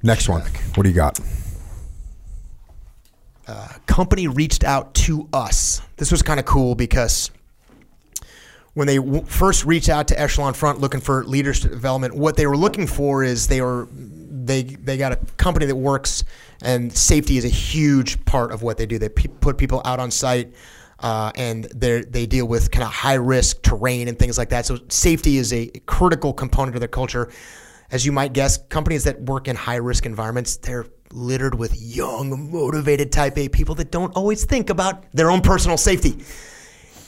Next 0.02 0.28
one. 0.28 0.40
What 0.74 0.84
do 0.84 0.88
you 0.88 0.94
got? 0.94 1.20
Company 3.86 4.28
reached 4.28 4.64
out 4.64 4.94
to 4.94 5.28
us. 5.32 5.80
This 5.96 6.10
was 6.10 6.22
kind 6.22 6.40
of 6.40 6.46
cool 6.46 6.74
because 6.74 7.30
when 8.74 8.86
they 8.86 8.96
w- 8.96 9.24
first 9.24 9.64
reached 9.64 9.88
out 9.88 10.08
to 10.08 10.20
Echelon 10.20 10.52
Front 10.52 10.80
looking 10.80 11.00
for 11.00 11.24
leadership 11.24 11.70
development, 11.70 12.14
what 12.14 12.36
they 12.36 12.46
were 12.46 12.56
looking 12.56 12.86
for 12.86 13.24
is 13.24 13.48
they 13.48 13.60
were 13.62 13.88
they 13.90 14.62
they 14.62 14.98
got 14.98 15.12
a 15.12 15.16
company 15.38 15.66
that 15.66 15.76
works 15.76 16.24
and 16.62 16.92
safety 16.92 17.38
is 17.38 17.44
a 17.44 17.48
huge 17.48 18.22
part 18.24 18.52
of 18.52 18.62
what 18.62 18.76
they 18.76 18.86
do. 18.86 18.98
They 18.98 19.08
pe- 19.08 19.28
put 19.28 19.58
people 19.58 19.80
out 19.84 19.98
on 19.98 20.10
site. 20.10 20.54
Uh, 20.98 21.30
and 21.36 21.64
they 21.64 22.00
they 22.00 22.24
deal 22.24 22.48
with 22.48 22.70
kind 22.70 22.82
of 22.82 22.90
high 22.90 23.14
risk 23.14 23.60
terrain 23.62 24.08
and 24.08 24.18
things 24.18 24.38
like 24.38 24.48
that. 24.48 24.64
So 24.64 24.78
safety 24.88 25.36
is 25.36 25.52
a 25.52 25.66
critical 25.84 26.32
component 26.32 26.74
of 26.74 26.80
their 26.80 26.88
culture. 26.88 27.30
As 27.90 28.06
you 28.06 28.12
might 28.12 28.32
guess, 28.32 28.56
companies 28.68 29.04
that 29.04 29.20
work 29.20 29.46
in 29.46 29.56
high 29.56 29.76
risk 29.76 30.06
environments, 30.06 30.56
they're 30.56 30.86
littered 31.12 31.54
with 31.54 31.80
young, 31.80 32.50
motivated 32.50 33.12
type 33.12 33.38
A 33.38 33.48
people 33.48 33.74
that 33.76 33.90
don't 33.90 34.14
always 34.16 34.44
think 34.44 34.70
about 34.70 35.04
their 35.12 35.30
own 35.30 35.40
personal 35.40 35.76
safety. 35.76 36.24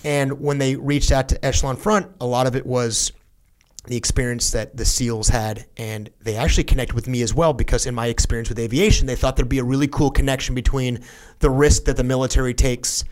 And 0.05 0.40
when 0.40 0.59
they 0.59 0.76
reached 0.76 1.12
out 1.12 1.28
to 1.31 1.45
Echelon 1.45 1.76
Front, 1.76 2.11
a 2.21 2.26
lot 2.26 2.47
of 2.47 2.57
it 2.57 2.64
was 2.64 3.12
the 3.87 3.97
experience 3.97 4.50
that 4.52 4.76
the 4.76 4.85
SEALs 4.85 5.28
had. 5.28 5.67
And 5.76 6.11
they 6.21 6.37
actually 6.37 6.64
connected 6.64 6.95
with 6.95 7.09
me 7.09 7.23
as 7.23 7.35
well 7.35 7.52
because, 7.52 7.87
in 7.87 7.95
my 7.95 8.07
experience 8.07 8.49
with 8.49 8.59
aviation, 8.59 9.07
they 9.07 9.17
thought 9.17 9.37
there'd 9.37 9.49
be 9.49 9.59
a 9.59 9.64
really 9.64 9.88
cool 9.88 10.11
connection 10.11 10.55
between 10.55 11.00
the 11.40 11.50
risk 11.50 11.85
that 11.85 11.97
the 11.97 12.05
military 12.05 12.55
takes 12.55 13.05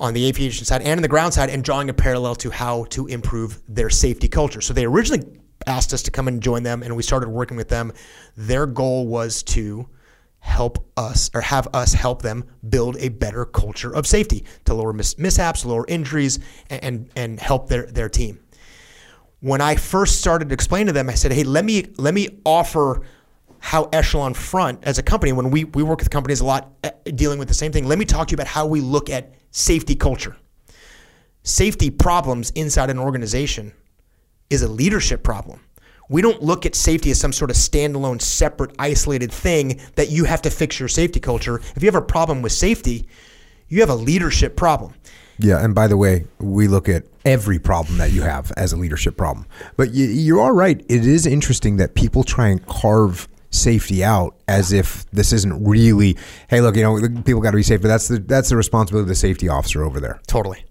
on 0.00 0.14
the 0.14 0.26
aviation 0.26 0.64
side 0.64 0.82
and 0.82 0.98
on 0.98 1.02
the 1.02 1.08
ground 1.08 1.34
side 1.34 1.50
and 1.50 1.62
drawing 1.62 1.88
a 1.90 1.94
parallel 1.94 2.34
to 2.34 2.50
how 2.50 2.84
to 2.84 3.06
improve 3.06 3.62
their 3.68 3.90
safety 3.90 4.28
culture. 4.28 4.60
So 4.60 4.72
they 4.72 4.84
originally 4.84 5.24
asked 5.66 5.92
us 5.92 6.02
to 6.02 6.10
come 6.10 6.28
and 6.28 6.42
join 6.42 6.62
them 6.62 6.82
and 6.82 6.96
we 6.96 7.02
started 7.02 7.28
working 7.28 7.56
with 7.56 7.68
them. 7.68 7.92
Their 8.36 8.66
goal 8.66 9.06
was 9.06 9.42
to 9.44 9.88
help 10.42 10.84
us 10.96 11.30
or 11.34 11.40
have 11.40 11.68
us 11.72 11.92
help 11.92 12.20
them 12.22 12.44
build 12.68 12.96
a 12.98 13.08
better 13.08 13.44
culture 13.44 13.94
of 13.94 14.06
safety 14.06 14.44
to 14.64 14.74
lower 14.74 14.92
mis- 14.92 15.16
mishaps, 15.16 15.64
lower 15.64 15.84
injuries 15.86 16.40
and, 16.68 16.84
and 16.84 17.10
and 17.16 17.40
help 17.40 17.68
their 17.68 17.86
their 17.86 18.08
team. 18.08 18.40
When 19.40 19.60
I 19.60 19.76
first 19.76 20.20
started 20.20 20.48
to 20.48 20.54
explain 20.54 20.86
to 20.86 20.92
them, 20.92 21.08
I 21.08 21.14
said, 21.14 21.32
"Hey, 21.32 21.44
let 21.44 21.64
me 21.64 21.86
let 21.96 22.12
me 22.12 22.40
offer 22.44 23.02
how 23.60 23.88
Echelon 23.92 24.34
Front 24.34 24.82
as 24.82 24.98
a 24.98 25.04
company, 25.04 25.32
when 25.32 25.52
we, 25.52 25.62
we 25.62 25.84
work 25.84 26.00
with 26.00 26.10
companies 26.10 26.40
a 26.40 26.44
lot 26.44 26.72
uh, 26.82 26.90
dealing 27.14 27.38
with 27.38 27.46
the 27.46 27.54
same 27.54 27.70
thing, 27.70 27.86
let 27.86 27.96
me 27.96 28.04
talk 28.04 28.26
to 28.26 28.32
you 28.32 28.34
about 28.34 28.48
how 28.48 28.66
we 28.66 28.80
look 28.80 29.08
at 29.08 29.34
safety 29.52 29.94
culture. 29.94 30.36
Safety 31.44 31.88
problems 31.88 32.50
inside 32.56 32.90
an 32.90 32.98
organization 32.98 33.72
is 34.52 34.62
a 34.62 34.68
leadership 34.68 35.22
problem. 35.22 35.60
We 36.08 36.20
don't 36.20 36.42
look 36.42 36.66
at 36.66 36.74
safety 36.74 37.10
as 37.10 37.18
some 37.18 37.32
sort 37.32 37.50
of 37.50 37.56
standalone, 37.56 38.20
separate, 38.20 38.72
isolated 38.78 39.32
thing 39.32 39.80
that 39.94 40.10
you 40.10 40.24
have 40.24 40.42
to 40.42 40.50
fix 40.50 40.78
your 40.78 40.88
safety 40.88 41.20
culture. 41.20 41.60
If 41.74 41.82
you 41.82 41.86
have 41.86 41.94
a 41.94 42.02
problem 42.02 42.42
with 42.42 42.52
safety, 42.52 43.06
you 43.68 43.80
have 43.80 43.88
a 43.88 43.94
leadership 43.94 44.56
problem. 44.56 44.94
Yeah, 45.38 45.64
and 45.64 45.74
by 45.74 45.86
the 45.86 45.96
way, 45.96 46.26
we 46.38 46.68
look 46.68 46.88
at 46.88 47.04
every 47.24 47.58
problem 47.58 47.98
that 47.98 48.12
you 48.12 48.22
have 48.22 48.52
as 48.56 48.72
a 48.72 48.76
leadership 48.76 49.16
problem. 49.16 49.46
But 49.76 49.92
you, 49.92 50.06
you 50.06 50.40
are 50.40 50.54
right. 50.54 50.84
It 50.88 51.06
is 51.06 51.26
interesting 51.26 51.76
that 51.76 51.94
people 51.94 52.22
try 52.24 52.48
and 52.48 52.64
carve 52.66 53.28
safety 53.50 54.04
out 54.04 54.36
as 54.48 54.72
if 54.72 55.08
this 55.10 55.32
isn't 55.32 55.64
really. 55.64 56.16
Hey, 56.48 56.60
look, 56.60 56.76
you 56.76 56.82
know, 56.82 57.00
people 57.22 57.40
got 57.40 57.52
to 57.52 57.56
be 57.56 57.62
safe, 57.62 57.80
but 57.80 57.88
that's 57.88 58.08
the 58.08 58.18
that's 58.18 58.50
the 58.50 58.56
responsibility 58.56 59.04
of 59.04 59.08
the 59.08 59.14
safety 59.14 59.48
officer 59.48 59.82
over 59.82 60.00
there. 60.00 60.20
Totally. 60.26 60.64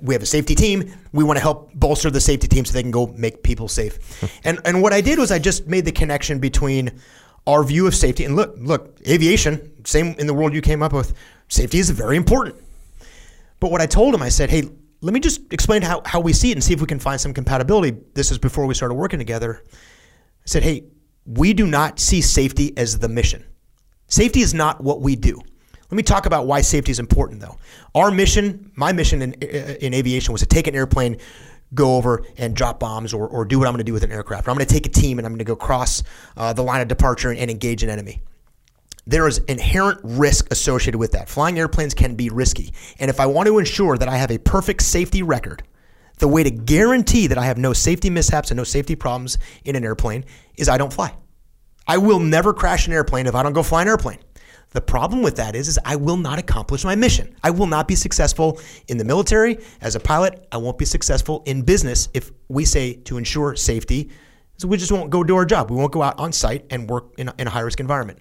We 0.00 0.14
have 0.14 0.22
a 0.22 0.26
safety 0.26 0.54
team. 0.54 0.92
We 1.12 1.24
want 1.24 1.36
to 1.38 1.42
help 1.42 1.72
bolster 1.74 2.10
the 2.10 2.20
safety 2.20 2.48
team 2.48 2.64
so 2.64 2.72
they 2.72 2.82
can 2.82 2.90
go 2.90 3.08
make 3.08 3.42
people 3.42 3.68
safe. 3.68 3.96
Hmm. 4.20 4.26
and 4.44 4.60
and 4.64 4.82
what 4.82 4.92
I 4.92 5.00
did 5.00 5.18
was 5.18 5.30
I 5.30 5.38
just 5.38 5.66
made 5.66 5.84
the 5.84 5.92
connection 5.92 6.38
between 6.38 7.00
our 7.48 7.64
view 7.64 7.86
of 7.86 7.94
safety 7.94 8.24
and 8.24 8.36
look, 8.36 8.54
look, 8.58 9.00
aviation, 9.08 9.72
same 9.84 10.14
in 10.18 10.26
the 10.26 10.34
world 10.34 10.52
you 10.52 10.60
came 10.60 10.82
up 10.82 10.92
with, 10.92 11.14
safety 11.48 11.78
is 11.78 11.88
very 11.88 12.16
important. 12.16 12.54
But 13.58 13.70
what 13.70 13.80
I 13.80 13.86
told 13.86 14.14
him, 14.14 14.22
I 14.22 14.28
said, 14.28 14.50
hey, 14.50 14.64
let 15.00 15.14
me 15.14 15.20
just 15.20 15.52
explain 15.52 15.80
how, 15.80 16.02
how 16.04 16.20
we 16.20 16.34
see 16.34 16.50
it 16.50 16.54
and 16.54 16.62
see 16.62 16.74
if 16.74 16.80
we 16.80 16.86
can 16.86 16.98
find 16.98 17.18
some 17.18 17.32
compatibility. 17.32 17.96
This 18.12 18.30
is 18.30 18.38
before 18.38 18.66
we 18.66 18.74
started 18.74 18.94
working 18.94 19.18
together. 19.18 19.62
I 19.64 20.44
said, 20.44 20.62
hey, 20.62 20.84
we 21.24 21.54
do 21.54 21.66
not 21.66 21.98
see 21.98 22.20
safety 22.20 22.76
as 22.76 22.98
the 22.98 23.08
mission. 23.08 23.44
Safety 24.08 24.40
is 24.40 24.52
not 24.52 24.82
what 24.82 25.00
we 25.00 25.16
do. 25.16 25.40
Let 25.90 25.96
me 25.96 26.02
talk 26.02 26.26
about 26.26 26.46
why 26.46 26.60
safety 26.60 26.90
is 26.90 26.98
important, 26.98 27.40
though. 27.40 27.56
Our 27.94 28.10
mission, 28.10 28.70
my 28.76 28.92
mission 28.92 29.22
in, 29.22 29.32
in 29.34 29.94
aviation, 29.94 30.32
was 30.32 30.42
to 30.42 30.46
take 30.46 30.66
an 30.66 30.74
airplane, 30.74 31.18
go 31.74 31.96
over 31.96 32.24
and 32.36 32.54
drop 32.54 32.78
bombs, 32.78 33.14
or, 33.14 33.26
or 33.26 33.44
do 33.44 33.58
what 33.58 33.66
I'm 33.66 33.72
going 33.72 33.78
to 33.78 33.84
do 33.84 33.94
with 33.94 34.04
an 34.04 34.12
aircraft. 34.12 34.48
I'm 34.48 34.54
going 34.54 34.66
to 34.66 34.72
take 34.72 34.86
a 34.86 34.90
team 34.90 35.18
and 35.18 35.26
I'm 35.26 35.32
going 35.32 35.38
to 35.38 35.44
go 35.44 35.56
cross 35.56 36.02
uh, 36.36 36.52
the 36.52 36.62
line 36.62 36.82
of 36.82 36.88
departure 36.88 37.30
and, 37.30 37.38
and 37.38 37.50
engage 37.50 37.82
an 37.82 37.90
enemy 37.90 38.22
there 39.08 39.26
is 39.26 39.38
inherent 39.48 39.98
risk 40.04 40.52
associated 40.52 40.98
with 40.98 41.12
that. 41.12 41.30
Flying 41.30 41.58
airplanes 41.58 41.94
can 41.94 42.14
be 42.14 42.28
risky. 42.28 42.74
And 43.00 43.08
if 43.08 43.20
I 43.20 43.26
want 43.26 43.46
to 43.46 43.58
ensure 43.58 43.96
that 43.96 44.06
I 44.06 44.18
have 44.18 44.30
a 44.30 44.36
perfect 44.36 44.82
safety 44.82 45.22
record, 45.22 45.62
the 46.18 46.28
way 46.28 46.44
to 46.44 46.50
guarantee 46.50 47.26
that 47.28 47.38
I 47.38 47.46
have 47.46 47.56
no 47.56 47.72
safety 47.72 48.10
mishaps 48.10 48.50
and 48.50 48.58
no 48.58 48.64
safety 48.64 48.94
problems 48.94 49.38
in 49.64 49.76
an 49.76 49.84
airplane 49.84 50.26
is 50.56 50.68
I 50.68 50.76
don't 50.76 50.92
fly. 50.92 51.14
I 51.86 51.96
will 51.96 52.20
never 52.20 52.52
crash 52.52 52.86
an 52.86 52.92
airplane 52.92 53.26
if 53.26 53.34
I 53.34 53.42
don't 53.42 53.54
go 53.54 53.62
fly 53.62 53.80
an 53.80 53.88
airplane. 53.88 54.18
The 54.70 54.80
problem 54.80 55.22
with 55.22 55.36
that 55.36 55.56
is, 55.56 55.66
is 55.66 55.78
I 55.84 55.96
will 55.96 56.18
not 56.18 56.38
accomplish 56.38 56.84
my 56.84 56.94
mission. 56.94 57.34
I 57.42 57.50
will 57.50 57.66
not 57.66 57.88
be 57.88 57.94
successful 57.94 58.60
in 58.88 58.98
the 58.98 59.04
military 59.04 59.58
as 59.80 59.96
a 59.96 60.00
pilot. 60.00 60.46
I 60.52 60.58
won't 60.58 60.76
be 60.76 60.84
successful 60.84 61.42
in 61.46 61.62
business 61.62 62.08
if 62.12 62.30
we 62.48 62.64
say 62.64 62.94
to 62.94 63.16
ensure 63.16 63.56
safety. 63.56 64.10
So 64.58 64.68
we 64.68 64.76
just 64.76 64.92
won't 64.92 65.08
go 65.08 65.24
do 65.24 65.36
our 65.36 65.46
job. 65.46 65.70
We 65.70 65.76
won't 65.76 65.92
go 65.92 66.02
out 66.02 66.18
on 66.18 66.32
site 66.32 66.66
and 66.70 66.90
work 66.90 67.14
in 67.16 67.28
a, 67.28 67.34
in 67.38 67.46
a 67.46 67.50
high 67.50 67.60
risk 67.60 67.80
environment. 67.80 68.18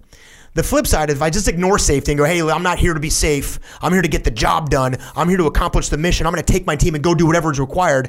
The 0.54 0.64
flip 0.64 0.88
side 0.88 1.10
is 1.10 1.18
if 1.18 1.22
I 1.22 1.30
just 1.30 1.48
ignore 1.48 1.78
safety 1.78 2.14
and 2.14 2.18
go, 2.18 2.26
hey, 2.26 2.42
I'm 2.42 2.64
not 2.64 2.80
here 2.80 2.94
to 2.94 3.00
be 3.00 3.10
safe. 3.10 3.60
I'm 3.82 3.92
here 3.92 4.02
to 4.02 4.08
get 4.08 4.24
the 4.24 4.32
job 4.32 4.70
done. 4.70 4.96
I'm 5.16 5.28
here 5.28 5.38
to 5.38 5.46
accomplish 5.46 5.90
the 5.90 5.98
mission. 5.98 6.26
I'm 6.26 6.34
going 6.34 6.44
to 6.44 6.52
take 6.52 6.66
my 6.66 6.76
team 6.76 6.96
and 6.96 7.04
go 7.04 7.14
do 7.14 7.26
whatever 7.26 7.52
is 7.52 7.60
required. 7.60 8.08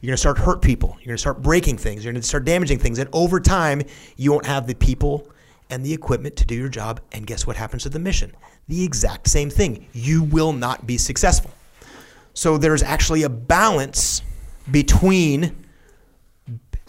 You're 0.00 0.10
going 0.10 0.14
to 0.14 0.18
start 0.18 0.38
hurt 0.38 0.60
people. 0.60 0.90
You're 0.98 1.06
going 1.06 1.16
to 1.16 1.20
start 1.20 1.42
breaking 1.42 1.78
things. 1.78 2.04
You're 2.04 2.12
going 2.12 2.20
to 2.20 2.28
start 2.28 2.44
damaging 2.44 2.78
things. 2.78 2.98
And 2.98 3.08
over 3.12 3.40
time, 3.40 3.82
you 4.16 4.30
won't 4.30 4.46
have 4.46 4.66
the 4.66 4.74
people 4.74 5.28
and 5.70 5.84
the 5.84 5.92
equipment 5.92 6.36
to 6.36 6.44
do 6.44 6.54
your 6.54 6.68
job. 6.68 7.00
And 7.12 7.26
guess 7.26 7.46
what 7.46 7.56
happens 7.56 7.82
to 7.84 7.88
the 7.88 7.98
mission? 7.98 8.32
The 8.68 8.84
exact 8.84 9.28
same 9.28 9.50
thing. 9.50 9.86
You 9.92 10.22
will 10.22 10.52
not 10.52 10.86
be 10.86 10.98
successful. 10.98 11.50
So 12.34 12.58
there's 12.58 12.82
actually 12.82 13.24
a 13.24 13.28
balance 13.28 14.22
between 14.70 15.56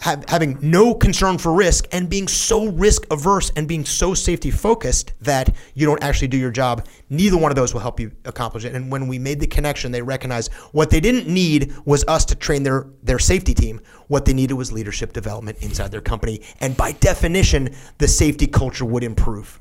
have, 0.00 0.24
having 0.28 0.58
no 0.62 0.94
concern 0.94 1.38
for 1.38 1.52
risk 1.52 1.86
and 1.92 2.08
being 2.08 2.26
so 2.26 2.68
risk 2.68 3.06
averse 3.10 3.50
and 3.54 3.68
being 3.68 3.84
so 3.84 4.14
safety 4.14 4.50
focused 4.50 5.12
that 5.20 5.54
you 5.74 5.86
don't 5.86 6.02
actually 6.02 6.28
do 6.28 6.38
your 6.38 6.50
job. 6.50 6.86
Neither 7.10 7.36
one 7.36 7.52
of 7.52 7.56
those 7.56 7.72
will 7.74 7.80
help 7.80 8.00
you 8.00 8.10
accomplish 8.24 8.64
it. 8.64 8.74
And 8.74 8.90
when 8.90 9.08
we 9.08 9.18
made 9.18 9.40
the 9.40 9.46
connection, 9.46 9.92
they 9.92 10.02
recognized 10.02 10.52
what 10.72 10.90
they 10.90 11.00
didn't 11.00 11.32
need 11.32 11.74
was 11.84 12.04
us 12.08 12.24
to 12.26 12.34
train 12.34 12.62
their 12.62 12.86
their 13.02 13.18
safety 13.18 13.54
team. 13.54 13.80
What 14.08 14.24
they 14.24 14.32
needed 14.32 14.54
was 14.54 14.72
leadership 14.72 15.12
development 15.12 15.58
inside 15.60 15.90
their 15.90 16.00
company, 16.00 16.42
and 16.60 16.76
by 16.76 16.92
definition, 16.92 17.74
the 17.98 18.08
safety 18.08 18.46
culture 18.46 18.84
would 18.84 19.04
improve 19.04 19.60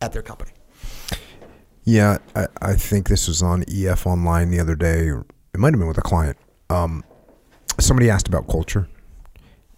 at 0.00 0.12
their 0.12 0.22
company. 0.22 0.50
Yeah, 1.84 2.18
I, 2.34 2.46
I 2.60 2.74
think 2.74 3.08
this 3.08 3.28
was 3.28 3.42
on 3.42 3.64
EF 3.68 4.06
Online 4.06 4.50
the 4.50 4.58
other 4.58 4.74
day. 4.74 5.08
It 5.08 5.60
might 5.60 5.72
have 5.72 5.78
been 5.78 5.86
with 5.86 5.98
a 5.98 6.02
client. 6.02 6.36
Um, 6.68 7.04
somebody 7.78 8.10
asked 8.10 8.26
about 8.26 8.48
culture 8.48 8.88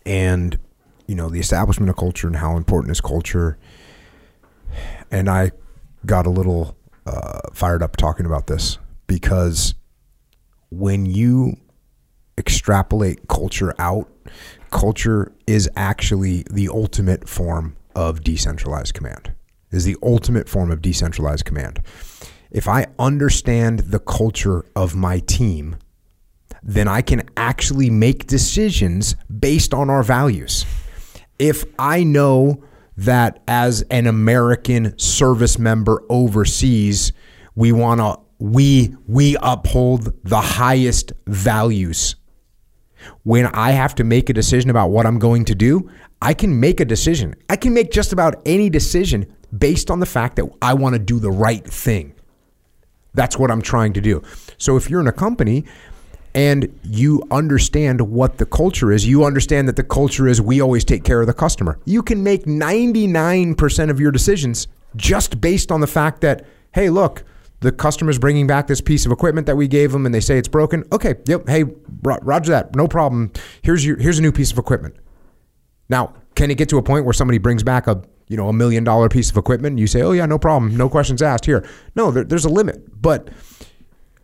and 0.09 0.59
you 1.07 1.15
know 1.15 1.29
the 1.29 1.39
establishment 1.39 1.91
of 1.91 1.97
culture 1.97 2.27
and 2.27 2.37
how 2.37 2.57
important 2.57 2.91
is 2.91 3.01
culture. 3.01 3.59
And 5.11 5.29
I 5.29 5.53
got 6.05 6.27
a 6.27 6.31
little 6.31 6.77
uh, 7.07 7.41
fired 7.53 7.83
up 7.83 7.97
talking 7.97 8.27
about 8.27 8.47
this 8.47 8.79
because 9.07 9.75
when 10.71 11.07
you 11.07 11.57
extrapolate 12.37 13.29
culture 13.29 13.75
out, 13.79 14.11
culture 14.71 15.33
is 15.47 15.69
actually 15.77 16.45
the 16.51 16.69
ultimate 16.69 17.29
form 17.29 17.77
of 17.95 18.23
decentralized 18.25 18.95
command. 18.95 19.33
Is 19.71 19.85
the 19.85 19.97
ultimate 20.03 20.49
form 20.49 20.71
of 20.71 20.81
decentralized 20.81 21.45
command. 21.45 21.83
If 22.51 22.69
I 22.69 22.87
understand 22.99 23.81
the 23.81 23.99
culture 23.99 24.65
of 24.75 24.95
my 24.95 25.19
team, 25.19 25.77
then 26.63 26.89
I 26.89 27.03
can 27.03 27.29
actually 27.37 27.91
make 27.91 28.27
decisions 28.27 29.17
based 29.27 29.73
on 29.73 29.91
our 29.91 30.03
values. 30.03 30.65
If 31.39 31.65
I 31.79 32.05
know 32.05 32.65
that 32.97 33.43
as 33.47 33.83
an 33.91 34.07
American 34.07 34.99
service 34.99 35.59
member 35.59 36.03
overseas, 36.09 37.13
we 37.55 37.73
want 37.73 38.01
to 38.01 38.19
we 38.41 38.95
we 39.07 39.37
uphold 39.43 40.13
the 40.25 40.41
highest 40.41 41.13
values. 41.27 42.17
When 43.23 43.47
I 43.47 43.71
have 43.71 43.95
to 43.97 44.05
make 44.05 44.29
a 44.29 44.33
decision 44.33 44.71
about 44.71 44.91
what 44.91 45.07
I'm 45.07 45.19
going 45.19 45.45
to 45.47 45.55
do, 45.55 45.91
I 46.21 46.35
can 46.35 46.59
make 46.59 46.81
a 46.81 46.85
decision. 46.85 47.35
I 47.49 47.57
can 47.57 47.73
make 47.73 47.93
just 47.93 48.13
about 48.13 48.43
any 48.45 48.69
decision 48.69 49.33
based 49.57 49.91
on 49.91 50.01
the 50.01 50.07
fact 50.07 50.37
that 50.37 50.47
I 50.61 50.75
want 50.75 50.95
to 50.95 50.99
do 50.99 51.21
the 51.21 51.31
right 51.31 51.65
thing. 51.65 52.15
That's 53.15 53.39
what 53.39 53.51
I'm 53.51 53.63
trying 53.63 53.93
to 53.95 54.01
do. 54.01 54.23
So 54.59 54.77
if 54.77 54.91
you're 54.91 55.01
in 55.01 55.07
a 55.07 55.13
company 55.13 55.65
and 56.35 56.79
you 56.83 57.23
understand 57.31 58.01
what 58.01 58.39
the 58.39 58.47
culture 58.47 58.93
is, 58.93 59.07
you 59.07 59.25
understand 59.25 59.69
that 59.69 59.77
the 59.77 59.85
culture 59.85 60.29
is 60.29 60.41
we 60.41 60.61
always 60.61 60.85
take 60.85 61.05
care 61.05 61.21
of 61.21 61.27
the 61.27 61.35
customer. 61.35 61.79
You 61.85 62.03
can 62.03 62.23
make 62.23 62.45
99% 62.45 63.91
of 63.91 64.01
your 64.01 64.11
decisions 64.11 64.69
just 64.97 65.41
based 65.41 65.73
on 65.73 65.81
the 65.81 65.87
fact 65.87 66.21
that, 66.21 66.47
hey, 66.75 66.91
look, 66.91 67.25
the 67.61 67.73
customer's 67.73 68.19
bringing 68.19 68.47
back 68.47 68.67
this 68.67 68.81
piece 68.81 69.05
of 69.05 69.13
equipment 69.13 69.47
that 69.47 69.57
we 69.57 69.67
gave 69.67 69.93
them 69.93 70.07
and 70.07 70.15
they 70.15 70.21
say 70.21 70.39
it's 70.39 70.49
broken. 70.49 70.85
Okay, 70.93 71.15
yep, 71.27 71.49
hey, 71.49 71.65
roger 72.03 72.53
that. 72.53 72.75
No 72.77 72.87
problem. 72.87 73.33
Here's 73.63 73.85
your 73.85 73.97
here's 73.99 74.19
a 74.19 74.23
new 74.23 74.33
piece 74.33 74.53
of 74.53 74.59
equipment. 74.59 74.95
Now, 75.89 76.15
can 76.35 76.51
it 76.51 76.59
get 76.59 76.69
to 76.69 76.79
a 76.79 76.83
point 76.83 77.05
where 77.05 77.15
somebody 77.15 77.39
brings 77.39 77.63
back 77.63 77.87
a 77.87 78.03
you 78.29 78.37
know 78.37 78.49
a 78.49 78.53
million 78.53 78.85
dollar 78.85 79.09
piece 79.09 79.31
of 79.31 79.37
equipment 79.37 79.73
and 79.73 79.81
you 79.81 79.87
say, 79.87 80.03
oh 80.03 80.13
yeah, 80.13 80.27
no 80.27 80.39
problem, 80.39 80.77
no 80.77 80.89
questions 80.89 81.21
asked 81.21 81.47
here? 81.47 81.69
No, 81.97 82.11
there, 82.11 82.25
there's 82.25 82.45
a 82.45 82.49
limit, 82.51 83.01
but 83.01 83.29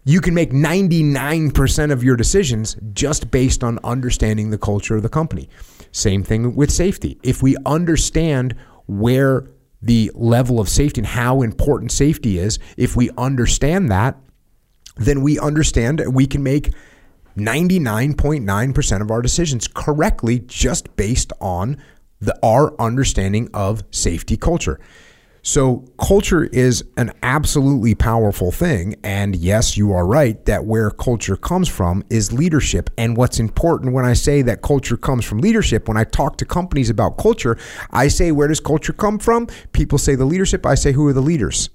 you 0.05 0.21
can 0.21 0.35
make 0.35 0.51
99% 0.51 1.93
of 1.93 2.05
your 2.05 2.17
decisions 2.17 2.77
just 2.93 3.31
based 3.31 3.65
on 3.65 3.79
understanding 3.83 4.51
the 4.51 4.59
culture 4.59 4.97
of 4.97 5.03
the 5.03 5.09
company. 5.09 5.49
Same 5.93 6.23
thing 6.23 6.55
with 6.55 6.71
safety. 6.71 7.19
If 7.23 7.43
we 7.43 7.57
understand 7.65 8.55
where 8.87 9.49
the 9.81 10.11
level 10.15 10.61
of 10.61 10.69
safety 10.69 11.01
and 11.01 11.07
how 11.07 11.43
important 11.43 11.93
safety 11.93 12.39
is, 12.39 12.59
if 12.77 12.97
we 12.97 13.11
understand 13.17 13.91
that, 13.91 14.17
then 14.97 15.23
we 15.23 15.39
understand 15.39 16.03
we 16.13 16.27
can 16.27 16.43
make 16.43 16.73
99.9% 17.37 19.01
of 19.01 19.11
our 19.11 19.23
decisions 19.23 19.67
correctly 19.67 20.41
just 20.41 20.95
based 20.97 21.33
on 21.41 21.77
the, 22.21 22.39
our 22.43 22.81
understanding 22.81 23.49
of 23.53 23.83
safety 23.91 24.37
culture. 24.37 24.79
So, 25.47 25.85
culture 25.99 26.45
is 26.45 26.83
an 26.97 27.13
absolutely 27.23 27.95
powerful 27.95 28.51
thing. 28.51 28.95
And 29.05 29.37
yes, 29.37 29.77
you 29.77 29.93
are 29.93 30.07
right 30.07 30.43
that 30.47 30.65
where 30.65 30.91
culture 30.91 31.37
comes 31.37 31.69
from 31.69 32.03
is 32.09 32.33
leadership. 32.33 32.89
And 32.97 33.15
what's 33.15 33.39
important 33.39 33.93
when 33.93 34.07
I 34.07 34.15
say 34.15 34.41
that 34.41 34.63
culture 34.63 34.97
comes 34.97 35.27
from 35.27 35.41
leadership, 35.41 35.87
when 35.87 35.99
I 35.99 36.05
talk 36.05 36.39
to 36.39 36.47
companies 36.47 36.89
about 36.89 37.19
culture, 37.19 37.59
I 37.91 38.09
say, 38.09 38.33
where 38.33 38.49
does 38.49 38.59
culture 38.59 38.95
come 38.95 39.19
from? 39.19 39.47
People 39.73 39.99
say 39.99 40.15
the 40.15 40.25
leadership. 40.25 40.65
I 40.65 40.77
say, 40.77 40.93
who 40.93 41.07
are 41.09 41.13
the 41.13 41.21
leaders? 41.21 41.69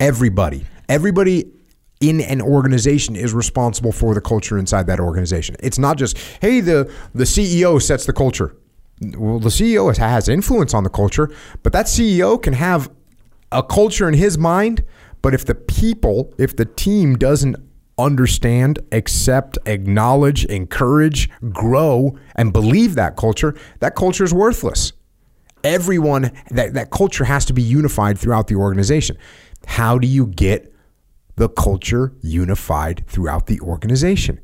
Everybody. 0.00 0.66
Everybody 0.88 1.52
in 2.00 2.22
an 2.22 2.42
organization 2.42 3.14
is 3.14 3.32
responsible 3.32 3.92
for 3.92 4.14
the 4.14 4.20
culture 4.20 4.58
inside 4.58 4.88
that 4.88 4.98
organization. 4.98 5.54
It's 5.60 5.78
not 5.78 5.96
just, 5.96 6.18
hey, 6.40 6.58
the, 6.58 6.92
the 7.14 7.22
CEO 7.22 7.80
sets 7.80 8.04
the 8.04 8.12
culture 8.12 8.56
well, 9.00 9.38
the 9.38 9.48
CEO 9.48 9.96
has 9.96 10.28
influence 10.28 10.74
on 10.74 10.84
the 10.84 10.90
culture, 10.90 11.30
but 11.62 11.72
that 11.72 11.86
CEO 11.86 12.40
can 12.40 12.52
have 12.54 12.90
a 13.50 13.62
culture 13.62 14.08
in 14.08 14.14
his 14.14 14.38
mind. 14.38 14.84
But 15.22 15.34
if 15.34 15.44
the 15.44 15.54
people, 15.54 16.34
if 16.38 16.54
the 16.56 16.66
team 16.66 17.16
doesn't 17.16 17.56
understand, 17.98 18.80
accept, 18.92 19.58
acknowledge, 19.66 20.44
encourage, 20.46 21.30
grow, 21.50 22.18
and 22.34 22.52
believe 22.52 22.94
that 22.96 23.16
culture, 23.16 23.54
that 23.80 23.94
culture 23.94 24.24
is 24.24 24.34
worthless. 24.34 24.92
Everyone, 25.62 26.30
that, 26.50 26.74
that 26.74 26.90
culture 26.90 27.24
has 27.24 27.44
to 27.46 27.52
be 27.52 27.62
unified 27.62 28.18
throughout 28.18 28.48
the 28.48 28.56
organization. 28.56 29.16
How 29.66 29.98
do 29.98 30.06
you 30.06 30.26
get 30.26 30.74
the 31.36 31.48
culture 31.48 32.12
unified 32.20 33.04
throughout 33.06 33.46
the 33.46 33.60
organization? 33.60 34.40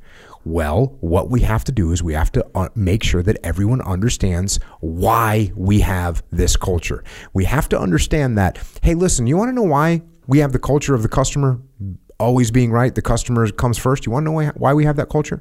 Well, 0.51 0.97
what 0.99 1.31
we 1.31 1.43
have 1.43 1.63
to 1.65 1.73
do 1.73 1.93
is 1.93 2.03
we 2.03 2.15
have 2.15 2.33
to 2.33 2.45
uh, 2.57 2.71
make 2.75 3.05
sure 3.05 3.23
that 3.23 3.39
everyone 3.45 3.81
understands 3.83 4.59
why 4.81 5.53
we 5.55 5.79
have 5.79 6.25
this 6.33 6.57
culture. 6.57 7.05
We 7.33 7.45
have 7.45 7.69
to 7.69 7.79
understand 7.79 8.37
that, 8.37 8.59
hey, 8.83 8.95
listen, 8.95 9.29
you 9.29 9.37
want 9.37 9.51
to 9.51 9.53
know 9.53 9.63
why 9.63 10.03
we 10.27 10.41
have 10.41 10.51
the 10.51 10.59
culture 10.59 10.93
of 10.93 11.03
the 11.03 11.09
customer 11.09 11.61
always 12.19 12.51
being 12.51 12.73
right? 12.73 12.93
The 12.93 13.01
customer 13.01 13.49
comes 13.53 13.79
first. 13.79 14.07
You 14.07 14.11
want 14.11 14.27
to 14.27 14.33
know 14.33 14.51
why 14.57 14.75
we 14.75 14.85
have 14.87 14.97
that 14.97 15.09
culture? 15.09 15.41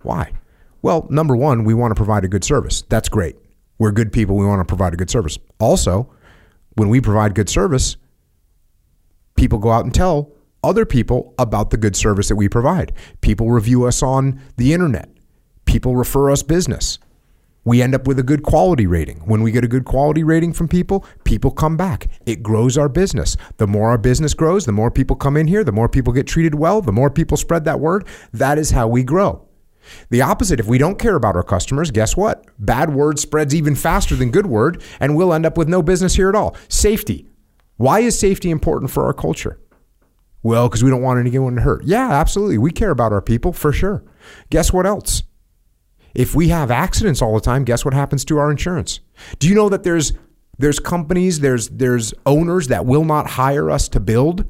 Why? 0.00 0.32
Well, 0.80 1.06
number 1.10 1.36
one, 1.36 1.64
we 1.64 1.74
want 1.74 1.90
to 1.90 1.94
provide 1.94 2.24
a 2.24 2.28
good 2.28 2.42
service. 2.42 2.84
That's 2.88 3.10
great. 3.10 3.36
We're 3.78 3.92
good 3.92 4.14
people. 4.14 4.34
We 4.38 4.46
want 4.46 4.60
to 4.60 4.64
provide 4.64 4.94
a 4.94 4.96
good 4.96 5.10
service. 5.10 5.36
Also, 5.60 6.10
when 6.74 6.88
we 6.88 7.02
provide 7.02 7.34
good 7.34 7.50
service, 7.50 7.98
people 9.36 9.58
go 9.58 9.70
out 9.70 9.84
and 9.84 9.94
tell 9.94 10.32
other 10.62 10.84
people 10.84 11.34
about 11.38 11.70
the 11.70 11.76
good 11.76 11.96
service 11.96 12.28
that 12.28 12.36
we 12.36 12.48
provide. 12.48 12.92
People 13.20 13.50
review 13.50 13.84
us 13.84 14.02
on 14.02 14.40
the 14.56 14.72
internet. 14.72 15.08
People 15.64 15.96
refer 15.96 16.30
us 16.30 16.42
business. 16.42 16.98
We 17.64 17.82
end 17.82 17.94
up 17.94 18.06
with 18.06 18.18
a 18.18 18.22
good 18.22 18.42
quality 18.42 18.86
rating. 18.86 19.18
When 19.26 19.42
we 19.42 19.52
get 19.52 19.64
a 19.64 19.68
good 19.68 19.84
quality 19.84 20.24
rating 20.24 20.54
from 20.54 20.68
people, 20.68 21.04
people 21.24 21.50
come 21.50 21.76
back. 21.76 22.06
It 22.24 22.42
grows 22.42 22.78
our 22.78 22.88
business. 22.88 23.36
The 23.58 23.66
more 23.66 23.90
our 23.90 23.98
business 23.98 24.32
grows, 24.32 24.64
the 24.64 24.72
more 24.72 24.90
people 24.90 25.16
come 25.16 25.36
in 25.36 25.46
here, 25.48 25.62
the 25.62 25.72
more 25.72 25.88
people 25.88 26.14
get 26.14 26.26
treated 26.26 26.54
well, 26.54 26.80
the 26.80 26.92
more 26.92 27.10
people 27.10 27.36
spread 27.36 27.66
that 27.66 27.80
word. 27.80 28.06
That 28.32 28.56
is 28.56 28.70
how 28.70 28.88
we 28.88 29.02
grow. 29.02 29.46
The 30.08 30.22
opposite, 30.22 30.60
if 30.60 30.66
we 30.66 30.78
don't 30.78 30.98
care 30.98 31.16
about 31.16 31.36
our 31.36 31.42
customers, 31.42 31.90
guess 31.90 32.16
what? 32.16 32.46
Bad 32.58 32.94
word 32.94 33.18
spreads 33.18 33.54
even 33.54 33.74
faster 33.74 34.14
than 34.14 34.30
good 34.30 34.46
word, 34.46 34.82
and 35.00 35.14
we'll 35.16 35.34
end 35.34 35.44
up 35.46 35.58
with 35.58 35.68
no 35.68 35.82
business 35.82 36.14
here 36.14 36.28
at 36.30 36.34
all. 36.34 36.56
Safety. 36.68 37.28
Why 37.76 38.00
is 38.00 38.18
safety 38.18 38.50
important 38.50 38.90
for 38.90 39.04
our 39.04 39.12
culture? 39.12 39.60
Well, 40.48 40.66
because 40.66 40.82
we 40.82 40.88
don't 40.88 41.02
want 41.02 41.20
anyone 41.20 41.56
to 41.56 41.60
hurt. 41.60 41.84
Yeah, 41.84 42.10
absolutely. 42.10 42.56
We 42.56 42.70
care 42.70 42.90
about 42.90 43.12
our 43.12 43.20
people 43.20 43.52
for 43.52 43.70
sure. 43.70 44.02
Guess 44.48 44.72
what 44.72 44.86
else? 44.86 45.22
If 46.14 46.34
we 46.34 46.48
have 46.48 46.70
accidents 46.70 47.20
all 47.20 47.34
the 47.34 47.42
time, 47.42 47.64
guess 47.64 47.84
what 47.84 47.92
happens 47.92 48.24
to 48.24 48.38
our 48.38 48.50
insurance? 48.50 49.00
Do 49.38 49.46
you 49.46 49.54
know 49.54 49.68
that 49.68 49.82
there's 49.82 50.14
there's 50.58 50.80
companies, 50.80 51.40
there's 51.40 51.68
there's 51.68 52.14
owners 52.24 52.68
that 52.68 52.86
will 52.86 53.04
not 53.04 53.28
hire 53.28 53.70
us 53.70 53.90
to 53.90 54.00
build 54.00 54.46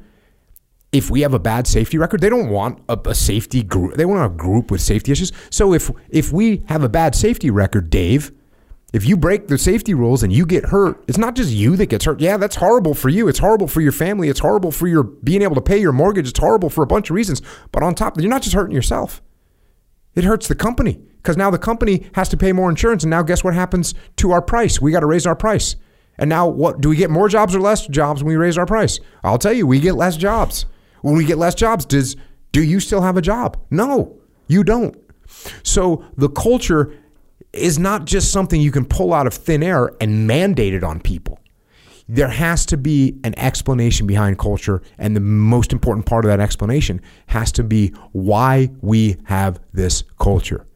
if 0.92 1.10
we 1.10 1.22
have 1.22 1.34
a 1.34 1.40
bad 1.40 1.66
safety 1.66 1.98
record. 1.98 2.20
They 2.20 2.30
don't 2.30 2.48
want 2.48 2.80
a, 2.88 2.96
a 3.04 3.14
safety 3.14 3.64
group. 3.64 3.96
They 3.96 4.04
want 4.06 4.24
a 4.24 4.34
group 4.36 4.70
with 4.70 4.80
safety 4.80 5.10
issues. 5.10 5.32
So 5.50 5.74
if 5.74 5.90
if 6.10 6.32
we 6.32 6.62
have 6.68 6.84
a 6.84 6.88
bad 6.88 7.16
safety 7.16 7.50
record, 7.50 7.90
Dave, 7.90 8.30
if 8.92 9.04
you 9.04 9.16
break 9.16 9.48
the 9.48 9.58
safety 9.58 9.92
rules 9.92 10.22
and 10.22 10.32
you 10.32 10.46
get 10.46 10.66
hurt, 10.66 11.04
it's 11.06 11.18
not 11.18 11.34
just 11.34 11.50
you 11.50 11.76
that 11.76 11.86
gets 11.86 12.06
hurt. 12.06 12.20
Yeah, 12.20 12.38
that's 12.38 12.56
horrible 12.56 12.94
for 12.94 13.10
you. 13.10 13.28
It's 13.28 13.38
horrible 13.38 13.68
for 13.68 13.82
your 13.82 13.92
family. 13.92 14.28
It's 14.30 14.40
horrible 14.40 14.72
for 14.72 14.86
your 14.86 15.02
being 15.02 15.42
able 15.42 15.56
to 15.56 15.60
pay 15.60 15.78
your 15.78 15.92
mortgage. 15.92 16.28
It's 16.28 16.38
horrible 16.38 16.70
for 16.70 16.82
a 16.82 16.86
bunch 16.86 17.10
of 17.10 17.14
reasons. 17.14 17.42
But 17.70 17.82
on 17.82 17.94
top, 17.94 18.12
of 18.12 18.16
that, 18.16 18.22
you're 18.22 18.30
not 18.30 18.42
just 18.42 18.54
hurting 18.54 18.74
yourself. 18.74 19.20
It 20.14 20.24
hurts 20.24 20.48
the 20.48 20.54
company 20.54 21.00
because 21.18 21.36
now 21.36 21.50
the 21.50 21.58
company 21.58 22.08
has 22.14 22.30
to 22.30 22.36
pay 22.36 22.52
more 22.52 22.70
insurance. 22.70 23.02
And 23.04 23.10
now 23.10 23.22
guess 23.22 23.44
what 23.44 23.54
happens 23.54 23.94
to 24.16 24.30
our 24.30 24.40
price? 24.40 24.80
We 24.80 24.90
got 24.90 25.00
to 25.00 25.06
raise 25.06 25.26
our 25.26 25.36
price. 25.36 25.76
And 26.16 26.30
now 26.30 26.48
what 26.48 26.80
do 26.80 26.88
we 26.88 26.96
get 26.96 27.10
more 27.10 27.28
jobs 27.28 27.54
or 27.54 27.60
less 27.60 27.86
jobs 27.86 28.24
when 28.24 28.30
we 28.30 28.36
raise 28.36 28.56
our 28.56 28.66
price? 28.66 28.98
I'll 29.22 29.38
tell 29.38 29.52
you, 29.52 29.66
we 29.66 29.80
get 29.80 29.94
less 29.94 30.16
jobs. 30.16 30.64
When 31.02 31.14
we 31.14 31.24
get 31.24 31.38
less 31.38 31.54
jobs, 31.54 31.84
does 31.84 32.16
do 32.52 32.62
you 32.62 32.80
still 32.80 33.02
have 33.02 33.16
a 33.16 33.22
job? 33.22 33.58
No, 33.70 34.18
you 34.48 34.64
don't. 34.64 34.96
So 35.62 36.04
the 36.16 36.30
culture 36.30 36.92
is 37.52 37.78
not 37.78 38.04
just 38.04 38.30
something 38.30 38.60
you 38.60 38.72
can 38.72 38.84
pull 38.84 39.12
out 39.12 39.26
of 39.26 39.34
thin 39.34 39.62
air 39.62 39.92
and 40.00 40.26
mandate 40.26 40.74
it 40.74 40.84
on 40.84 41.00
people. 41.00 41.38
There 42.08 42.28
has 42.28 42.64
to 42.66 42.76
be 42.76 43.18
an 43.22 43.38
explanation 43.38 44.06
behind 44.06 44.38
culture, 44.38 44.82
and 44.96 45.14
the 45.14 45.20
most 45.20 45.72
important 45.72 46.06
part 46.06 46.24
of 46.24 46.30
that 46.30 46.40
explanation 46.40 47.02
has 47.26 47.52
to 47.52 47.62
be 47.62 47.88
why 48.12 48.70
we 48.80 49.16
have 49.24 49.60
this 49.72 50.04
culture 50.18 50.66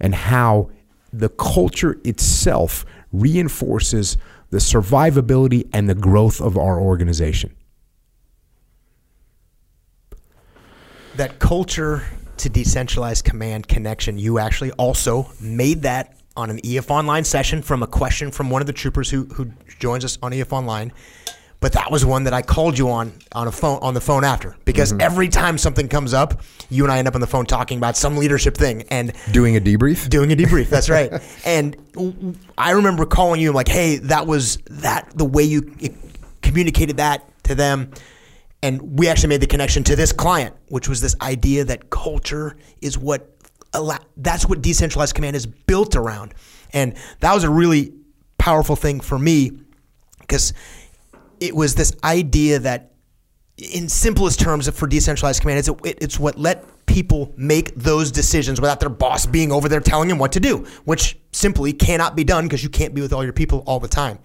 and 0.00 0.14
how 0.14 0.70
the 1.12 1.28
culture 1.28 2.00
itself 2.04 2.84
reinforces 3.12 4.16
the 4.50 4.58
survivability 4.58 5.68
and 5.72 5.88
the 5.88 5.94
growth 5.94 6.40
of 6.40 6.56
our 6.56 6.80
organization. 6.80 7.54
That 11.16 11.38
culture 11.38 12.04
to 12.38 12.48
decentralized 12.48 13.24
command 13.24 13.68
connection, 13.68 14.18
you 14.18 14.38
actually 14.38 14.72
also 14.72 15.30
made 15.40 15.82
that 15.82 16.16
on 16.36 16.50
an 16.50 16.60
EF 16.64 16.90
Online 16.90 17.24
session 17.24 17.62
from 17.62 17.82
a 17.82 17.86
question 17.86 18.30
from 18.30 18.50
one 18.50 18.60
of 18.60 18.66
the 18.66 18.72
troopers 18.72 19.10
who, 19.10 19.24
who 19.24 19.50
joins 19.78 20.04
us 20.04 20.18
on 20.22 20.32
EF 20.32 20.52
Online. 20.52 20.92
But 21.60 21.72
that 21.72 21.90
was 21.90 22.04
one 22.04 22.24
that 22.24 22.34
I 22.34 22.42
called 22.42 22.76
you 22.76 22.90
on 22.90 23.12
on 23.32 23.48
a 23.48 23.52
phone 23.52 23.78
on 23.80 23.94
the 23.94 24.00
phone 24.00 24.22
after 24.22 24.54
because 24.66 24.92
mm-hmm. 24.92 25.00
every 25.00 25.28
time 25.30 25.56
something 25.56 25.88
comes 25.88 26.12
up, 26.12 26.42
you 26.68 26.84
and 26.84 26.92
I 26.92 26.98
end 26.98 27.08
up 27.08 27.14
on 27.14 27.22
the 27.22 27.26
phone 27.26 27.46
talking 27.46 27.78
about 27.78 27.96
some 27.96 28.18
leadership 28.18 28.54
thing 28.54 28.82
and 28.90 29.14
doing 29.32 29.56
a 29.56 29.60
debrief. 29.60 30.10
Doing 30.10 30.30
a 30.30 30.36
debrief. 30.36 30.68
That's 30.68 30.90
right. 30.90 31.10
and 31.46 31.74
I 32.58 32.72
remember 32.72 33.06
calling 33.06 33.40
you 33.40 33.50
like, 33.52 33.68
"Hey, 33.68 33.96
that 33.96 34.26
was 34.26 34.58
that 34.66 35.10
the 35.14 35.24
way 35.24 35.44
you 35.44 35.74
communicated 36.42 36.98
that 36.98 37.24
to 37.44 37.54
them." 37.54 37.92
And 38.64 38.98
we 38.98 39.08
actually 39.08 39.28
made 39.28 39.42
the 39.42 39.46
connection 39.46 39.84
to 39.84 39.94
this 39.94 40.10
client, 40.10 40.56
which 40.68 40.88
was 40.88 41.02
this 41.02 41.14
idea 41.20 41.64
that 41.66 41.90
culture 41.90 42.56
is 42.80 42.96
what 42.96 43.30
that's 44.16 44.46
what 44.46 44.62
decentralized 44.62 45.14
command 45.14 45.36
is 45.36 45.44
built 45.44 45.94
around, 45.96 46.32
and 46.72 46.96
that 47.20 47.34
was 47.34 47.44
a 47.44 47.50
really 47.50 47.92
powerful 48.38 48.74
thing 48.74 49.00
for 49.00 49.18
me 49.18 49.50
because 50.20 50.54
it 51.40 51.54
was 51.54 51.74
this 51.74 51.92
idea 52.04 52.58
that 52.58 52.92
in 53.58 53.88
simplest 53.88 54.40
terms 54.40 54.66
for 54.70 54.86
decentralized 54.86 55.42
command 55.42 55.58
it's, 55.58 55.70
it's 55.84 56.18
what 56.18 56.38
let 56.38 56.64
people 56.86 57.32
make 57.36 57.74
those 57.74 58.10
decisions 58.10 58.60
without 58.60 58.80
their 58.80 58.88
boss 58.88 59.26
being 59.26 59.52
over 59.52 59.68
there 59.68 59.80
telling 59.80 60.08
them 60.08 60.18
what 60.18 60.32
to 60.32 60.40
do 60.40 60.66
which 60.84 61.18
simply 61.32 61.72
cannot 61.72 62.16
be 62.16 62.24
done 62.24 62.44
because 62.44 62.62
you 62.62 62.68
can't 62.68 62.94
be 62.94 63.00
with 63.00 63.12
all 63.12 63.22
your 63.24 63.32
people 63.32 63.62
all 63.66 63.80
the 63.80 63.88
time. 63.88 64.18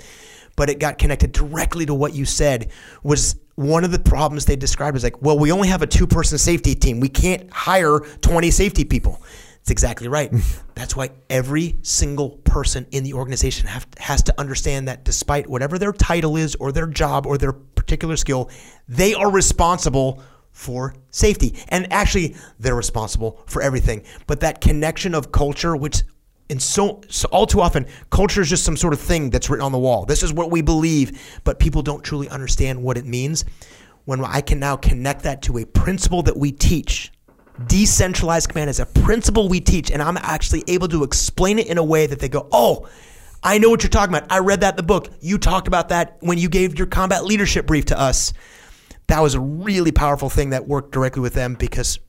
But 0.56 0.70
it 0.70 0.80
got 0.80 0.98
connected 0.98 1.32
directly 1.32 1.86
to 1.86 1.94
what 1.94 2.14
you 2.14 2.26
said 2.26 2.72
was 3.02 3.36
one 3.60 3.84
of 3.84 3.92
the 3.92 4.00
problems 4.00 4.46
they 4.46 4.56
described 4.56 4.96
as 4.96 5.04
like 5.04 5.22
well 5.22 5.38
we 5.38 5.52
only 5.52 5.68
have 5.68 5.82
a 5.82 5.88
two 5.88 6.08
person 6.08 6.38
safety 6.38 6.74
team 6.74 7.00
we 7.00 7.10
can't 7.10 7.52
hire 7.52 8.00
20 8.00 8.50
safety 8.52 8.86
people 8.86 9.22
it's 9.70 9.72
exactly 9.72 10.08
right. 10.08 10.34
That's 10.76 10.96
why 10.96 11.12
every 11.30 11.76
single 11.84 12.32
person 12.44 12.88
in 12.92 13.04
the 13.04 13.14
organization 13.14 13.68
have, 13.68 13.86
has 13.98 14.24
to 14.24 14.34
understand 14.40 14.88
that 14.88 15.04
despite 15.04 15.48
whatever 15.48 15.78
their 15.78 15.92
title 15.92 16.38
is 16.38 16.56
or 16.56 16.72
their 16.72 16.88
job 16.88 17.28
or 17.28 17.38
their 17.38 17.52
particular 17.52 18.18
skill, 18.18 18.50
they 18.88 19.14
are 19.14 19.30
responsible 19.30 20.24
for 20.52 20.96
safety. 21.12 21.56
And 21.68 21.92
actually, 21.94 22.36
they're 22.58 22.74
responsible 22.74 23.44
for 23.46 23.62
everything. 23.62 24.04
But 24.26 24.40
that 24.40 24.60
connection 24.60 25.14
of 25.14 25.32
culture, 25.32 25.76
which 25.76 26.02
and 26.50 26.62
so, 26.62 27.02
so 27.10 27.28
all 27.32 27.46
too 27.46 27.62
often, 27.62 27.86
culture 28.10 28.42
is 28.42 28.50
just 28.50 28.64
some 28.64 28.76
sort 28.76 28.94
of 28.94 29.00
thing 29.00 29.30
that's 29.30 29.50
written 29.50 29.66
on 29.66 29.72
the 29.72 29.78
wall. 29.78 30.06
This 30.06 30.24
is 30.24 30.34
what 30.34 30.50
we 30.50 30.62
believe, 30.62 31.40
but 31.44 31.60
people 31.60 31.84
don't 31.84 32.04
truly 32.04 32.28
understand 32.30 32.82
what 32.82 32.98
it 32.98 33.06
means. 33.06 33.46
When 34.06 34.24
I 34.26 34.42
can 34.42 34.60
now 34.60 34.76
connect 34.76 35.24
that 35.24 35.44
to 35.44 35.60
a 35.60 35.66
principle 35.66 36.24
that 36.24 36.36
we 36.36 36.52
teach, 36.52 37.12
decentralized 37.68 38.50
command 38.50 38.72
is 38.72 38.80
a 38.80 38.88
principle 38.88 39.48
we 39.48 39.60
teach, 39.60 39.92
and 39.92 40.02
I'm 40.02 40.18
actually 40.18 40.64
able 40.68 40.88
to 40.88 41.04
explain 41.04 41.60
it 41.60 41.68
in 41.68 41.78
a 41.78 41.84
way 41.84 42.08
that 42.08 42.20
they 42.20 42.30
go, 42.30 42.48
oh, 42.52 42.90
I 43.44 43.60
know 43.60 43.70
what 43.70 43.84
you're 43.84 43.92
talking 43.92 44.14
about. 44.14 44.32
I 44.32 44.40
read 44.40 44.62
that 44.62 44.74
in 44.74 44.78
the 44.78 44.84
book. 44.84 45.10
You 45.22 45.38
talked 45.38 45.68
about 45.68 45.90
that 45.90 46.18
when 46.22 46.40
you 46.40 46.50
gave 46.50 46.78
your 46.78 46.88
combat 46.88 47.26
leadership 47.26 47.68
brief 47.68 47.86
to 47.86 48.00
us. 48.00 48.34
That 49.08 49.22
was 49.22 49.36
a 49.36 49.40
really 49.40 49.92
powerful 49.92 50.30
thing 50.30 50.50
that 50.50 50.68
worked 50.68 50.92
directly 50.92 51.22
with 51.22 51.34
them 51.34 51.54
because 51.54 52.00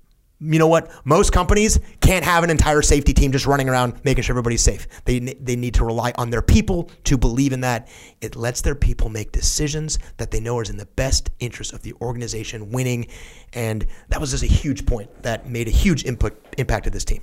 you 0.40 0.58
know 0.58 0.66
what? 0.66 0.90
Most 1.04 1.32
companies 1.32 1.78
can't 2.00 2.24
have 2.24 2.44
an 2.44 2.50
entire 2.50 2.80
safety 2.80 3.12
team 3.12 3.30
just 3.30 3.46
running 3.46 3.68
around 3.68 4.02
making 4.04 4.22
sure 4.22 4.32
everybody's 4.32 4.62
safe. 4.62 4.86
They, 5.04 5.18
they 5.18 5.54
need 5.54 5.74
to 5.74 5.84
rely 5.84 6.12
on 6.16 6.30
their 6.30 6.40
people 6.40 6.90
to 7.04 7.18
believe 7.18 7.52
in 7.52 7.60
that. 7.60 7.88
It 8.22 8.36
lets 8.36 8.62
their 8.62 8.74
people 8.74 9.10
make 9.10 9.32
decisions 9.32 9.98
that 10.16 10.30
they 10.30 10.40
know 10.40 10.60
is 10.60 10.70
in 10.70 10.78
the 10.78 10.86
best 10.86 11.30
interest 11.40 11.74
of 11.74 11.82
the 11.82 11.92
organization 12.00 12.70
winning. 12.70 13.06
And 13.52 13.86
that 14.08 14.20
was 14.20 14.30
just 14.30 14.42
a 14.42 14.46
huge 14.46 14.86
point 14.86 15.10
that 15.22 15.48
made 15.48 15.68
a 15.68 15.72
huge 15.72 16.04
input 16.04 16.42
impact 16.56 16.84
to 16.84 16.90
this 16.90 17.04
team. 17.04 17.22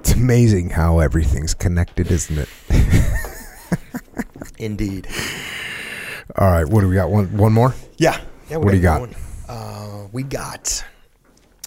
It's 0.00 0.12
amazing 0.12 0.70
how 0.70 0.98
everything's 0.98 1.54
connected, 1.54 2.10
isn't 2.10 2.38
it? 2.38 2.48
Indeed. 4.58 5.06
All 6.36 6.50
right, 6.50 6.66
what 6.66 6.80
do 6.80 6.88
we 6.88 6.94
got? 6.94 7.10
One 7.10 7.36
one 7.36 7.52
more? 7.52 7.74
Yeah. 7.96 8.18
yeah 8.48 8.56
what 8.56 8.70
do 8.70 8.76
you 8.76 8.82
got? 8.82 9.10
Uh, 9.48 10.06
we 10.12 10.22
got 10.22 10.84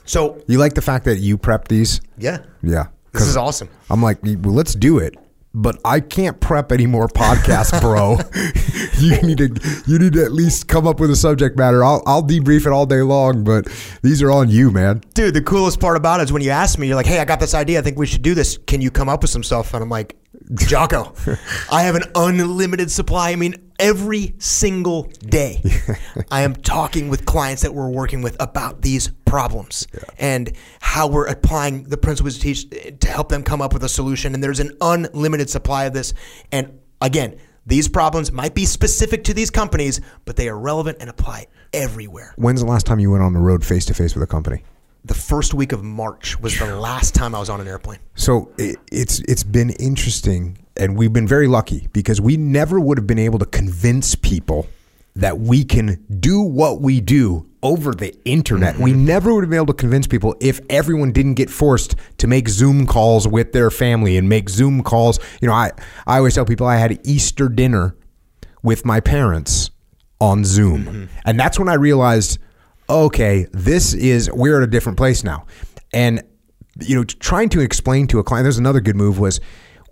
so 0.06 0.42
you 0.48 0.58
like 0.58 0.74
the 0.74 0.82
fact 0.82 1.06
that 1.06 1.18
you 1.18 1.38
prep 1.38 1.68
these? 1.68 2.02
Yeah. 2.18 2.40
Yeah. 2.62 2.88
This 3.14 3.24
is 3.24 3.38
awesome. 3.38 3.70
I'm 3.90 4.02
like, 4.02 4.20
well, 4.24 4.54
let's 4.54 4.74
do 4.74 4.98
it. 4.98 5.16
But 5.56 5.80
I 5.86 6.00
can't 6.00 6.40
prep 6.40 6.72
any 6.72 6.88
more 6.88 7.08
podcasts, 7.08 7.80
bro. 7.80 8.18
you 8.98 9.22
need 9.22 9.38
to 9.38 9.84
you 9.86 10.00
need 10.00 10.14
to 10.14 10.24
at 10.24 10.32
least 10.32 10.68
come 10.68 10.88
up 10.88 11.00
with 11.00 11.12
a 11.12 11.16
subject 11.16 11.58
matter. 11.58 11.84
I'll 11.84 12.02
I'll 12.08 12.24
debrief 12.24 12.66
it 12.66 12.72
all 12.72 12.88
day 12.88 13.04
long, 13.04 13.44
but 13.44 13.68
these 14.02 14.24
are 14.24 14.32
on 14.32 14.50
you, 14.50 14.72
man. 14.72 15.04
Dude, 15.14 15.36
the 15.36 15.44
coolest 15.44 15.80
part 15.80 15.96
about 15.96 16.20
it 16.20 16.24
is 16.24 16.34
when 16.34 16.42
you 16.42 16.50
ask 16.50 16.80
me, 16.80 16.88
you're 16.88 16.96
like, 16.96 17.06
"Hey, 17.06 17.20
I 17.20 17.26
got 17.26 17.40
this 17.40 17.54
idea. 17.54 17.78
I 17.78 17.82
think 17.84 18.00
we 18.00 18.08
should 18.08 18.24
do 18.24 18.34
this. 18.34 18.58
Can 18.66 18.82
you 18.82 18.90
come 18.90 19.10
up 19.10 19.22
with 19.22 19.30
some 19.30 19.44
stuff?" 19.44 19.76
And 19.76 19.84
I'm 19.84 19.90
like, 19.90 20.16
Jocko, 20.56 21.14
I 21.72 21.84
have 21.84 21.96
an 21.96 22.04
unlimited 22.16 22.90
supply. 22.92 23.32
I 23.32 23.36
mean, 23.36 23.56
every 23.84 24.34
single 24.40 25.04
day, 25.20 25.62
I 26.32 26.44
am 26.44 26.56
talking 26.56 27.10
with 27.10 27.26
clients 27.26 27.64
that 27.64 27.74
we're 27.74 27.90
working 27.90 28.22
with 28.22 28.42
about 28.42 28.82
these 28.82 29.10
problems 29.26 29.88
yeah. 29.94 30.04
and 30.18 30.54
how 30.80 31.08
we're 31.08 31.28
applying 31.28 31.84
the 31.84 31.98
principles 31.98 32.36
to 32.36 32.42
teach 32.42 32.70
to 32.70 33.08
help 33.08 33.28
them 33.28 33.44
come 33.44 33.62
up 33.62 33.74
with 33.74 33.84
a 33.84 33.90
solution. 33.90 34.34
And 34.34 34.42
there's 34.42 34.62
an 34.62 34.72
unlimited 34.80 35.50
supply 35.50 35.84
of 35.84 35.94
this. 35.94 36.14
And 36.52 36.80
again, 37.02 37.38
these 37.66 37.90
problems 37.90 38.32
might 38.32 38.56
be 38.56 38.66
specific 38.66 39.26
to 39.26 39.34
these 39.34 39.50
companies, 39.50 40.00
but 40.24 40.38
they 40.38 40.48
are 40.48 40.58
relevant 40.58 40.98
and 41.02 41.10
apply 41.10 41.48
everywhere. 41.74 42.34
When's 42.38 42.62
the 42.62 42.68
last 42.68 42.86
time 42.86 43.00
you 43.00 43.12
went 43.12 43.24
on 43.24 43.34
the 43.34 43.40
road 43.40 43.66
face 43.66 43.84
to 43.86 43.94
face 43.94 44.16
with 44.16 44.24
a 44.24 44.28
company? 44.28 44.64
the 45.06 45.14
first 45.14 45.54
week 45.54 45.74
of 45.74 45.84
March 45.84 46.40
was 46.40 46.58
the 46.58 46.78
last 46.78 47.14
time 47.14 47.36
I 47.36 47.40
was 47.40 47.50
on 47.50 47.60
an 47.60 47.68
airplane. 47.68 48.00
So 48.16 48.54
it, 48.58 48.78
it's 48.90 49.20
it's 49.28 49.44
been 49.44 49.72
interesting, 49.72 50.63
and 50.78 50.98
we've 50.98 51.14
been 51.14 51.28
very 51.28 51.48
lucky 51.48 51.88
because 51.94 52.20
we 52.20 52.38
never 52.38 52.80
would 52.80 52.98
have 52.98 53.08
been 53.08 53.20
able 53.20 53.40
to 53.40 53.46
convince 53.46 54.16
people 54.16 54.68
that 55.16 55.40
we 55.40 55.64
can 55.64 56.04
do 56.20 56.42
what 56.42 56.82
we 56.82 57.00
do 57.00 57.48
over 57.62 57.94
the 57.94 58.16
internet. 58.26 58.76
Mm-hmm. 58.76 58.84
We 58.84 58.94
never 58.94 59.34
would 59.34 59.44
have 59.44 59.50
been 59.50 59.58
able 59.58 59.68
to 59.68 59.74
convince 59.74 60.08
people 60.08 60.36
if 60.42 60.60
everyone 60.70 61.12
didn't 61.12 61.36
get 61.36 61.50
forced 61.50 61.96
to 62.18 62.28
make 62.28 62.50
Zoom 62.50 62.88
calls 62.88 63.28
with 63.28 63.54
their 63.54 63.70
family 63.70 64.18
and 64.18 64.28
make 64.28 64.50
Zoom 64.50 64.82
calls. 64.82 65.20
You 65.42 65.48
know, 65.48 65.54
I 65.54 65.72
I 66.08 66.18
always 66.18 66.36
tell 66.36 66.46
people 66.46 66.68
I 66.68 66.78
had 66.78 67.00
Easter 67.06 67.48
dinner 67.48 67.96
with 68.64 68.86
my 68.86 69.00
parents 69.00 69.70
on 70.20 70.44
Zoom, 70.44 70.86
mm-hmm. 70.86 71.06
and 71.26 71.40
that's 71.40 71.60
when 71.60 71.70
I 71.70 71.76
realized 71.76 72.40
okay, 72.90 73.48
this 73.54 73.94
is 73.94 74.30
we're 74.32 74.58
at 74.58 74.64
a 74.64 74.72
different 74.72 74.98
place 74.98 75.24
now, 75.24 75.46
and 75.94 76.22
you 76.80 76.96
know, 76.96 77.04
trying 77.04 77.50
to 77.50 77.60
explain 77.60 78.08
to 78.08 78.20
a 78.20 78.24
client. 78.24 78.44
There's 78.44 78.58
another 78.58 78.82
good 78.82 78.96
move 78.96 79.20
was 79.20 79.40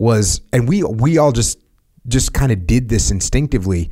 was, 0.01 0.41
and 0.51 0.67
we 0.67 0.83
we 0.83 1.17
all 1.17 1.31
just 1.31 1.59
just 2.07 2.33
kind 2.33 2.51
of 2.51 2.65
did 2.65 2.89
this 2.89 3.11
instinctively 3.11 3.91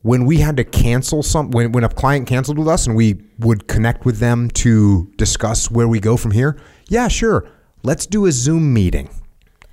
when 0.00 0.24
we 0.24 0.38
had 0.38 0.56
to 0.56 0.64
cancel 0.64 1.22
some 1.22 1.50
when, 1.50 1.72
when 1.72 1.84
a 1.84 1.88
client 1.88 2.26
canceled 2.26 2.58
with 2.58 2.68
us 2.68 2.86
and 2.86 2.96
we 2.96 3.20
would 3.38 3.68
connect 3.68 4.06
with 4.06 4.18
them 4.18 4.48
to 4.50 5.12
discuss 5.16 5.70
where 5.70 5.86
we 5.86 6.00
go 6.00 6.16
from 6.16 6.30
here 6.30 6.58
yeah 6.88 7.08
sure 7.08 7.46
let's 7.82 8.06
do 8.06 8.24
a 8.24 8.32
zoom 8.32 8.72
meeting 8.72 9.10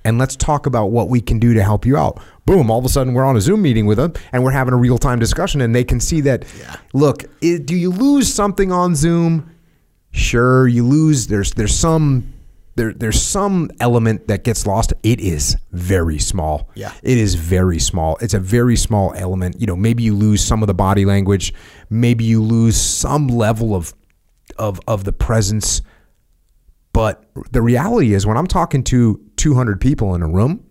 and 0.04 0.18
let's 0.18 0.36
talk 0.36 0.66
about 0.66 0.86
what 0.86 1.08
we 1.08 1.20
can 1.20 1.38
do 1.38 1.54
to 1.54 1.62
help 1.62 1.86
you 1.86 1.96
out. 1.96 2.20
Boom, 2.44 2.70
all 2.70 2.78
of 2.78 2.84
a 2.84 2.90
sudden 2.90 3.14
we're 3.14 3.24
on 3.24 3.36
a 3.36 3.40
Zoom 3.40 3.62
meeting 3.62 3.86
with 3.86 3.96
them 3.96 4.12
and 4.32 4.44
we're 4.44 4.50
having 4.50 4.74
a 4.74 4.76
real 4.76 4.98
time 4.98 5.18
discussion 5.18 5.62
and 5.62 5.74
they 5.74 5.82
can 5.82 5.98
see 5.98 6.20
that, 6.20 6.44
yeah. 6.58 6.76
look, 6.92 7.24
it, 7.40 7.64
do 7.64 7.74
you 7.74 7.90
lose 7.90 8.32
something 8.32 8.70
on 8.70 8.94
Zoom? 8.94 9.50
Sure, 10.10 10.68
you 10.68 10.86
lose. 10.86 11.26
There's 11.26 11.52
there's 11.52 11.74
some 11.74 12.33
there 12.76 12.92
there's 12.92 13.20
some 13.22 13.70
element 13.80 14.28
that 14.28 14.44
gets 14.44 14.66
lost. 14.66 14.92
It 15.02 15.20
is 15.20 15.56
very 15.72 16.18
small. 16.18 16.70
Yeah. 16.74 16.92
It 17.02 17.18
is 17.18 17.34
very 17.34 17.78
small. 17.78 18.16
It's 18.20 18.34
a 18.34 18.40
very 18.40 18.76
small 18.76 19.12
element. 19.16 19.60
You 19.60 19.66
know, 19.66 19.76
maybe 19.76 20.02
you 20.02 20.14
lose 20.14 20.42
some 20.42 20.62
of 20.62 20.66
the 20.66 20.74
body 20.74 21.04
language, 21.04 21.54
maybe 21.90 22.24
you 22.24 22.42
lose 22.42 22.76
some 22.76 23.28
level 23.28 23.74
of 23.74 23.94
of 24.58 24.80
of 24.86 25.04
the 25.04 25.12
presence 25.12 25.82
but 26.94 27.24
the 27.50 27.60
reality 27.60 28.14
is, 28.14 28.24
when 28.24 28.36
I'm 28.36 28.46
talking 28.46 28.84
to 28.84 29.20
200 29.36 29.80
people 29.80 30.14
in 30.14 30.22
a 30.22 30.28
room, 30.28 30.64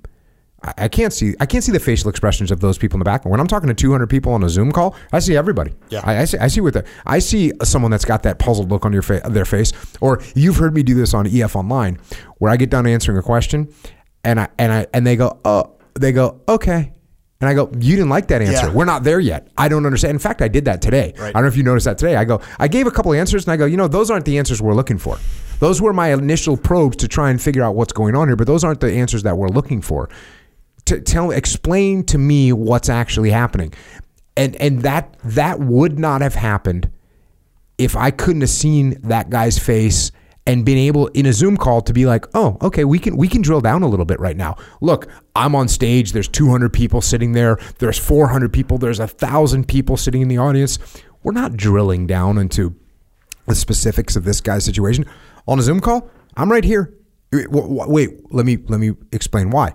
I 0.78 0.88
can't 0.88 1.12
see 1.12 1.36
I 1.40 1.46
can't 1.46 1.64
see 1.64 1.72
the 1.72 1.80
facial 1.80 2.10
expressions 2.10 2.50
of 2.52 2.60
those 2.62 2.78
people 2.78 2.96
in 2.96 3.00
the 3.00 3.06
back. 3.06 3.26
When 3.26 3.40
I'm 3.40 3.48
talking 3.48 3.68
to 3.68 3.74
200 3.74 4.08
people 4.08 4.34
on 4.34 4.44
a 4.44 4.50
Zoom 4.50 4.72
call, 4.72 4.96
I 5.12 5.20
see 5.20 5.36
everybody. 5.36 5.74
Yeah, 5.90 6.02
I, 6.04 6.20
I 6.22 6.26
see 6.26 6.38
I 6.38 6.48
see 6.48 6.62
what 6.62 6.74
the 6.74 6.86
I 7.06 7.20
see 7.20 7.52
someone 7.64 7.92
that's 7.92 8.06
got 8.06 8.24
that 8.24 8.40
puzzled 8.40 8.72
look 8.72 8.86
on 8.86 8.94
your 8.94 9.02
fa- 9.02 9.22
their 9.30 9.46
face. 9.46 9.74
Or 10.00 10.22
you've 10.36 10.56
heard 10.58 10.74
me 10.74 10.84
do 10.84 10.96
this 10.96 11.14
on 11.14 11.28
EF 11.28 11.56
Online, 11.56 12.00
where 12.38 12.52
I 12.52 12.58
get 12.58 12.70
done 12.70 12.88
answering 12.88 13.18
a 13.18 13.22
question, 13.22 13.74
and 14.24 14.40
I 14.40 14.48
and 14.58 14.72
I 14.72 14.88
and 14.94 15.06
they 15.06 15.16
go, 15.16 15.40
oh, 15.44 15.76
they 15.96 16.12
go, 16.14 16.42
okay, 16.48 16.94
and 17.42 17.50
I 17.50 17.54
go, 17.56 17.70
you 17.78 17.98
didn't 17.98 18.10
like 18.10 18.28
that 18.30 18.42
answer. 18.42 18.68
Yeah. 18.68 18.74
We're 18.74 18.86
not 18.86 19.04
there 19.04 19.20
yet. 19.20 19.50
I 19.58 19.68
don't 19.68 19.86
understand. 19.86 20.12
In 20.12 20.20
fact, 20.20 20.42
I 20.42 20.48
did 20.48 20.64
that 20.64 20.82
today. 20.82 21.14
Right. 21.18 21.28
I 21.28 21.32
don't 21.34 21.42
know 21.42 21.50
if 21.50 21.58
you 21.58 21.64
noticed 21.64 21.84
that 21.84 21.98
today. 21.98 22.16
I 22.16 22.24
go, 22.24 22.40
I 22.58 22.70
gave 22.70 22.88
a 22.88 22.92
couple 22.92 23.12
of 23.12 23.20
answers, 23.20 23.46
and 23.46 23.52
I 23.52 23.58
go, 23.58 23.66
you 23.66 23.76
know, 23.76 23.90
those 23.90 24.10
aren't 24.10 24.24
the 24.24 24.38
answers 24.38 24.62
we're 24.62 24.76
looking 24.76 24.98
for. 24.98 25.20
Those 25.60 25.82
were 25.82 25.92
my 25.92 26.14
initial 26.14 26.56
probes 26.56 26.96
to 26.98 27.08
try 27.10 27.30
and 27.32 27.42
figure 27.42 27.62
out 27.62 27.76
what's 27.76 27.92
going 27.92 28.16
on 28.16 28.30
here, 28.30 28.38
but 28.38 28.48
those 28.48 28.64
aren't 28.64 28.80
the 28.80 28.94
answers 28.94 29.24
that 29.24 29.38
we're 29.38 29.50
looking 29.50 29.82
for. 29.82 30.10
To 30.86 31.00
tell, 31.00 31.32
explain 31.32 32.04
to 32.06 32.18
me 32.18 32.52
what's 32.52 32.90
actually 32.90 33.32
happening, 33.32 33.74
and 34.36 34.56
and 34.58 34.82
that 34.82 35.16
that 35.24 35.60
would 35.60 35.98
not 35.98 36.22
have 36.22 36.36
happened 36.36 36.92
if 37.78 37.96
I 37.96 38.12
couldn't 38.12 38.42
have 38.42 38.50
seen 38.50 39.00
that 39.04 39.30
guy's 39.30 39.58
face 39.58 40.12
and 40.46 40.66
been 40.66 40.78
able 40.78 41.08
in 41.08 41.26
a 41.26 41.32
Zoom 41.32 41.56
call 41.56 41.82
to 41.82 41.94
be 41.94 42.06
like, 42.06 42.26
oh, 42.34 42.58
okay, 42.62 42.84
we 42.84 43.00
can 43.00 43.16
we 43.16 43.30
can 43.30 43.42
drill 43.42 43.62
down 43.62 43.82
a 43.82 43.88
little 43.88 44.06
bit 44.06 44.20
right 44.20 44.36
now. 44.36 44.58
Look, 44.82 45.08
I'm 45.36 45.56
on 45.56 45.70
stage. 45.70 46.12
There's 46.12 46.28
200 46.28 46.74
people 46.74 47.00
sitting 47.02 47.32
there. 47.32 47.58
There's 47.80 47.98
400 47.98 48.52
people. 48.52 48.78
There's 48.78 49.00
a 49.00 49.08
thousand 49.08 49.70
people 49.70 49.96
sitting 49.96 50.22
in 50.22 50.28
the 50.28 50.38
audience. 50.38 50.80
We're 51.24 51.32
not 51.32 51.56
drilling 51.56 52.08
down 52.08 52.38
into 52.38 52.76
the 53.48 53.56
specifics 53.56 54.16
of 54.16 54.24
this 54.24 54.42
guy's 54.42 54.66
situation 54.66 55.06
on 55.48 55.60
a 55.60 55.62
Zoom 55.62 55.80
call, 55.80 56.10
I'm 56.36 56.52
right 56.52 56.64
here. 56.64 56.94
Wait, 57.32 58.34
let 58.34 58.46
me 58.46 58.58
let 58.68 58.80
me 58.80 58.94
explain 59.12 59.50
why. 59.50 59.74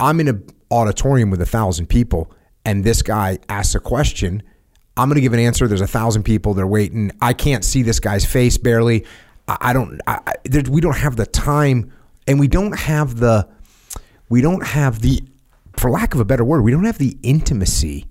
I'm 0.00 0.18
in 0.20 0.28
an 0.28 0.46
auditorium 0.70 1.30
with 1.30 1.40
a 1.40 1.46
thousand 1.46 1.86
people, 1.86 2.32
and 2.64 2.82
this 2.82 3.02
guy 3.02 3.38
asks 3.48 3.74
a 3.74 3.80
question. 3.80 4.42
I'm 4.96 5.08
going 5.08 5.16
to 5.16 5.20
give 5.20 5.32
an 5.32 5.38
answer. 5.38 5.68
There's 5.68 5.80
a 5.80 5.86
thousand 5.86 6.24
people. 6.24 6.54
They're 6.54 6.66
waiting. 6.66 7.12
I 7.22 7.32
can't 7.32 7.64
see 7.64 7.82
this 7.82 8.00
guy's 8.00 8.24
face 8.24 8.58
barely. 8.58 9.04
I, 9.46 9.72
don't. 9.72 10.00
I, 10.06 10.34
we 10.68 10.80
don't 10.80 10.96
have 10.96 11.16
the 11.16 11.26
time, 11.26 11.92
and 12.26 12.40
we 12.40 12.48
don't 12.48 12.78
have 12.78 13.18
the. 13.18 13.48
We 14.28 14.42
don't 14.42 14.64
have 14.64 15.00
the 15.00 15.22
for 15.80 15.90
lack 15.90 16.14
of 16.14 16.20
a 16.20 16.24
better 16.24 16.44
word, 16.44 16.62
we 16.62 16.70
don't 16.70 16.84
have 16.84 16.98
the 16.98 17.16
intimacy 17.22 18.06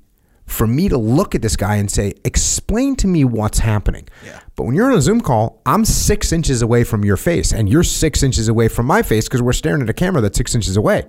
for 0.45 0.65
me 0.65 0.89
to 0.89 0.97
look 0.97 1.35
at 1.35 1.43
this 1.43 1.55
guy 1.55 1.75
and 1.75 1.91
say, 1.91 2.13
explain 2.25 2.95
to 2.95 3.05
me 3.05 3.23
what's 3.23 3.59
happening. 3.59 4.07
Yeah. 4.25 4.39
But 4.55 4.63
when 4.63 4.73
you're 4.73 4.91
on 4.91 4.97
a 4.97 5.01
Zoom 5.01 5.21
call, 5.21 5.61
I'm 5.67 5.85
six 5.85 6.31
inches 6.31 6.63
away 6.63 6.83
from 6.83 7.05
your 7.05 7.17
face, 7.17 7.53
and 7.53 7.69
you're 7.69 7.83
six 7.83 8.23
inches 8.23 8.47
away 8.47 8.67
from 8.67 8.87
my 8.87 9.03
face 9.03 9.25
because 9.25 9.43
we're 9.43 9.53
staring 9.53 9.83
at 9.83 9.89
a 9.89 9.93
camera 9.93 10.21
that's 10.21 10.37
six 10.37 10.55
inches 10.55 10.75
away. 10.75 11.05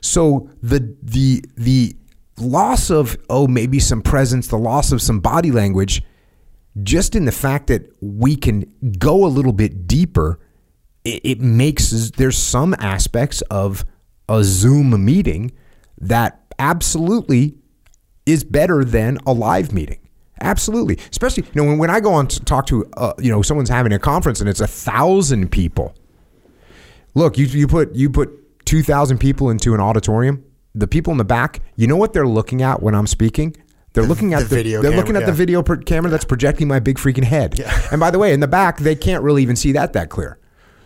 So 0.00 0.50
the 0.62 0.96
the 1.02 1.44
the 1.56 1.96
loss 2.38 2.90
of 2.90 3.16
oh 3.28 3.46
maybe 3.46 3.78
some 3.78 4.02
presence, 4.02 4.48
the 4.48 4.58
loss 4.58 4.92
of 4.92 5.02
some 5.02 5.20
body 5.20 5.50
language, 5.50 6.02
just 6.82 7.14
in 7.14 7.24
the 7.24 7.32
fact 7.32 7.66
that 7.68 7.90
we 8.00 8.36
can 8.36 8.72
go 8.98 9.24
a 9.24 9.28
little 9.28 9.52
bit 9.52 9.86
deeper, 9.86 10.38
it, 11.04 11.20
it 11.24 11.40
makes 11.40 12.10
there's 12.10 12.38
some 12.38 12.74
aspects 12.78 13.42
of 13.42 13.84
a 14.28 14.44
Zoom 14.44 15.04
meeting 15.04 15.52
that 15.98 16.40
absolutely 16.58 17.56
is 18.26 18.44
better 18.44 18.84
than 18.84 19.18
a 19.26 19.32
live 19.32 19.72
meeting. 19.72 19.98
Absolutely, 20.42 20.98
especially 21.10 21.44
you 21.52 21.62
know 21.62 21.68
when, 21.68 21.78
when 21.78 21.90
I 21.90 22.00
go 22.00 22.14
on 22.14 22.26
to 22.28 22.40
talk 22.40 22.66
to 22.66 22.88
uh, 22.96 23.12
you 23.18 23.30
know 23.30 23.42
someone's 23.42 23.68
having 23.68 23.92
a 23.92 23.98
conference 23.98 24.40
and 24.40 24.48
it's 24.48 24.60
a 24.60 24.66
thousand 24.66 25.50
people. 25.50 25.94
Look, 27.14 27.36
you 27.36 27.44
you 27.46 27.66
put 27.66 27.94
you 27.94 28.08
put 28.08 28.39
two 28.70 28.84
thousand 28.84 29.18
people 29.18 29.50
into 29.50 29.74
an 29.74 29.80
auditorium. 29.80 30.44
The 30.76 30.86
people 30.86 31.10
in 31.10 31.18
the 31.18 31.24
back, 31.24 31.60
you 31.74 31.88
know 31.88 31.96
what 31.96 32.12
they're 32.12 32.28
looking 32.28 32.62
at 32.62 32.80
when 32.80 32.94
I'm 32.94 33.08
speaking? 33.08 33.56
They're 33.94 34.04
looking 34.04 34.32
at 34.32 34.44
the 34.44 34.54
video 34.54 34.80
They're 34.80 34.92
camera, 34.92 34.96
looking 34.98 35.16
at 35.16 35.22
yeah. 35.22 35.26
the 35.26 35.32
video 35.32 35.62
per- 35.64 35.78
camera 35.78 36.08
that's 36.08 36.24
projecting 36.24 36.68
my 36.68 36.78
big 36.78 36.96
freaking 36.96 37.24
head. 37.24 37.58
Yeah. 37.58 37.88
And 37.90 37.98
by 37.98 38.12
the 38.12 38.20
way, 38.20 38.32
in 38.32 38.38
the 38.38 38.46
back, 38.46 38.78
they 38.78 38.94
can't 38.94 39.24
really 39.24 39.42
even 39.42 39.56
see 39.56 39.72
that 39.72 39.92
that 39.94 40.08
clear. 40.08 40.38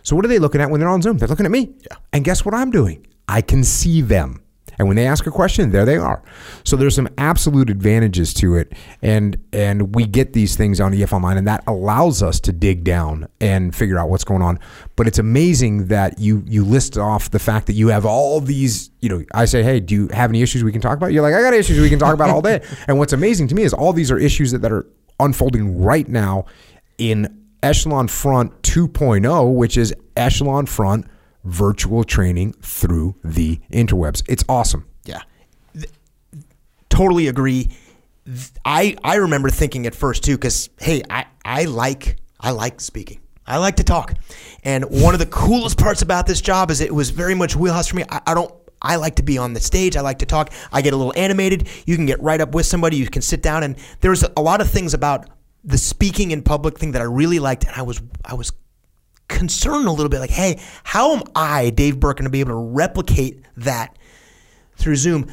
So 0.02 0.16
what 0.16 0.24
are 0.24 0.28
they 0.28 0.38
looking 0.38 0.62
at 0.62 0.70
when 0.70 0.80
they're 0.80 0.88
on 0.88 1.02
Zoom? 1.02 1.18
They're 1.18 1.28
looking 1.28 1.44
at 1.44 1.52
me. 1.52 1.74
Yeah. 1.82 1.98
And 2.14 2.24
guess 2.24 2.42
what 2.46 2.54
I'm 2.54 2.70
doing? 2.70 3.06
I 3.28 3.42
can 3.42 3.62
see 3.62 4.00
them. 4.00 4.42
And 4.78 4.88
when 4.88 4.96
they 4.96 5.06
ask 5.06 5.26
a 5.26 5.30
question, 5.30 5.70
there 5.70 5.84
they 5.84 5.96
are. 5.96 6.22
So 6.64 6.76
there's 6.76 6.94
some 6.94 7.08
absolute 7.18 7.70
advantages 7.70 8.34
to 8.34 8.56
it, 8.56 8.72
and 9.02 9.36
and 9.52 9.94
we 9.94 10.06
get 10.06 10.32
these 10.32 10.56
things 10.56 10.80
on 10.80 10.94
EF 10.94 11.12
Online, 11.12 11.36
and 11.36 11.46
that 11.46 11.62
allows 11.66 12.22
us 12.22 12.40
to 12.40 12.52
dig 12.52 12.84
down 12.84 13.28
and 13.40 13.74
figure 13.74 13.98
out 13.98 14.08
what's 14.08 14.24
going 14.24 14.42
on. 14.42 14.58
But 14.96 15.06
it's 15.06 15.18
amazing 15.18 15.88
that 15.88 16.18
you 16.18 16.42
you 16.46 16.64
list 16.64 16.98
off 16.98 17.30
the 17.30 17.38
fact 17.38 17.66
that 17.66 17.74
you 17.74 17.88
have 17.88 18.04
all 18.04 18.40
these. 18.40 18.90
You 19.00 19.08
know, 19.08 19.24
I 19.34 19.44
say, 19.44 19.62
hey, 19.62 19.80
do 19.80 19.94
you 19.94 20.08
have 20.08 20.30
any 20.30 20.42
issues 20.42 20.64
we 20.64 20.72
can 20.72 20.80
talk 20.80 20.96
about? 20.96 21.12
You're 21.12 21.22
like, 21.22 21.34
I 21.34 21.42
got 21.42 21.54
issues 21.54 21.80
we 21.80 21.90
can 21.90 21.98
talk 21.98 22.14
about 22.14 22.30
all 22.30 22.42
day. 22.42 22.62
And 22.86 22.98
what's 22.98 23.12
amazing 23.12 23.48
to 23.48 23.54
me 23.54 23.62
is 23.62 23.72
all 23.72 23.92
these 23.92 24.10
are 24.10 24.18
issues 24.18 24.52
that, 24.52 24.58
that 24.58 24.72
are 24.72 24.86
unfolding 25.20 25.80
right 25.80 26.06
now 26.06 26.44
in 26.98 27.44
Echelon 27.62 28.08
Front 28.08 28.62
2.0, 28.62 29.54
which 29.54 29.76
is 29.76 29.94
Echelon 30.16 30.66
Front 30.66 31.06
virtual 31.44 32.04
training 32.04 32.52
through 32.60 33.14
the 33.22 33.60
interwebs. 33.72 34.22
It's 34.28 34.44
awesome. 34.48 34.86
Yeah. 35.04 35.22
Totally 36.88 37.28
agree. 37.28 37.70
I 38.64 38.96
I 39.04 39.16
remember 39.16 39.50
thinking 39.50 39.86
at 39.86 39.94
first 39.94 40.24
too 40.24 40.38
cuz 40.38 40.70
hey, 40.78 41.02
I 41.10 41.26
I 41.44 41.64
like 41.64 42.16
I 42.40 42.50
like 42.50 42.80
speaking. 42.80 43.20
I 43.46 43.58
like 43.58 43.76
to 43.76 43.84
talk. 43.84 44.14
And 44.62 44.84
one 44.84 45.14
of 45.14 45.20
the 45.20 45.26
coolest 45.26 45.76
parts 45.78 46.00
about 46.00 46.26
this 46.26 46.40
job 46.40 46.70
is 46.70 46.80
it 46.80 46.94
was 46.94 47.10
very 47.10 47.34
much 47.34 47.54
wheelhouse 47.54 47.88
for 47.88 47.96
me. 47.96 48.04
I, 48.08 48.20
I 48.26 48.34
don't 48.34 48.52
I 48.80 48.96
like 48.96 49.16
to 49.16 49.22
be 49.22 49.38
on 49.38 49.54
the 49.54 49.60
stage. 49.60 49.96
I 49.96 50.00
like 50.00 50.18
to 50.20 50.26
talk. 50.26 50.52
I 50.72 50.82
get 50.82 50.92
a 50.92 50.96
little 50.96 51.12
animated. 51.16 51.68
You 51.86 51.96
can 51.96 52.06
get 52.06 52.22
right 52.22 52.40
up 52.40 52.54
with 52.54 52.66
somebody. 52.66 52.96
You 52.96 53.08
can 53.08 53.22
sit 53.22 53.42
down 53.42 53.62
and 53.62 53.76
there's 54.00 54.24
a 54.36 54.40
lot 54.40 54.60
of 54.60 54.70
things 54.70 54.94
about 54.94 55.28
the 55.64 55.78
speaking 55.78 56.30
in 56.30 56.42
public 56.42 56.78
thing 56.78 56.92
that 56.92 57.00
I 57.00 57.06
really 57.06 57.38
liked 57.38 57.64
and 57.64 57.74
I 57.74 57.82
was 57.82 58.00
I 58.24 58.34
was 58.34 58.52
concerned 59.28 59.86
a 59.86 59.90
little 59.90 60.08
bit 60.08 60.20
like, 60.20 60.30
hey, 60.30 60.60
how 60.82 61.16
am 61.16 61.22
I, 61.34 61.70
Dave 61.70 61.98
Berke, 61.98 62.18
going 62.18 62.24
to 62.24 62.30
be 62.30 62.40
able 62.40 62.52
to 62.52 62.56
replicate 62.56 63.44
that 63.56 63.96
through 64.76 64.96
Zoom? 64.96 65.30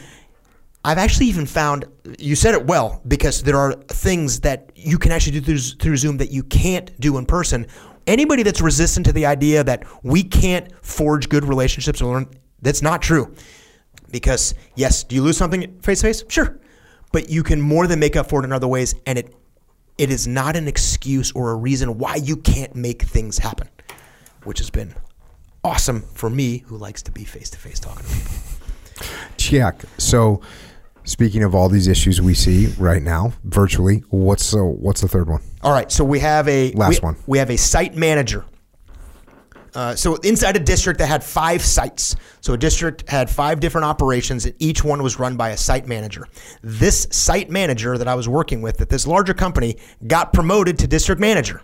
I've 0.83 0.97
actually 0.97 1.27
even 1.27 1.45
found 1.45 1.85
you 2.17 2.35
said 2.35 2.55
it 2.55 2.65
well 2.65 3.01
because 3.07 3.43
there 3.43 3.57
are 3.57 3.73
things 3.73 4.39
that 4.39 4.71
you 4.75 4.97
can 4.97 5.11
actually 5.11 5.39
do 5.39 5.41
through, 5.41 5.77
through 5.79 5.97
Zoom 5.97 6.17
that 6.17 6.31
you 6.31 6.43
can't 6.43 6.99
do 6.99 7.17
in 7.17 7.25
person. 7.25 7.67
Anybody 8.07 8.41
that's 8.41 8.61
resistant 8.61 9.05
to 9.05 9.13
the 9.13 9.27
idea 9.27 9.63
that 9.63 9.85
we 10.03 10.23
can't 10.23 10.71
forge 10.83 11.29
good 11.29 11.45
relationships 11.45 12.01
or 12.01 12.13
learn, 12.13 12.27
that's 12.61 12.81
not 12.81 13.01
true. 13.01 13.35
Because 14.09 14.55
yes, 14.75 15.03
do 15.03 15.15
you 15.15 15.21
lose 15.21 15.37
something 15.37 15.79
face 15.81 16.01
to 16.01 16.07
face? 16.07 16.23
Sure, 16.27 16.59
but 17.11 17.29
you 17.29 17.43
can 17.43 17.61
more 17.61 17.85
than 17.85 17.99
make 17.99 18.15
up 18.15 18.27
for 18.27 18.41
it 18.41 18.45
in 18.45 18.51
other 18.51 18.67
ways, 18.67 18.95
and 19.05 19.19
it 19.19 19.35
it 19.97 20.09
is 20.09 20.27
not 20.27 20.55
an 20.55 20.67
excuse 20.67 21.31
or 21.33 21.51
a 21.51 21.55
reason 21.55 21.97
why 21.97 22.15
you 22.15 22.35
can't 22.35 22.75
make 22.75 23.03
things 23.03 23.37
happen, 23.37 23.69
which 24.43 24.59
has 24.59 24.69
been 24.69 24.93
awesome 25.63 26.01
for 26.13 26.29
me 26.29 26.59
who 26.67 26.77
likes 26.77 27.01
to 27.03 27.11
be 27.11 27.23
face 27.23 27.49
to 27.51 27.57
face 27.57 27.79
talking 27.79 28.05
to 28.05 28.15
people. 28.15 29.07
Check. 29.37 29.81
So, 29.97 30.41
speaking 31.03 31.43
of 31.43 31.55
all 31.55 31.69
these 31.69 31.87
issues 31.87 32.21
we 32.21 32.33
see 32.33 32.67
right 32.77 33.01
now 33.01 33.33
virtually, 33.43 34.03
what's 34.09 34.51
the 34.51 34.63
what's 34.63 35.01
the 35.01 35.07
third 35.07 35.29
one? 35.29 35.41
All 35.61 35.71
right, 35.71 35.91
so 35.91 36.03
we 36.03 36.19
have 36.19 36.47
a 36.47 36.71
Last 36.73 37.01
we, 37.01 37.05
one. 37.05 37.15
We 37.27 37.37
have 37.37 37.49
a 37.49 37.57
site 37.57 37.95
manager. 37.95 38.45
Uh, 39.73 39.95
so 39.95 40.15
inside 40.15 40.55
a 40.55 40.59
district 40.59 40.99
that 40.99 41.07
had 41.07 41.23
five 41.23 41.61
sites. 41.61 42.15
So 42.41 42.53
a 42.53 42.57
district 42.57 43.09
had 43.09 43.29
five 43.29 43.59
different 43.59 43.85
operations, 43.85 44.45
and 44.45 44.55
each 44.59 44.83
one 44.83 45.01
was 45.01 45.19
run 45.19 45.37
by 45.37 45.49
a 45.49 45.57
site 45.57 45.87
manager. 45.87 46.27
This 46.61 47.07
site 47.11 47.49
manager 47.49 47.97
that 47.97 48.07
I 48.07 48.15
was 48.15 48.27
working 48.27 48.61
with 48.61 48.81
at 48.81 48.89
this 48.89 49.07
larger 49.07 49.33
company 49.33 49.77
got 50.05 50.33
promoted 50.33 50.77
to 50.79 50.87
district 50.87 51.21
manager. 51.21 51.61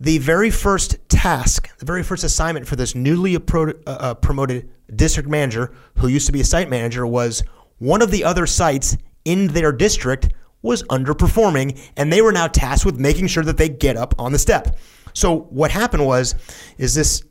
The 0.00 0.18
very 0.18 0.50
first 0.50 0.96
task, 1.08 1.76
the 1.78 1.86
very 1.86 2.02
first 2.02 2.24
assignment 2.24 2.66
for 2.66 2.76
this 2.76 2.94
newly 2.94 3.36
appro- 3.36 3.80
uh, 3.86 3.90
uh, 3.90 4.14
promoted 4.14 4.68
district 4.94 5.28
manager, 5.28 5.72
who 5.98 6.08
used 6.08 6.26
to 6.26 6.32
be 6.32 6.40
a 6.40 6.44
site 6.44 6.68
manager, 6.68 7.06
was 7.06 7.44
one 7.78 8.02
of 8.02 8.10
the 8.10 8.24
other 8.24 8.46
sites 8.46 8.96
in 9.24 9.46
their 9.48 9.72
district 9.72 10.32
was 10.60 10.82
underperforming, 10.84 11.78
and 11.96 12.12
they 12.12 12.22
were 12.22 12.32
now 12.32 12.46
tasked 12.46 12.84
with 12.86 12.98
making 12.98 13.26
sure 13.26 13.42
that 13.44 13.56
they 13.56 13.68
get 13.68 13.96
up 13.96 14.14
on 14.18 14.32
the 14.32 14.38
step. 14.38 14.76
So 15.14 15.40
what 15.50 15.70
happened 15.70 16.06
was, 16.06 16.34
is 16.78 16.94
this 16.94 17.22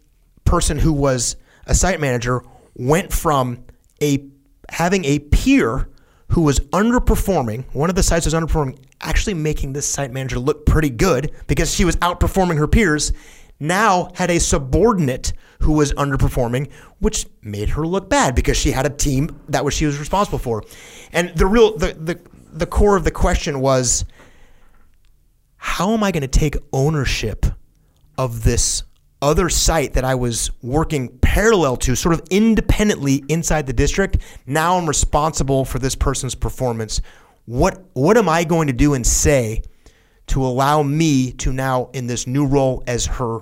person 0.46 0.78
who 0.78 0.94
was 0.94 1.36
a 1.66 1.76
site 1.76 2.00
manager 2.00 2.44
went 2.76 3.12
from 3.12 3.64
a 4.02 4.26
having 4.70 5.06
a 5.06 5.20
peer 5.20 5.90
who 6.30 6.42
was 6.42 6.60
underperforming, 6.60 7.66
one 7.74 7.90
of 7.90 7.96
the 7.96 8.04
sites 8.04 8.26
was 8.26 8.34
underperforming, 8.34 8.78
actually 9.02 9.34
making 9.34 9.74
this 9.74 9.86
site 9.86 10.12
manager 10.12 10.40
look 10.40 10.66
pretty 10.66 10.90
good 10.90 11.32
because 11.48 11.74
she 11.74 11.84
was 11.84 11.98
outperforming 11.98 12.58
her 12.58 12.68
peers, 12.68 13.12
now 13.60 14.10
had 14.16 14.32
a 14.32 14.40
subordinate 14.40 15.34
who 15.62 15.74
was 15.74 15.94
underperforming, 15.94 16.72
which 17.00 17.28
made 17.42 17.70
her 17.70 17.86
look 17.86 18.10
bad 18.10 18.34
because 18.34 18.58
she 18.58 18.72
had 18.72 18.86
a 18.86 18.90
team 18.90 19.42
that 19.50 19.64
was 19.64 19.74
she 19.74 19.86
was 19.86 20.00
responsible 20.00 20.40
for. 20.40 20.64
And 21.12 21.36
the 21.36 21.46
real 21.46 21.78
the 21.78 21.94
the, 21.94 22.20
the 22.52 22.66
core 22.66 22.96
of 22.96 23.04
the 23.04 23.12
question 23.12 23.60
was 23.60 24.06
how 25.58 25.94
am 25.94 26.04
I 26.04 26.12
going 26.12 26.22
to 26.22 26.28
take 26.28 26.58
ownership 26.74 27.46
of 28.18 28.44
this 28.44 28.84
other 29.22 29.50
site 29.50 29.94
that 29.94 30.04
I 30.04 30.16
was 30.16 30.50
working 30.62 31.18
parallel 31.20 31.78
to, 31.78 31.96
sort 31.96 32.14
of 32.14 32.24
independently 32.30 33.24
inside 33.30 33.68
the 33.68 33.74
district? 33.74 34.18
Now 34.46 34.78
I'm 34.78 34.88
responsible 34.88 35.66
for 35.66 35.80
this 35.80 35.96
person's 35.96 36.36
performance. 36.36 37.02
What 37.46 37.84
what 37.94 38.18
am 38.18 38.30
I 38.30 38.44
going 38.44 38.68
to 38.68 38.74
do 38.74 38.94
and 38.94 39.06
say 39.06 39.64
to 40.28 40.46
allow 40.46 40.84
me 40.84 41.32
to 41.34 41.52
now 41.52 41.90
in 41.94 42.08
this 42.08 42.26
new 42.28 42.46
role 42.46 42.84
as 42.88 43.06
her 43.06 43.42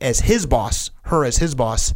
as 0.00 0.20
his 0.20 0.46
boss, 0.46 0.90
her 1.02 1.24
as 1.24 1.38
his 1.38 1.54
boss, 1.54 1.92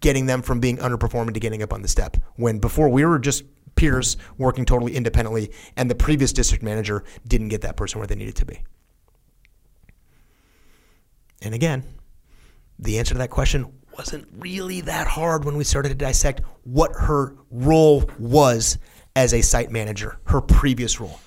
getting 0.00 0.26
them 0.26 0.42
from 0.42 0.60
being 0.60 0.76
underperforming 0.78 1.34
to 1.34 1.40
getting 1.40 1.62
up 1.62 1.72
on 1.72 1.82
the 1.82 1.88
step. 1.88 2.16
When 2.34 2.58
before 2.58 2.88
we 2.88 3.04
were 3.04 3.18
just 3.18 3.44
peers 3.74 4.16
working 4.38 4.64
totally 4.64 4.94
independently, 4.96 5.50
and 5.76 5.90
the 5.90 5.94
previous 5.94 6.32
district 6.32 6.62
manager 6.62 7.04
didn't 7.26 7.48
get 7.48 7.62
that 7.62 7.76
person 7.76 8.00
where 8.00 8.06
they 8.06 8.14
needed 8.14 8.36
to 8.36 8.44
be. 8.44 8.62
And 11.42 11.54
again, 11.54 11.84
the 12.78 12.98
answer 12.98 13.14
to 13.14 13.18
that 13.18 13.30
question 13.30 13.72
wasn't 13.96 14.26
really 14.38 14.80
that 14.82 15.06
hard 15.06 15.44
when 15.44 15.56
we 15.56 15.64
started 15.64 15.90
to 15.90 15.94
dissect 15.94 16.40
what 16.64 16.92
her 16.94 17.36
role 17.50 18.08
was 18.18 18.78
as 19.14 19.34
a 19.34 19.42
site 19.42 19.70
manager, 19.70 20.18
her 20.26 20.40
previous 20.40 21.00
role. 21.00 21.20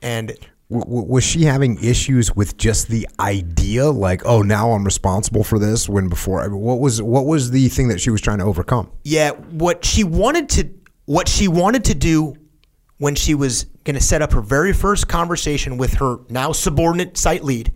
And 0.00 0.36
W- 0.72 1.04
was 1.04 1.22
she 1.22 1.44
having 1.44 1.82
issues 1.84 2.34
with 2.34 2.56
just 2.56 2.88
the 2.88 3.06
idea, 3.20 3.90
like, 3.90 4.22
oh, 4.24 4.40
now 4.40 4.72
I'm 4.72 4.84
responsible 4.84 5.44
for 5.44 5.58
this? 5.58 5.88
When 5.88 6.08
before, 6.08 6.40
I 6.40 6.48
mean, 6.48 6.60
what 6.60 6.80
was 6.80 7.02
what 7.02 7.26
was 7.26 7.50
the 7.50 7.68
thing 7.68 7.88
that 7.88 8.00
she 8.00 8.10
was 8.10 8.20
trying 8.20 8.38
to 8.38 8.44
overcome? 8.44 8.90
Yeah, 9.04 9.32
what 9.32 9.84
she 9.84 10.02
wanted 10.02 10.48
to 10.50 10.70
what 11.04 11.28
she 11.28 11.46
wanted 11.46 11.84
to 11.84 11.94
do 11.94 12.36
when 12.98 13.14
she 13.14 13.34
was 13.34 13.64
going 13.84 13.96
to 13.96 14.00
set 14.00 14.22
up 14.22 14.32
her 14.32 14.40
very 14.40 14.72
first 14.72 15.08
conversation 15.08 15.76
with 15.76 15.94
her 15.94 16.18
now 16.30 16.52
subordinate 16.52 17.18
site 17.18 17.44
lead 17.44 17.72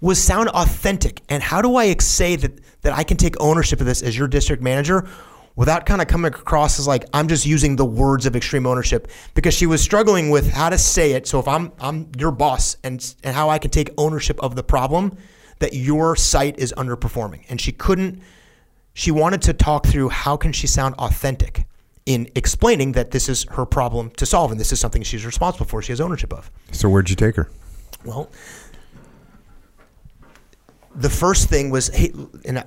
was 0.00 0.22
sound 0.22 0.48
authentic. 0.50 1.22
And 1.28 1.42
how 1.42 1.62
do 1.62 1.76
I 1.76 1.94
say 1.96 2.36
that 2.36 2.60
that 2.82 2.92
I 2.92 3.02
can 3.02 3.16
take 3.16 3.34
ownership 3.40 3.80
of 3.80 3.86
this 3.86 4.02
as 4.02 4.16
your 4.16 4.28
district 4.28 4.62
manager 4.62 5.08
without 5.56 5.86
kind 5.86 6.00
of 6.00 6.06
coming 6.06 6.32
across 6.32 6.78
as 6.78 6.86
like 6.86 7.04
I'm 7.12 7.26
just 7.26 7.44
using 7.44 7.74
the 7.74 7.84
words 7.84 8.26
of 8.26 8.36
extreme 8.36 8.66
ownership 8.66 9.08
because 9.34 9.54
she 9.54 9.66
was 9.66 9.82
struggling 9.82 10.30
with 10.30 10.50
how 10.50 10.70
to 10.70 10.78
say 10.78 11.12
it. 11.12 11.26
So 11.26 11.40
if 11.40 11.48
I'm 11.48 11.72
I'm 11.80 12.10
your 12.16 12.30
boss 12.30 12.76
and 12.84 13.14
and 13.24 13.34
how 13.34 13.50
I 13.50 13.58
can 13.58 13.70
take 13.70 13.90
ownership 13.98 14.38
of 14.40 14.54
the 14.54 14.62
problem 14.62 15.16
that 15.58 15.74
your 15.74 16.14
site 16.14 16.58
is 16.58 16.72
underperforming 16.76 17.44
and 17.48 17.60
she 17.60 17.72
couldn't 17.72 18.22
she 18.94 19.10
wanted 19.10 19.42
to 19.42 19.52
talk 19.52 19.86
through 19.86 20.08
how 20.08 20.36
can 20.36 20.52
she 20.52 20.66
sound 20.66 20.94
authentic 20.96 21.66
in 22.06 22.28
explaining 22.34 22.92
that 22.92 23.10
this 23.10 23.28
is 23.28 23.44
her 23.50 23.66
problem 23.66 24.10
to 24.12 24.24
solve 24.24 24.50
and 24.50 24.58
this 24.58 24.72
is 24.72 24.80
something 24.80 25.02
she's 25.02 25.26
responsible 25.26 25.66
for. 25.66 25.82
She 25.82 25.92
has 25.92 26.00
ownership 26.00 26.32
of. 26.32 26.50
So 26.72 26.88
where'd 26.88 27.10
you 27.10 27.16
take 27.16 27.36
her? 27.36 27.50
Well, 28.04 28.30
the 30.98 31.10
first 31.10 31.48
thing 31.48 31.70
was, 31.70 31.88
hey, 31.88 32.12
and 32.44 32.58
I, 32.58 32.64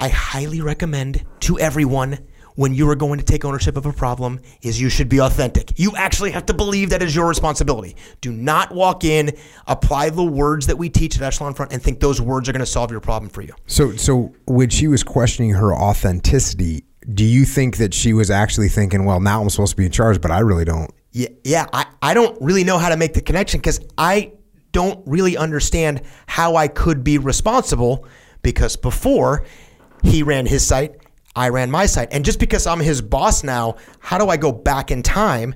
I 0.00 0.08
highly 0.08 0.60
recommend 0.60 1.24
to 1.40 1.58
everyone 1.58 2.18
when 2.56 2.74
you 2.74 2.88
are 2.88 2.94
going 2.94 3.18
to 3.18 3.24
take 3.24 3.44
ownership 3.44 3.76
of 3.76 3.86
a 3.86 3.92
problem 3.92 4.40
is 4.62 4.80
you 4.80 4.88
should 4.88 5.08
be 5.08 5.20
authentic. 5.20 5.78
You 5.78 5.92
actually 5.94 6.30
have 6.32 6.46
to 6.46 6.54
believe 6.54 6.90
that 6.90 7.02
is 7.02 7.14
your 7.14 7.28
responsibility. 7.28 7.96
Do 8.20 8.32
not 8.32 8.74
walk 8.74 9.04
in, 9.04 9.36
apply 9.66 10.10
the 10.10 10.24
words 10.24 10.66
that 10.66 10.76
we 10.76 10.88
teach 10.88 11.16
at 11.16 11.22
Echelon 11.22 11.54
Front, 11.54 11.72
and 11.72 11.82
think 11.82 12.00
those 12.00 12.20
words 12.20 12.48
are 12.48 12.52
going 12.52 12.60
to 12.60 12.66
solve 12.66 12.90
your 12.90 13.00
problem 13.00 13.30
for 13.30 13.42
you. 13.42 13.54
So, 13.66 13.92
so 13.92 14.34
when 14.46 14.70
she 14.70 14.88
was 14.88 15.02
questioning 15.02 15.50
her 15.50 15.74
authenticity, 15.74 16.84
do 17.12 17.24
you 17.24 17.44
think 17.44 17.76
that 17.76 17.94
she 17.94 18.12
was 18.12 18.30
actually 18.30 18.68
thinking, 18.68 19.04
"Well, 19.04 19.20
now 19.20 19.40
I'm 19.40 19.50
supposed 19.50 19.70
to 19.72 19.76
be 19.76 19.86
in 19.86 19.92
charge, 19.92 20.20
but 20.20 20.30
I 20.30 20.40
really 20.40 20.64
don't"? 20.64 20.90
Yeah, 21.12 21.28
yeah. 21.44 21.66
I, 21.72 21.86
I 22.02 22.14
don't 22.14 22.40
really 22.42 22.64
know 22.64 22.78
how 22.78 22.88
to 22.88 22.96
make 22.96 23.14
the 23.14 23.20
connection 23.20 23.60
because 23.60 23.80
I 23.96 24.32
don't 24.76 25.02
really 25.06 25.38
understand 25.38 26.02
how 26.26 26.56
I 26.56 26.68
could 26.68 27.02
be 27.02 27.16
responsible 27.16 28.06
because 28.42 28.76
before 28.76 29.46
he 30.02 30.22
ran 30.22 30.44
his 30.44 30.66
site, 30.66 30.96
I 31.34 31.48
ran 31.48 31.70
my 31.70 31.86
site. 31.86 32.12
And 32.12 32.26
just 32.26 32.38
because 32.38 32.66
I'm 32.66 32.80
his 32.80 33.00
boss 33.00 33.42
now, 33.42 33.76
how 34.00 34.18
do 34.18 34.28
I 34.28 34.36
go 34.36 34.52
back 34.52 34.90
in 34.90 35.02
time 35.02 35.54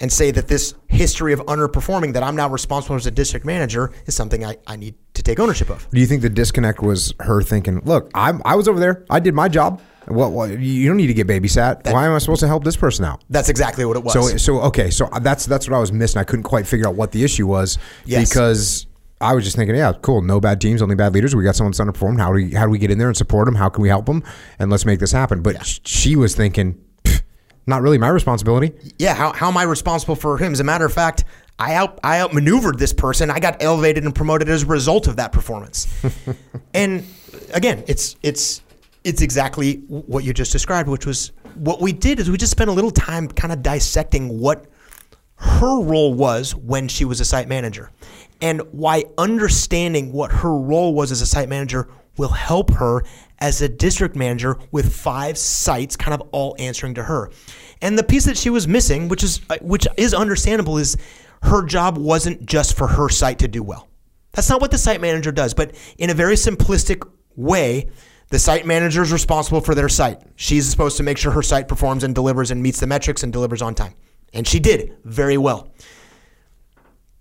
and 0.00 0.10
say 0.10 0.30
that 0.30 0.48
this 0.48 0.74
history 0.88 1.34
of 1.34 1.40
underperforming 1.40 2.14
that 2.14 2.22
I'm 2.22 2.34
now 2.34 2.48
responsible 2.48 2.96
as 2.96 3.06
a 3.06 3.10
district 3.10 3.44
manager 3.44 3.92
is 4.06 4.14
something 4.14 4.42
I, 4.42 4.56
I 4.66 4.76
need 4.76 4.94
to 5.12 5.22
take 5.22 5.38
ownership 5.38 5.68
of? 5.68 5.86
Do 5.90 6.00
you 6.00 6.06
think 6.06 6.22
the 6.22 6.30
disconnect 6.30 6.80
was 6.80 7.12
her 7.20 7.42
thinking, 7.42 7.82
"Look, 7.84 8.10
I'm, 8.14 8.40
I 8.46 8.54
was 8.54 8.68
over 8.68 8.80
there. 8.80 9.04
I 9.10 9.20
did 9.20 9.34
my 9.34 9.48
job. 9.50 9.82
Well, 10.08 10.32
well 10.32 10.50
you 10.50 10.88
don't 10.88 10.96
need 10.96 11.08
to 11.08 11.14
get 11.14 11.26
babysat. 11.26 11.92
Why 11.92 12.06
am 12.06 12.12
I 12.12 12.18
supposed 12.18 12.40
to 12.40 12.48
help 12.48 12.64
this 12.64 12.76
person 12.76 13.04
out?" 13.04 13.22
That's 13.30 13.48
exactly 13.48 13.84
what 13.84 13.96
it 13.96 14.04
was. 14.04 14.12
So, 14.12 14.36
so 14.36 14.60
okay, 14.62 14.90
so 14.90 15.08
that's 15.20 15.46
that's 15.46 15.68
what 15.68 15.76
I 15.76 15.80
was 15.80 15.92
missing. 15.92 16.20
I 16.20 16.24
couldn't 16.24 16.44
quite 16.44 16.66
figure 16.66 16.86
out 16.86 16.94
what 16.94 17.12
the 17.12 17.24
issue 17.24 17.46
was 17.46 17.78
Yes. 18.04 18.28
because 18.28 18.86
I 19.20 19.34
was 19.34 19.44
just 19.44 19.56
thinking, 19.56 19.76
yeah, 19.76 19.92
cool, 20.02 20.20
no 20.20 20.40
bad 20.40 20.60
teams, 20.60 20.82
only 20.82 20.96
bad 20.96 21.14
leaders. 21.14 21.36
We 21.36 21.44
got 21.44 21.54
someone 21.54 21.70
that's 21.70 21.80
underperformed. 21.80 22.18
How 22.18 22.28
do 22.28 22.34
we 22.34 22.52
how 22.52 22.64
do 22.64 22.70
we 22.70 22.78
get 22.78 22.90
in 22.90 22.98
there 22.98 23.08
and 23.08 23.16
support 23.16 23.46
them? 23.46 23.54
How 23.54 23.68
can 23.68 23.82
we 23.82 23.88
help 23.88 24.06
them? 24.06 24.22
And 24.58 24.70
let's 24.70 24.84
make 24.84 24.98
this 24.98 25.12
happen. 25.12 25.42
But 25.42 25.64
sh- 25.64 25.80
she 25.84 26.16
was 26.16 26.34
thinking, 26.34 26.82
not 27.66 27.82
really 27.82 27.98
my 27.98 28.08
responsibility. 28.08 28.72
yeah, 28.98 29.14
how, 29.14 29.32
how 29.32 29.48
am 29.48 29.56
I 29.56 29.62
responsible 29.62 30.16
for 30.16 30.36
him? 30.38 30.52
As 30.52 30.60
a 30.60 30.64
matter 30.64 30.84
of 30.84 30.92
fact, 30.92 31.24
I 31.58 31.74
out 31.74 32.00
I 32.02 32.20
outmaneuvered 32.20 32.78
this 32.78 32.92
person. 32.92 33.30
I 33.30 33.38
got 33.38 33.62
elevated 33.62 34.04
and 34.04 34.14
promoted 34.14 34.48
as 34.48 34.64
a 34.64 34.66
result 34.66 35.06
of 35.06 35.16
that 35.16 35.30
performance. 35.32 35.86
and 36.74 37.04
again, 37.54 37.84
it's 37.86 38.16
it's 38.22 38.62
it's 39.04 39.22
exactly 39.22 39.76
what 39.88 40.24
you 40.24 40.32
just 40.32 40.52
described, 40.52 40.88
which 40.88 41.06
was 41.06 41.32
what 41.54 41.80
we 41.80 41.92
did 41.92 42.20
is 42.20 42.30
we 42.30 42.36
just 42.36 42.52
spent 42.52 42.70
a 42.70 42.72
little 42.72 42.90
time 42.90 43.28
kind 43.28 43.52
of 43.52 43.62
dissecting 43.62 44.38
what 44.38 44.66
her 45.36 45.80
role 45.80 46.14
was 46.14 46.54
when 46.54 46.88
she 46.88 47.04
was 47.04 47.20
a 47.20 47.24
site 47.24 47.48
manager 47.48 47.90
and 48.40 48.60
why 48.72 49.04
understanding 49.18 50.12
what 50.12 50.30
her 50.30 50.56
role 50.56 50.94
was 50.94 51.10
as 51.10 51.20
a 51.20 51.26
site 51.26 51.48
manager 51.48 51.88
will 52.16 52.28
help 52.28 52.70
her 52.72 53.02
as 53.38 53.62
a 53.62 53.68
district 53.68 54.14
manager 54.14 54.56
with 54.70 54.94
five 54.94 55.36
sites 55.36 55.96
kind 55.96 56.14
of 56.14 56.28
all 56.32 56.54
answering 56.58 56.94
to 56.94 57.02
her. 57.02 57.30
And 57.80 57.98
the 57.98 58.04
piece 58.04 58.24
that 58.26 58.36
she 58.36 58.50
was 58.50 58.68
missing, 58.68 59.08
which 59.08 59.24
is 59.24 59.40
uh, 59.50 59.56
which 59.60 59.86
is 59.96 60.14
understandable 60.14 60.78
is 60.78 60.96
her 61.42 61.64
job 61.64 61.98
wasn't 61.98 62.46
just 62.46 62.76
for 62.76 62.86
her 62.86 63.08
site 63.08 63.40
to 63.40 63.48
do 63.48 63.62
well. 63.62 63.88
That's 64.32 64.48
not 64.48 64.60
what 64.60 64.70
the 64.70 64.78
site 64.78 65.00
manager 65.00 65.32
does, 65.32 65.54
but 65.54 65.74
in 65.98 66.10
a 66.10 66.14
very 66.14 66.34
simplistic 66.34 67.06
way, 67.36 67.90
the 68.32 68.38
site 68.38 68.64
manager 68.64 69.02
is 69.02 69.12
responsible 69.12 69.60
for 69.60 69.74
their 69.74 69.90
site. 69.90 70.22
She's 70.36 70.66
supposed 70.66 70.96
to 70.96 71.02
make 71.02 71.18
sure 71.18 71.32
her 71.32 71.42
site 71.42 71.68
performs 71.68 72.02
and 72.02 72.14
delivers 72.14 72.50
and 72.50 72.62
meets 72.62 72.80
the 72.80 72.86
metrics 72.86 73.22
and 73.22 73.30
delivers 73.30 73.60
on 73.60 73.74
time. 73.74 73.92
And 74.32 74.48
she 74.48 74.58
did 74.58 74.96
very 75.04 75.36
well. 75.36 75.70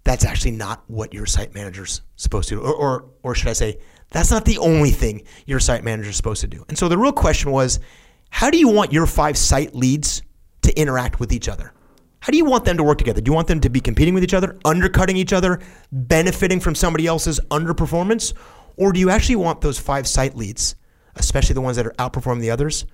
That's 0.05 0.23
actually 0.23 0.51
not 0.51 0.85
what 0.87 1.13
your 1.13 1.25
site 1.25 1.53
manager's 1.53 2.01
supposed 2.15 2.47
to 2.47 2.55
do. 2.55 2.61
Or, 2.61 2.73
or, 2.73 3.05
or 3.23 3.35
should 3.35 3.49
I 3.49 3.53
say, 3.53 3.79
that's 4.11 4.31
not 4.31 4.45
the 4.45 4.57
only 4.59 4.91
thing 4.91 5.23
your 5.45 5.59
site 5.59 5.83
manager 5.83 6.11
is 6.11 6.15
supposed 6.15 6.39
to 6.41 6.47
do. 6.47 6.63
And 6.69 6.77
so 6.77 6.87
the 6.87 6.97
real 6.97 7.11
question 7.11 7.51
was 7.51 7.81
how 8.29 8.49
do 8.49 8.57
you 8.57 8.69
want 8.69 8.93
your 8.93 9.05
five 9.05 9.37
site 9.37 9.75
leads 9.75 10.21
to 10.61 10.73
interact 10.79 11.19
with 11.19 11.33
each 11.33 11.49
other? 11.49 11.73
How 12.21 12.31
do 12.31 12.37
you 12.37 12.45
want 12.45 12.63
them 12.63 12.77
to 12.77 12.83
work 12.83 12.99
together? 12.99 13.19
Do 13.19 13.29
you 13.29 13.35
want 13.35 13.49
them 13.49 13.59
to 13.59 13.69
be 13.69 13.81
competing 13.81 14.13
with 14.13 14.23
each 14.23 14.33
other, 14.33 14.57
undercutting 14.63 15.17
each 15.17 15.33
other, 15.33 15.59
benefiting 15.91 16.61
from 16.61 16.73
somebody 16.73 17.05
else's 17.05 17.41
underperformance? 17.49 18.33
Or 18.77 18.93
do 18.93 19.01
you 19.01 19.09
actually 19.09 19.35
want 19.35 19.59
those 19.59 19.77
five 19.77 20.07
site 20.07 20.37
leads, 20.37 20.75
especially 21.15 21.53
the 21.53 21.61
ones 21.61 21.77
that 21.77 21.85
are 21.85 21.93
outperforming 21.93 22.41
the 22.41 22.51
others, 22.51 22.85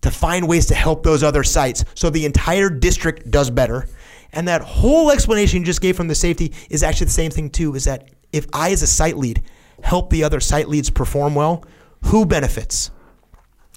to 0.00 0.10
find 0.10 0.46
ways 0.46 0.66
to 0.66 0.74
help 0.74 1.02
those 1.02 1.22
other 1.22 1.42
sites 1.42 1.84
so 1.94 2.10
the 2.10 2.26
entire 2.26 2.68
district 2.68 3.30
does 3.30 3.50
better? 3.50 3.88
And 4.32 4.48
that 4.48 4.62
whole 4.62 5.10
explanation 5.10 5.60
you 5.60 5.66
just 5.66 5.80
gave 5.80 5.96
from 5.96 6.08
the 6.08 6.14
safety 6.14 6.52
is 6.68 6.82
actually 6.82 7.06
the 7.06 7.12
same 7.12 7.30
thing 7.30 7.50
too, 7.50 7.74
is 7.74 7.84
that 7.84 8.10
if 8.32 8.46
I 8.52 8.72
as 8.72 8.82
a 8.82 8.86
site 8.86 9.16
lead 9.16 9.42
help 9.82 10.10
the 10.10 10.24
other 10.24 10.40
site 10.40 10.68
leads 10.68 10.90
perform 10.90 11.34
well, 11.34 11.64
who 12.04 12.26
benefits? 12.26 12.90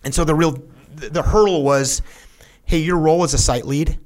And 0.04 0.14
so 0.14 0.24
the 0.24 0.36
real 0.36 0.58
the 0.96 1.22
hurdle 1.22 1.64
was, 1.64 2.02
hey, 2.66 2.80
your 2.80 2.98
role 2.98 3.24
as 3.24 3.34
a 3.34 3.38
site 3.38 3.66
lead 3.66 4.00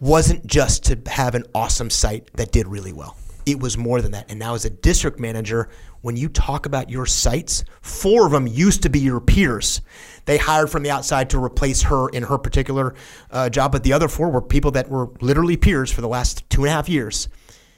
wasn't 0.00 0.46
just 0.46 0.84
to 0.86 0.98
have 1.06 1.34
an 1.34 1.44
awesome 1.54 1.90
site 1.90 2.30
that 2.34 2.52
did 2.52 2.66
really 2.66 2.92
well. 2.92 3.16
It 3.44 3.60
was 3.60 3.76
more 3.76 4.00
than 4.00 4.12
that. 4.12 4.30
And 4.30 4.38
now 4.38 4.54
as 4.54 4.64
a 4.64 4.70
district 4.70 5.18
manager, 5.18 5.68
when 6.00 6.16
you 6.16 6.28
talk 6.28 6.66
about 6.66 6.90
your 6.90 7.06
sites, 7.06 7.64
four 7.80 8.26
of 8.26 8.32
them 8.32 8.46
used 8.46 8.82
to 8.82 8.88
be 8.88 9.00
your 9.00 9.20
peers. 9.20 9.80
They 10.24 10.38
hired 10.38 10.70
from 10.70 10.82
the 10.82 10.90
outside 10.90 11.30
to 11.30 11.42
replace 11.42 11.82
her 11.82 12.08
in 12.08 12.24
her 12.24 12.38
particular 12.38 12.94
uh, 13.30 13.48
job, 13.48 13.72
but 13.72 13.82
the 13.82 13.92
other 13.92 14.08
four 14.08 14.30
were 14.30 14.42
people 14.42 14.70
that 14.72 14.88
were 14.88 15.10
literally 15.20 15.56
peers 15.56 15.90
for 15.90 16.00
the 16.00 16.08
last 16.08 16.48
two 16.50 16.62
and 16.62 16.68
a 16.68 16.72
half 16.72 16.88
years. 16.88 17.28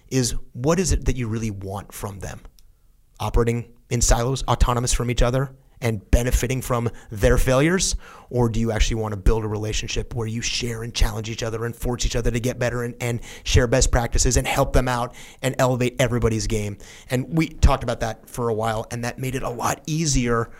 Is 0.08 0.34
what 0.52 0.78
is 0.78 0.92
it 0.92 1.06
that 1.06 1.16
you 1.16 1.28
really 1.28 1.50
want 1.50 1.92
from 1.92 2.20
them? 2.20 2.40
operating 3.20 3.72
in 3.90 4.00
silos, 4.00 4.42
autonomous 4.44 4.92
from 4.92 5.10
each 5.10 5.22
other, 5.22 5.54
and 5.84 6.10
benefiting 6.10 6.60
from 6.60 6.90
their 7.10 7.38
failures? 7.38 7.94
Or 8.30 8.48
do 8.48 8.58
you 8.58 8.72
actually 8.72 8.96
want 8.96 9.12
to 9.12 9.16
build 9.16 9.44
a 9.44 9.48
relationship 9.48 10.14
where 10.14 10.26
you 10.26 10.40
share 10.40 10.82
and 10.82 10.92
challenge 10.92 11.30
each 11.30 11.44
other 11.44 11.64
and 11.66 11.76
force 11.76 12.04
each 12.04 12.16
other 12.16 12.32
to 12.32 12.40
get 12.40 12.58
better 12.58 12.82
and, 12.82 12.96
and 13.00 13.20
share 13.44 13.68
best 13.68 13.92
practices 13.92 14.36
and 14.36 14.46
help 14.46 14.72
them 14.72 14.88
out 14.88 15.14
and 15.42 15.54
elevate 15.58 15.94
everybody's 16.00 16.48
game? 16.48 16.78
And 17.10 17.36
we 17.36 17.48
talked 17.48 17.84
about 17.84 18.00
that 18.00 18.28
for 18.28 18.48
a 18.48 18.54
while, 18.54 18.86
and 18.90 19.04
that 19.04 19.18
made 19.18 19.36
it 19.36 19.44
a 19.44 19.50
lot 19.50 19.82
easier 19.86 20.50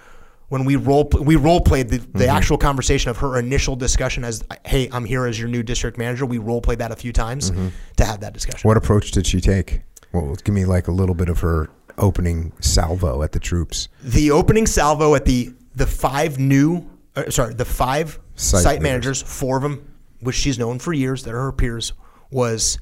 when 0.49 0.65
we 0.65 0.77
role 0.77 1.09
we 1.21 1.37
role 1.37 1.61
played 1.61 1.89
the, 1.89 1.97
the 1.97 2.05
mm-hmm. 2.05 2.37
actual 2.37 2.59
conversation 2.59 3.11
of 3.11 3.17
her 3.17 3.39
initial 3.39 3.75
discussion 3.75 4.25
as 4.25 4.45
hey 4.67 4.89
I'm 4.93 5.07
here 5.07 5.27
as 5.27 5.39
your 5.41 5.49
new 5.49 5.63
district 5.63 5.97
manager 5.97 6.27
we 6.27 6.37
role 6.37 6.61
played 6.61 6.81
that 6.81 6.93
a 6.93 6.97
few 6.97 7.15
times 7.15 7.51
mm-hmm. 7.51 7.69
to 7.97 8.05
have 8.05 8.21
that 8.21 8.35
discussion 8.35 8.69
What 8.69 8.77
approach 8.77 9.11
did 9.11 9.27
she 9.27 9.41
take? 9.41 9.81
Well, 10.13 10.37
give 10.45 10.55
me 10.55 10.65
like 10.67 10.87
a 10.87 10.93
little 10.93 11.15
bit 11.15 11.29
of 11.29 11.41
her 11.41 11.71
opening 11.99 12.53
salvo 12.61 13.23
at 13.23 13.33
the 13.33 13.41
troops. 13.41 13.89
the 14.03 14.31
opening 14.31 14.67
salvo 14.67 15.15
at 15.15 15.25
the 15.25 15.53
the 15.75 15.87
five 15.87 16.39
new 16.39 16.89
uh, 17.17 17.31
sorry 17.31 17.55
the 17.55 17.65
five 17.65 18.19
Site 18.37 18.63
site, 18.63 18.83
managers 18.83 19.23
four 19.23 19.57
of 19.59 19.63
them 19.63 19.89
which 20.21 20.35
she's 20.35 20.59
known 20.59 20.79
for 20.79 20.93
years 20.93 21.23
that 21.25 21.33
are 21.35 21.43
her 21.43 21.53
peers 21.53 21.93
was 22.31 22.79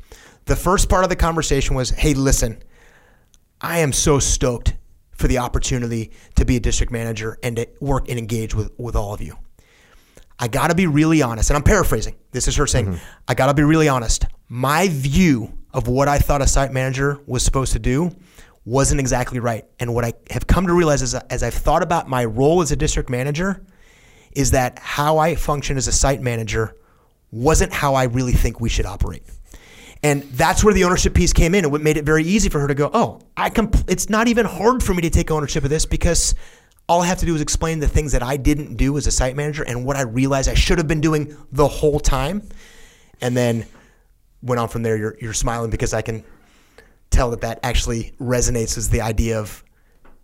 the 0.46 0.56
first 0.56 0.88
part 0.88 1.04
of 1.04 1.10
the 1.10 1.16
conversation 1.16 1.76
was 1.76 1.90
hey 1.90 2.14
listen 2.14 2.62
i 3.60 3.78
am 3.80 3.92
so 3.92 4.18
stoked 4.18 4.74
for 5.12 5.28
the 5.28 5.36
opportunity 5.38 6.10
to 6.36 6.44
be 6.46 6.56
a 6.56 6.60
district 6.60 6.90
manager 6.90 7.36
and 7.42 7.56
to 7.56 7.68
work 7.80 8.08
and 8.08 8.18
engage 8.18 8.54
with 8.54 8.70
with 8.78 8.96
all 8.96 9.12
of 9.12 9.20
you 9.20 9.36
I 10.38 10.48
got 10.48 10.70
to 10.70 10.74
be 10.74 10.88
really 10.88 11.22
honest, 11.22 11.50
and 11.50 11.56
I'm 11.56 11.62
paraphrasing. 11.62 12.16
This 12.32 12.48
is 12.48 12.56
her 12.56 12.66
saying, 12.66 12.98
I 13.28 13.34
got 13.34 13.46
to 13.46 13.54
be 13.54 13.62
really 13.62 13.88
honest. 13.88 14.24
My 14.48 14.88
view 14.88 15.56
of 15.72 15.86
what 15.86 16.08
I 16.08 16.18
thought 16.18 16.42
a 16.42 16.48
site 16.48 16.72
manager 16.72 17.20
was 17.26 17.44
supposed 17.44 17.72
to 17.74 17.78
do 17.78 18.10
wasn't 18.64 19.00
exactly 19.00 19.40
right. 19.40 19.64
And 19.80 19.94
what 19.94 20.04
I 20.04 20.14
have 20.30 20.46
come 20.46 20.66
to 20.66 20.72
realize 20.72 21.02
is, 21.02 21.14
as 21.14 21.42
I've 21.42 21.54
thought 21.54 21.82
about 21.82 22.08
my 22.08 22.24
role 22.24 22.62
as 22.62 22.70
a 22.70 22.76
district 22.76 23.10
manager, 23.10 23.64
is 24.32 24.52
that 24.52 24.78
how 24.78 25.18
I 25.18 25.34
function 25.34 25.76
as 25.76 25.88
a 25.88 25.92
site 25.92 26.22
manager 26.22 26.76
wasn't 27.30 27.72
how 27.72 27.94
I 27.94 28.04
really 28.04 28.32
think 28.32 28.60
we 28.60 28.68
should 28.68 28.86
operate. 28.86 29.24
And 30.02 30.22
that's 30.22 30.64
where 30.64 30.74
the 30.74 30.84
ownership 30.84 31.14
piece 31.14 31.32
came 31.32 31.54
in. 31.54 31.64
and 31.64 31.72
what 31.72 31.80
made 31.80 31.96
it 31.96 32.04
very 32.04 32.24
easy 32.24 32.48
for 32.48 32.60
her 32.60 32.68
to 32.68 32.74
go, 32.74 32.90
oh, 32.92 33.20
I 33.36 33.50
compl- 33.50 33.88
it's 33.88 34.10
not 34.10 34.28
even 34.28 34.46
hard 34.46 34.82
for 34.82 34.94
me 34.94 35.02
to 35.02 35.10
take 35.10 35.30
ownership 35.30 35.64
of 35.64 35.70
this 35.70 35.86
because 35.86 36.34
all 36.88 37.00
I 37.02 37.06
have 37.06 37.18
to 37.18 37.26
do 37.26 37.34
is 37.34 37.40
explain 37.40 37.78
the 37.78 37.88
things 37.88 38.12
that 38.12 38.22
I 38.22 38.36
didn't 38.36 38.76
do 38.76 38.96
as 38.98 39.06
a 39.06 39.12
site 39.12 39.36
manager 39.36 39.62
and 39.62 39.84
what 39.84 39.96
I 39.96 40.02
realized 40.02 40.48
I 40.48 40.54
should 40.54 40.78
have 40.78 40.88
been 40.88 41.00
doing 41.00 41.36
the 41.52 41.68
whole 41.68 42.00
time. 42.00 42.48
And 43.20 43.36
then 43.36 43.66
went 44.42 44.58
on 44.58 44.68
from 44.68 44.82
there. 44.82 44.96
You're, 44.96 45.16
you're 45.20 45.32
smiling 45.32 45.70
because 45.70 45.94
I 45.94 46.02
can 46.02 46.24
tell 47.12 47.30
that 47.30 47.40
that 47.42 47.60
actually 47.62 48.12
resonates 48.20 48.76
as 48.76 48.88
the 48.88 49.00
idea 49.00 49.38
of, 49.38 49.62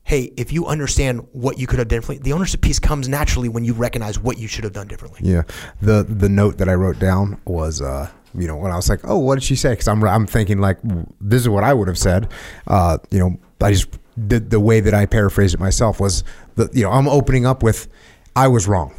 hey, 0.05 0.32
if 0.36 0.53
you 0.53 0.66
understand 0.66 1.26
what 1.32 1.59
you 1.59 1.66
could 1.66 1.78
have 1.78 1.89
done 1.89 1.99
differently, 1.99 2.24
the 2.24 2.32
ownership 2.32 2.61
piece 2.61 2.78
comes 2.78 3.09
naturally 3.09 3.49
when 3.49 3.64
you 3.64 3.74
recognize 3.74 4.18
what 4.18 4.39
you 4.39 4.49
should 4.49 4.64
have 4.64 4.72
done 4.72 4.89
differently. 4.89 5.20
Yeah. 5.22 5.43
The 5.80 6.03
the 6.03 6.28
note 6.28 6.59
that 6.59 6.68
I 6.68 6.74
wrote 6.74 6.99
down 6.99 7.41
was 7.45 7.80
uh 7.82 8.11
you 8.34 8.47
know 8.47 8.57
when 8.57 8.72
I 8.72 8.76
was 8.76 8.89
like, 8.89 9.01
"Oh, 9.05 9.18
what 9.18 9.34
did 9.36 9.45
she 9.45 9.57
say?" 9.57 9.74
cuz 9.76 9.86
I'm 9.86 10.03
I'm 10.05 10.26
thinking 10.26 10.59
like 10.59 10.78
this 11.20 11.43
is 11.43 11.49
what 11.49 11.64
I 11.64 11.74
would 11.74 11.89
have 11.89 11.99
said. 11.99 12.28
Uh 12.66 12.99
you 13.11 13.18
know, 13.18 13.39
I 13.61 13.72
just 13.72 13.89
the 14.16 14.41
the 14.41 14.61
way 14.61 14.80
that 14.80 14.95
I 14.95 15.07
paraphrased 15.07 15.55
it 15.55 15.61
myself 15.61 16.01
was 16.01 16.24
the 16.57 16.68
you 16.72 16.82
know, 16.82 16.91
I'm 16.91 17.09
opening 17.09 17.47
up 17.47 17.62
with 17.62 17.89
I 18.34 18.49
was 18.49 18.66
wrong. 18.66 18.95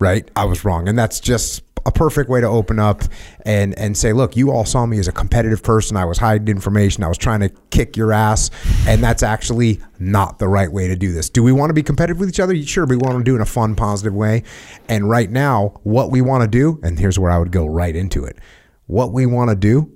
Right? 0.00 0.30
I 0.36 0.44
was 0.44 0.64
wrong. 0.64 0.88
And 0.88 0.98
that's 0.98 1.20
just 1.20 1.62
a 1.86 1.92
perfect 1.92 2.30
way 2.30 2.40
to 2.40 2.46
open 2.46 2.78
up 2.78 3.02
and 3.44 3.78
and 3.78 3.96
say, 3.96 4.12
look, 4.12 4.36
you 4.36 4.50
all 4.50 4.64
saw 4.64 4.86
me 4.86 4.98
as 4.98 5.08
a 5.08 5.12
competitive 5.12 5.62
person. 5.62 5.96
I 5.96 6.04
was 6.04 6.18
hiding 6.18 6.48
information. 6.48 7.04
I 7.04 7.08
was 7.08 7.18
trying 7.18 7.40
to 7.40 7.50
kick 7.70 7.96
your 7.96 8.12
ass, 8.12 8.50
and 8.86 9.02
that's 9.02 9.22
actually 9.22 9.80
not 9.98 10.38
the 10.38 10.48
right 10.48 10.70
way 10.70 10.88
to 10.88 10.96
do 10.96 11.12
this. 11.12 11.28
Do 11.28 11.42
we 11.42 11.52
want 11.52 11.70
to 11.70 11.74
be 11.74 11.82
competitive 11.82 12.18
with 12.18 12.28
each 12.28 12.40
other? 12.40 12.60
Sure, 12.62 12.86
we 12.86 12.96
want 12.96 13.18
to 13.18 13.24
do 13.24 13.32
it 13.32 13.36
in 13.36 13.42
a 13.42 13.46
fun, 13.46 13.74
positive 13.74 14.14
way. 14.14 14.44
And 14.88 15.08
right 15.08 15.30
now, 15.30 15.80
what 15.82 16.10
we 16.10 16.20
want 16.20 16.42
to 16.42 16.48
do, 16.48 16.80
and 16.82 16.98
here's 16.98 17.18
where 17.18 17.30
I 17.30 17.38
would 17.38 17.52
go 17.52 17.66
right 17.66 17.94
into 17.94 18.24
it. 18.24 18.38
What 18.86 19.12
we 19.12 19.26
want 19.26 19.50
to 19.50 19.56
do 19.56 19.92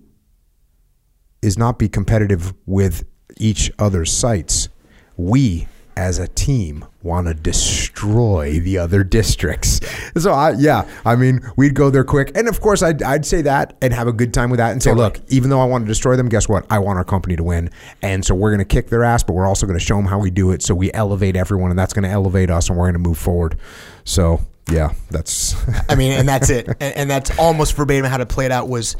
is 1.43 1.57
not 1.57 1.79
be 1.79 1.89
competitive 1.89 2.53
with 2.67 3.05
each 3.37 3.71
other's 3.79 4.13
sites. 4.13 4.69
We 5.17 5.69
as 5.99 6.21
a 6.21 6.29
team 6.29 6.85
want 7.03 7.27
to 7.27 7.35
destroy 7.35 8.61
the 8.61 8.79
other 8.79 9.03
districts. 9.03 9.81
So 10.17 10.33
I 10.33 10.53
yeah, 10.53 10.89
I 11.05 11.17
mean, 11.17 11.41
we'd 11.57 11.75
go 11.75 11.91
there 11.91 12.05
quick. 12.05 12.31
And 12.37 12.47
of 12.47 12.61
course 12.61 12.85
I'd, 12.85 13.03
I'd 13.03 13.27
say 13.27 13.43
that 13.43 13.77
and 13.83 13.93
have 13.93 14.07
a 14.07 14.13
good 14.13 14.33
time 14.33 14.49
with 14.49 14.59
that 14.59 14.71
and 14.71 14.81
say, 14.81 14.95
look, 14.95 15.21
even 15.29 15.51
though 15.51 15.61
I 15.61 15.65
want 15.65 15.85
to 15.85 15.89
destroy 15.89 16.15
them, 16.15 16.29
guess 16.29 16.49
what? 16.49 16.65
I 16.71 16.79
want 16.79 16.99
our 16.99 17.05
company 17.05 17.35
to 17.35 17.43
win. 17.43 17.71
And 18.01 18.25
so 18.25 18.35
we're 18.35 18.51
going 18.51 18.61
to 18.61 18.65
kick 18.65 18.91
their 18.91 19.03
ass, 19.03 19.25
but 19.25 19.33
we're 19.33 19.47
also 19.47 19.67
going 19.67 19.79
to 19.79 19.85
show 19.85 19.97
them 19.97 20.07
how 20.07 20.21
we 20.21 20.31
do 20.31 20.53
it 20.53 20.63
so 20.63 20.73
we 20.73 20.93
elevate 20.93 21.35
everyone 21.35 21.71
and 21.71 21.79
that's 21.79 21.93
going 21.93 22.05
to 22.05 22.11
elevate 22.11 22.49
us 22.49 22.69
and 22.69 22.79
we're 22.79 22.85
going 22.85 23.03
to 23.03 23.09
move 23.09 23.19
forward. 23.19 23.59
So, 24.05 24.41
yeah, 24.71 24.93
that's 25.11 25.57
I 25.91 25.97
mean, 25.97 26.13
and 26.13 26.29
that's 26.29 26.49
it. 26.49 26.69
And, 26.81 26.97
and 26.97 27.11
that's 27.11 27.37
almost 27.39 27.75
verbatim 27.75 28.05
how 28.09 28.19
to 28.19 28.27
play 28.27 28.47
it 28.47 28.53
out 28.53 28.69
was 28.69 28.95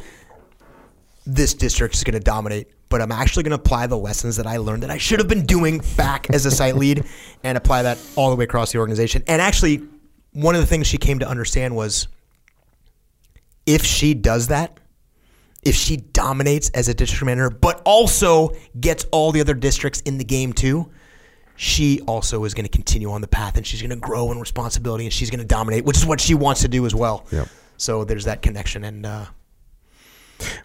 this 1.27 1.55
district 1.55 1.95
is 1.95 2.03
going 2.03 2.15
to 2.15 2.21
dominate, 2.21 2.69
but 2.89 3.03
I'm 3.03 3.13
actually 3.13 3.43
going 3.43 3.57
to 3.57 3.63
apply 3.63 3.87
the 3.87 3.99
lessons 3.99 4.37
that 4.37 4.47
I 4.47 4.57
learned 4.57 4.83
that 4.83 4.91
I 4.91 4.99
should 4.99 5.19
have 5.19 5.29
been 5.29 5.45
doing 5.47 5.83
back 5.97 6.31
as 6.31 6.47
a 6.47 6.51
site 6.51 6.77
lead 6.77 7.05
and 7.43 7.59
apply 7.59 7.83
that 7.83 7.99
all 8.17 8.31
the 8.31 8.37
way 8.37 8.45
across 8.45 8.73
the 8.73 8.79
organization. 8.79 9.23
And 9.27 9.43
actually, 9.43 9.83
one 10.33 10.55
of 10.55 10.61
the 10.61 10.67
things 10.67 10.87
she 10.87 10.99
came 10.99 11.19
to 11.19 11.29
understand 11.29 11.77
was 11.77 12.09
if 13.67 13.85
she 13.85 14.15
does 14.15 14.49
that, 14.49 14.81
if 15.63 15.75
she 15.75 15.97
dominates 15.99 16.71
as 16.71 16.89
a 16.89 16.95
district 16.95 17.25
manager, 17.25 17.51
but 17.51 17.83
also 17.85 18.51
gets 18.81 19.05
all 19.13 19.33
the 19.33 19.41
other 19.41 19.55
districts 19.55 20.01
in 20.03 20.19
the 20.19 20.25
game 20.25 20.53
too, 20.53 20.91
she 21.57 22.01
also 22.03 22.45
is 22.45 22.55
going 22.55 22.65
to 22.65 22.71
continue 22.71 23.11
on 23.11 23.21
the 23.21 23.27
path 23.27 23.57
and 23.57 23.67
she's 23.67 23.83
going 23.83 23.91
to 23.91 23.97
grow 23.97 24.31
in 24.31 24.39
responsibility 24.39 25.05
and 25.05 25.13
she's 25.13 25.29
going 25.29 25.41
to 25.41 25.47
dominate, 25.47 25.85
which 25.85 25.97
is 25.97 26.07
what 26.07 26.21
she 26.21 26.35
wants 26.35 26.63
to 26.63 26.69
do 26.69 26.87
as 26.87 26.95
well. 26.95 27.27
Yep. 27.33 27.49
So 27.77 28.05
there's 28.05 28.25
that 28.25 28.43
connection. 28.43 28.85
And 28.85 29.05
uh, 29.05 29.27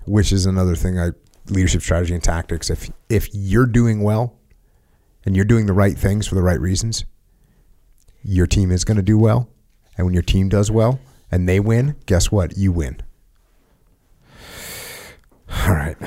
which 0.05 0.31
is 0.31 0.45
another 0.45 0.75
thing 0.75 0.99
I 0.99 1.09
leadership 1.49 1.81
strategy 1.81 2.13
and 2.13 2.23
tactics. 2.23 2.69
If 2.69 2.91
if 3.09 3.29
you're 3.33 3.65
doing 3.65 4.01
well 4.01 4.37
and 5.25 5.35
you're 5.35 5.45
doing 5.45 5.65
the 5.65 5.73
right 5.73 5.97
things 5.97 6.27
for 6.27 6.35
the 6.35 6.43
right 6.43 6.59
reasons, 6.59 7.05
your 8.23 8.47
team 8.47 8.71
is 8.71 8.83
going 8.83 8.97
to 8.97 9.03
do 9.03 9.17
well. 9.17 9.49
And 9.97 10.05
when 10.05 10.13
your 10.13 10.23
team 10.23 10.49
does 10.49 10.71
well 10.71 10.99
and 11.31 11.47
they 11.47 11.59
win, 11.59 11.95
guess 12.05 12.31
what? 12.31 12.57
You 12.57 12.71
win. 12.71 13.01
All 15.65 15.73
right. 15.73 15.97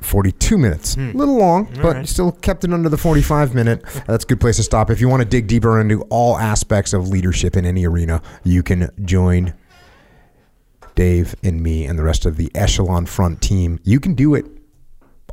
42 0.00 0.58
minutes. 0.58 0.96
A 0.96 1.00
little 1.16 1.36
long, 1.36 1.64
but 1.82 1.96
right. 1.96 2.08
still 2.08 2.30
kept 2.30 2.64
it 2.64 2.72
under 2.72 2.88
the 2.88 2.98
45 2.98 3.54
minute. 3.54 3.82
That's 4.06 4.24
a 4.24 4.26
good 4.26 4.40
place 4.40 4.56
to 4.56 4.62
stop. 4.62 4.90
If 4.90 5.00
you 5.00 5.08
want 5.08 5.22
to 5.22 5.28
dig 5.28 5.46
deeper 5.46 5.80
into 5.80 6.02
all 6.02 6.36
aspects 6.36 6.92
of 6.92 7.08
leadership 7.08 7.56
in 7.56 7.64
any 7.64 7.86
arena, 7.86 8.20
you 8.44 8.62
can 8.62 8.90
join 9.04 9.54
Dave 10.94 11.34
and 11.42 11.62
me 11.62 11.84
and 11.84 11.98
the 11.98 12.02
rest 12.02 12.26
of 12.26 12.36
the 12.36 12.50
Echelon 12.54 13.06
Front 13.06 13.42
team. 13.42 13.80
You 13.82 14.00
can 14.00 14.14
do 14.14 14.34
it 14.34 14.46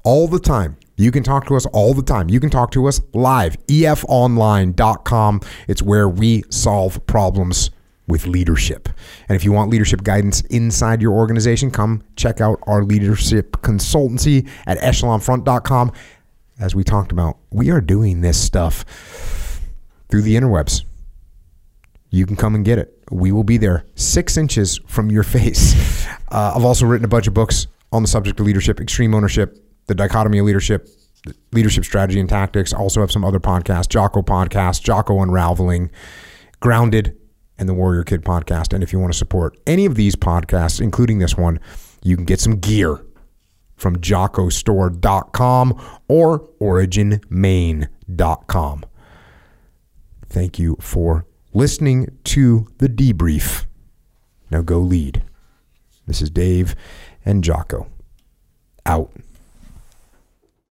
all 0.03 0.27
the 0.27 0.39
time. 0.39 0.77
You 0.97 1.11
can 1.11 1.23
talk 1.23 1.47
to 1.47 1.55
us 1.55 1.65
all 1.67 1.93
the 1.93 2.03
time. 2.03 2.29
You 2.29 2.39
can 2.39 2.49
talk 2.49 2.71
to 2.71 2.87
us 2.87 3.01
live. 3.13 3.57
Efonline.com. 3.67 5.41
It's 5.67 5.81
where 5.81 6.07
we 6.07 6.43
solve 6.49 7.05
problems 7.07 7.71
with 8.07 8.27
leadership. 8.27 8.89
And 9.29 9.35
if 9.35 9.43
you 9.43 9.51
want 9.51 9.71
leadership 9.71 10.03
guidance 10.03 10.41
inside 10.41 11.01
your 11.01 11.13
organization, 11.13 11.71
come 11.71 12.03
check 12.15 12.41
out 12.41 12.59
our 12.63 12.83
leadership 12.83 13.53
consultancy 13.61 14.47
at 14.67 14.77
echelonfront.com. 14.79 15.91
As 16.59 16.75
we 16.75 16.83
talked 16.83 17.11
about, 17.11 17.37
we 17.51 17.71
are 17.71 17.81
doing 17.81 18.21
this 18.21 18.39
stuff 18.39 18.85
through 20.09 20.21
the 20.21 20.35
interwebs 20.35 20.83
you 22.11 22.25
can 22.25 22.35
come 22.35 22.55
and 22.55 22.63
get 22.63 22.77
it. 22.77 22.93
We 23.09 23.31
will 23.31 23.45
be 23.45 23.57
there 23.57 23.85
six 23.95 24.37
inches 24.37 24.79
from 24.85 25.09
your 25.09 25.23
face. 25.35 26.05
Uh, 26.29 26.53
I've 26.55 26.65
also 26.65 26.85
written 26.85 27.05
a 27.05 27.09
bunch 27.09 27.25
of 27.27 27.33
books 27.33 27.65
on 27.91 28.03
the 28.03 28.07
subject 28.07 28.39
of 28.39 28.45
leadership, 28.45 28.79
extreme 28.79 29.15
ownership, 29.15 29.57
the 29.87 29.95
dichotomy 29.95 30.37
of 30.37 30.45
leadership, 30.45 30.87
leadership 31.51 31.83
strategy 31.83 32.19
and 32.19 32.29
tactics. 32.29 32.73
Also 32.73 33.01
have 33.01 33.11
some 33.11 33.25
other 33.25 33.39
podcasts, 33.39 33.89
Jocko 33.89 34.21
podcast, 34.21 34.83
Jocko 34.83 35.19
Unraveling, 35.21 35.89
Grounded, 36.59 37.17
and 37.57 37.67
the 37.67 37.73
Warrior 37.73 38.03
Kid 38.03 38.23
podcast. 38.23 38.73
And 38.73 38.83
if 38.83 38.93
you 38.93 38.99
want 38.99 39.13
to 39.13 39.17
support 39.17 39.57
any 39.65 39.85
of 39.85 39.95
these 39.95 40.15
podcasts, 40.15 40.79
including 40.81 41.17
this 41.19 41.37
one, 41.37 41.59
you 42.03 42.15
can 42.15 42.25
get 42.25 42.39
some 42.39 42.59
gear 42.59 43.03
from 43.75 43.95
jockostore.com 43.97 45.81
or 46.07 46.39
originmaine.com. 46.59 48.85
Thank 50.27 50.59
you 50.59 50.77
for 50.79 51.25
listening 51.53 52.17
to 52.25 52.67
the 52.77 52.87
debrief. 52.87 53.65
Now 54.49 54.61
go 54.61 54.79
lead. 54.79 55.23
This 56.07 56.21
is 56.21 56.29
Dave 56.29 56.75
and 57.25 57.43
Jocko. 57.43 57.87
Out. 58.85 59.11